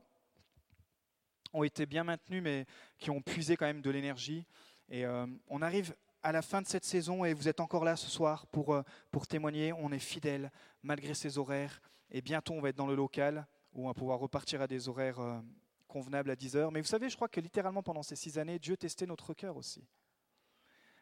ont 1.54 1.64
été 1.64 1.88
bien 1.88 2.04
maintenus, 2.04 2.44
mais 2.44 2.68
qui 3.00 3.10
ont 3.10 3.20
puisé 3.20 3.58
quand 3.58 3.66
même 3.66 3.82
de 3.82 3.90
l'énergie. 3.90 4.46
Et 4.90 5.08
on 5.48 5.62
arrive 5.62 5.96
à 6.22 6.32
la 6.34 6.42
fin 6.42 6.62
de 6.62 6.68
cette 6.68 6.84
saison 6.84 7.24
et 7.24 7.34
vous 7.34 7.48
êtes 7.48 7.62
encore 7.62 7.86
là 7.86 7.96
ce 7.96 8.10
soir 8.10 8.46
pour, 8.48 8.78
pour 9.10 9.26
témoigner. 9.26 9.72
On 9.74 9.92
est 9.92 10.00
fidèle 10.00 10.52
malgré 10.84 11.14
ces 11.14 11.38
horaires. 11.38 11.82
Et 12.12 12.22
bientôt, 12.22 12.54
on 12.54 12.62
va 12.62 12.70
être 12.70 12.76
dans 12.76 12.88
le 12.88 12.96
local 12.96 13.48
où 13.74 13.86
on 13.86 13.88
va 13.88 13.94
pouvoir 13.94 14.20
repartir 14.20 14.62
à 14.62 14.68
des 14.68 14.90
horaires 14.90 15.42
convenables 15.88 16.30
à 16.30 16.36
10 16.36 16.58
heures. 16.58 16.72
Mais 16.74 16.82
vous 16.82 16.88
savez, 16.88 17.10
je 17.10 17.16
crois 17.16 17.30
que 17.30 17.40
littéralement 17.40 17.82
pendant 17.82 18.04
ces 18.04 18.18
six 18.18 18.38
années, 18.38 18.60
Dieu 18.60 18.76
testait 18.76 19.06
notre 19.06 19.34
cœur 19.34 19.56
aussi. 19.56 19.82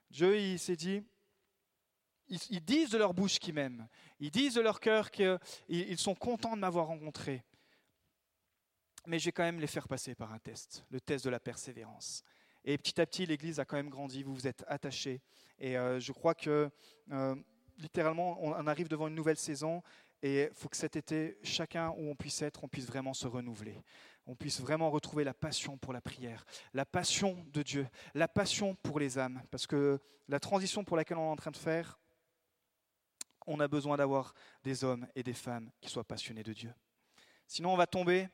Dieu, 0.09 0.37
il 0.37 0.59
s'est 0.59 0.75
dit, 0.75 1.03
ils, 2.27 2.63
disent 2.63 2.91
de 2.91 2.97
leur 2.97 3.13
bouche 3.13 3.39
qu'ils 3.39 3.53
m'aiment. 3.53 3.87
Ils 4.19 4.31
disent 4.31 4.55
de 4.55 4.61
leur 4.61 4.79
cœur 4.79 5.11
qu'ils 5.11 5.97
sont 5.97 6.15
contents 6.15 6.55
de 6.55 6.61
m'avoir 6.61 6.87
rencontré. 6.87 7.43
Mais 9.07 9.19
je 9.19 9.25
vais 9.25 9.31
quand 9.31 9.43
même 9.43 9.59
les 9.59 9.67
faire 9.67 9.87
passer 9.87 10.15
par 10.15 10.33
un 10.33 10.39
test, 10.39 10.85
le 10.89 11.01
test 11.01 11.25
de 11.25 11.29
la 11.29 11.39
persévérance. 11.39 12.23
Et 12.65 12.77
petit 12.77 12.99
à 12.99 13.05
petit, 13.05 13.25
l'Église 13.25 13.59
a 13.59 13.65
quand 13.65 13.77
même 13.77 13.89
grandi, 13.89 14.21
vous 14.21 14.33
vous 14.33 14.47
êtes 14.47 14.63
attachés. 14.67 15.21
Et 15.57 15.77
euh, 15.77 15.99
je 15.99 16.11
crois 16.11 16.35
que, 16.35 16.69
euh, 17.11 17.35
littéralement, 17.77 18.37
on 18.43 18.67
arrive 18.67 18.89
devant 18.89 19.07
une 19.07 19.15
nouvelle 19.15 19.37
saison. 19.37 19.81
Et 20.21 20.43
il 20.43 20.53
faut 20.53 20.67
que 20.67 20.75
cet 20.75 20.97
été, 20.97 21.37
chacun 21.43 21.89
où 21.91 22.09
on 22.09 22.15
puisse 22.15 22.41
être, 22.41 22.63
on 22.63 22.67
puisse 22.67 22.85
vraiment 22.85 23.13
se 23.13 23.27
renouveler. 23.27 23.81
On 24.31 24.35
puisse 24.35 24.61
vraiment 24.61 24.91
retrouver 24.91 25.23
la 25.23 25.33
passion 25.33 25.79
pour 25.79 25.91
la 25.91 26.01
prière, 26.01 26.45
la 26.75 26.85
passion 26.85 27.43
de 27.51 27.63
Dieu, 27.63 27.87
la 28.13 28.27
passion 28.27 28.75
pour 28.75 28.99
les 28.99 29.17
âmes. 29.17 29.41
Parce 29.49 29.65
que 29.65 29.99
la 30.27 30.39
transition 30.39 30.83
pour 30.83 30.97
laquelle 30.97 31.17
on 31.17 31.29
est 31.29 31.31
en 31.31 31.35
train 31.35 31.49
de 31.49 31.57
faire, 31.57 31.99
on 33.47 33.59
a 33.59 33.67
besoin 33.67 33.97
d'avoir 33.97 34.35
des 34.63 34.83
hommes 34.83 35.07
et 35.15 35.23
des 35.23 35.33
femmes 35.33 35.71
qui 35.81 35.89
soient 35.89 36.03
passionnés 36.03 36.43
de 36.43 36.53
Dieu. 36.53 36.71
Sinon, 37.47 37.73
on 37.73 37.75
va 37.75 37.87
tomber, 37.87 38.29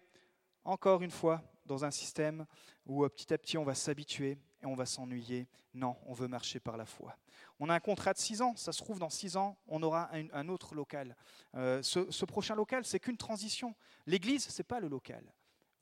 encore 0.65 1.01
une 1.01 1.11
fois, 1.11 1.41
dans 1.65 1.85
un 1.85 1.91
système 1.91 2.45
où 2.85 3.05
euh, 3.05 3.09
petit 3.09 3.33
à 3.33 3.37
petit 3.37 3.57
on 3.57 3.63
va 3.63 3.73
s'habituer 3.73 4.37
et 4.61 4.65
on 4.65 4.75
va 4.75 4.85
s'ennuyer. 4.85 5.47
Non, 5.73 5.95
on 6.07 6.13
veut 6.13 6.27
marcher 6.27 6.59
par 6.59 6.75
la 6.75 6.85
foi. 6.85 7.17
On 7.57 7.69
a 7.69 7.73
un 7.73 7.79
contrat 7.79 8.11
de 8.11 8.17
six 8.17 8.41
ans, 8.41 8.53
ça 8.57 8.73
se 8.73 8.79
trouve 8.79 8.99
dans 8.99 9.09
six 9.09 9.37
ans, 9.37 9.57
on 9.65 9.81
aura 9.81 10.09
un, 10.11 10.49
autre 10.49 10.75
local. 10.75 11.15
Euh, 11.53 11.81
ce, 11.81 12.25
prochain 12.25 12.55
local, 12.55 12.83
c'est 12.83 12.99
qu'une 12.99 13.15
transition. 13.15 13.73
L'église, 14.05 14.43
ce 14.49 14.59
n'est 14.59 14.65
pas 14.65 14.81
le 14.81 14.89
local. 14.89 15.33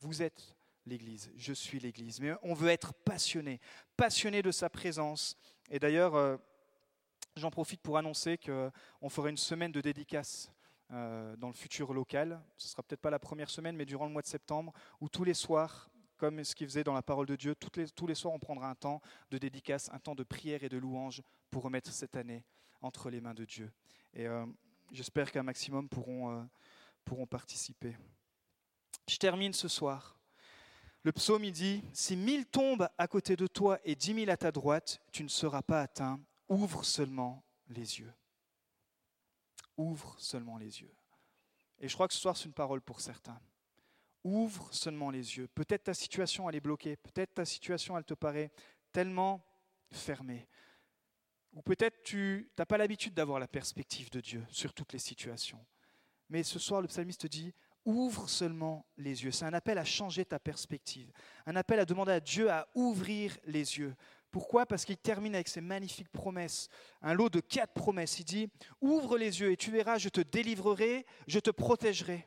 Vous 0.04 0.22
êtes 0.22 0.54
l'église, 0.86 1.30
je 1.36 1.52
suis 1.52 1.80
l'église. 1.80 2.20
Mais 2.20 2.32
on 2.42 2.54
veut 2.54 2.68
être 2.68 2.94
passionné, 2.94 3.60
passionné 3.96 4.42
de 4.42 4.52
sa 4.52 4.70
présence. 4.70 5.36
Et 5.70 5.78
d'ailleurs, 5.78 6.14
euh, 6.14 6.36
J'en 7.36 7.50
profite 7.50 7.80
pour 7.80 7.98
annoncer 7.98 8.38
qu'on 8.38 9.08
ferait 9.08 9.30
une 9.30 9.36
semaine 9.36 9.72
de 9.72 9.80
dédicace 9.80 10.52
euh, 10.92 11.34
dans 11.36 11.48
le 11.48 11.52
futur 11.52 11.92
local. 11.92 12.40
Ce 12.56 12.68
ne 12.68 12.70
sera 12.70 12.82
peut-être 12.84 13.00
pas 13.00 13.10
la 13.10 13.18
première 13.18 13.50
semaine, 13.50 13.74
mais 13.74 13.84
durant 13.84 14.06
le 14.06 14.12
mois 14.12 14.22
de 14.22 14.28
septembre, 14.28 14.72
où 15.00 15.08
tous 15.08 15.24
les 15.24 15.34
soirs, 15.34 15.90
comme 16.16 16.44
ce 16.44 16.54
qu'il 16.54 16.68
faisait 16.68 16.84
dans 16.84 16.92
la 16.92 17.02
parole 17.02 17.26
de 17.26 17.34
Dieu, 17.34 17.56
les, 17.74 17.88
tous 17.88 18.06
les 18.06 18.14
soirs, 18.14 18.34
on 18.34 18.38
prendra 18.38 18.70
un 18.70 18.76
temps 18.76 19.00
de 19.32 19.38
dédicace, 19.38 19.90
un 19.92 19.98
temps 19.98 20.14
de 20.14 20.22
prière 20.22 20.62
et 20.62 20.68
de 20.68 20.76
louange 20.76 21.22
pour 21.50 21.64
remettre 21.64 21.90
cette 21.90 22.14
année 22.14 22.44
entre 22.82 23.10
les 23.10 23.20
mains 23.20 23.34
de 23.34 23.44
Dieu. 23.44 23.72
Et 24.12 24.28
euh, 24.28 24.46
j'espère 24.92 25.32
qu'un 25.32 25.42
maximum 25.42 25.88
pourront, 25.88 26.38
euh, 26.38 26.44
pourront 27.04 27.26
participer. 27.26 27.96
Je 29.08 29.16
termine 29.16 29.52
ce 29.52 29.68
soir. 29.68 30.16
Le 31.02 31.12
psaume, 31.12 31.44
il 31.44 31.52
dit, 31.52 31.82
Si 31.92 32.16
mille 32.16 32.46
tombent 32.46 32.88
à 32.96 33.06
côté 33.06 33.36
de 33.36 33.46
toi 33.46 33.78
et 33.84 33.94
dix 33.94 34.14
mille 34.14 34.30
à 34.30 34.36
ta 34.36 34.50
droite, 34.50 35.00
tu 35.12 35.22
ne 35.22 35.28
seras 35.28 35.62
pas 35.62 35.82
atteint 35.82 36.20
Ouvre 36.48 36.84
seulement 36.84 37.44
les 37.68 38.00
yeux. 38.00 38.12
Ouvre 39.76 40.14
seulement 40.18 40.56
les 40.56 40.80
yeux. 40.82 40.94
Et 41.80 41.88
je 41.88 41.94
crois 41.94 42.08
que 42.08 42.14
ce 42.14 42.20
soir, 42.20 42.36
c'est 42.36 42.44
une 42.44 42.52
parole 42.52 42.80
pour 42.80 43.00
certains. 43.00 43.40
Ouvre 44.22 44.72
seulement 44.72 45.10
les 45.10 45.36
yeux. 45.36 45.48
Peut-être 45.48 45.84
ta 45.84 45.94
situation, 45.94 46.48
elle 46.48 46.56
est 46.56 46.60
bloquée. 46.60 46.96
Peut-être 46.96 47.34
ta 47.34 47.44
situation, 47.44 47.98
elle 47.98 48.04
te 48.04 48.14
paraît 48.14 48.52
tellement 48.92 49.44
fermée. 49.90 50.48
Ou 51.52 51.62
peut-être 51.62 52.02
tu 52.02 52.50
n'as 52.58 52.66
pas 52.66 52.78
l'habitude 52.78 53.14
d'avoir 53.14 53.38
la 53.38 53.48
perspective 53.48 54.10
de 54.10 54.20
Dieu 54.20 54.44
sur 54.50 54.72
toutes 54.72 54.92
les 54.92 54.98
situations. 54.98 55.64
Mais 56.30 56.42
ce 56.42 56.58
soir, 56.58 56.80
le 56.80 56.88
psalmiste 56.88 57.26
dit, 57.26 57.52
ouvre 57.84 58.28
seulement 58.28 58.86
les 58.96 59.24
yeux. 59.24 59.30
C'est 59.30 59.44
un 59.44 59.54
appel 59.54 59.78
à 59.78 59.84
changer 59.84 60.24
ta 60.24 60.38
perspective. 60.38 61.10
Un 61.46 61.56
appel 61.56 61.78
à 61.80 61.84
demander 61.84 62.12
à 62.12 62.20
Dieu 62.20 62.50
à 62.50 62.68
ouvrir 62.74 63.36
les 63.44 63.78
yeux 63.78 63.94
pourquoi? 64.34 64.66
Parce 64.66 64.84
qu'il 64.84 64.96
termine 64.96 65.36
avec 65.36 65.46
ces 65.46 65.60
magnifiques 65.60 66.10
promesses, 66.10 66.68
un 67.02 67.14
lot 67.14 67.28
de 67.28 67.38
quatre 67.38 67.72
promesses. 67.72 68.18
Il 68.18 68.24
dit, 68.24 68.50
ouvre 68.80 69.16
les 69.16 69.40
yeux 69.40 69.52
et 69.52 69.56
tu 69.56 69.70
verras, 69.70 69.96
je 69.96 70.08
te 70.08 70.20
délivrerai, 70.20 71.06
je 71.28 71.38
te 71.38 71.50
protégerai. 71.52 72.26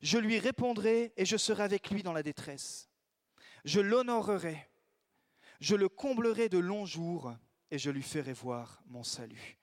Je 0.00 0.16
lui 0.16 0.38
répondrai 0.38 1.12
et 1.16 1.24
je 1.24 1.36
serai 1.36 1.64
avec 1.64 1.90
lui 1.90 2.04
dans 2.04 2.12
la 2.12 2.22
détresse. 2.22 2.88
Je 3.64 3.80
l'honorerai, 3.80 4.70
je 5.58 5.74
le 5.74 5.88
comblerai 5.88 6.48
de 6.48 6.58
longs 6.58 6.86
jours 6.86 7.34
et 7.72 7.78
je 7.78 7.90
lui 7.90 8.02
ferai 8.02 8.32
voir 8.32 8.80
mon 8.86 9.02
salut. 9.02 9.58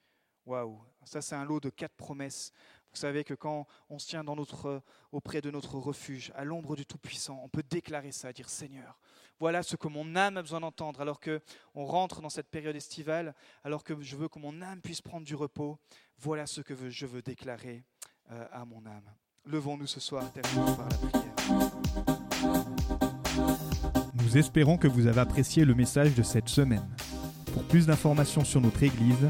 Waouh, 0.45 0.83
ça 1.05 1.21
c'est 1.21 1.35
un 1.35 1.45
lot 1.45 1.61
de 1.61 1.69
quatre 1.69 1.95
promesses 1.95 2.51
vous 2.95 3.01
savez 3.01 3.25
que 3.25 3.33
quand 3.33 3.67
on 3.89 3.99
se 3.99 4.07
tient 4.07 4.23
dans 4.23 4.37
notre, 4.37 4.81
auprès 5.11 5.41
de 5.41 5.51
notre 5.51 5.75
refuge, 5.75 6.31
à 6.33 6.45
l'ombre 6.45 6.77
du 6.77 6.85
Tout-Puissant, 6.85 7.41
on 7.43 7.49
peut 7.49 7.63
déclarer 7.69 8.13
ça, 8.13 8.31
dire 8.31 8.47
Seigneur, 8.49 8.97
voilà 9.37 9.63
ce 9.63 9.75
que 9.75 9.89
mon 9.89 10.15
âme 10.15 10.37
a 10.37 10.41
besoin 10.41 10.61
d'entendre, 10.61 11.01
alors 11.01 11.19
que 11.19 11.41
on 11.73 11.85
rentre 11.85 12.21
dans 12.21 12.29
cette 12.29 12.47
période 12.47 12.75
estivale, 12.75 13.35
alors 13.65 13.83
que 13.83 13.99
je 13.99 14.15
veux 14.15 14.29
que 14.29 14.39
mon 14.39 14.61
âme 14.61 14.79
puisse 14.79 15.01
prendre 15.01 15.25
du 15.25 15.35
repos. 15.35 15.77
Voilà 16.19 16.47
ce 16.47 16.61
que 16.61 16.89
je 16.89 17.05
veux 17.05 17.21
déclarer 17.21 17.83
euh, 18.31 18.47
à 18.53 18.63
mon 18.63 18.85
âme. 18.85 19.11
Levons-nous 19.45 19.87
ce 19.87 19.99
soir, 19.99 20.31
terminons 20.31 20.73
par 20.75 20.87
la 20.87 20.97
prière. 20.97 21.35
Nous 24.13 24.37
espérons 24.37 24.77
que 24.77 24.87
vous 24.87 25.05
avez 25.07 25.19
apprécié 25.19 25.65
le 25.65 25.75
message 25.75 26.15
de 26.15 26.23
cette 26.23 26.47
semaine. 26.47 26.87
Pour 27.53 27.63
plus 27.65 27.87
d'informations 27.87 28.45
sur 28.45 28.61
notre 28.61 28.83
Église, 28.83 29.29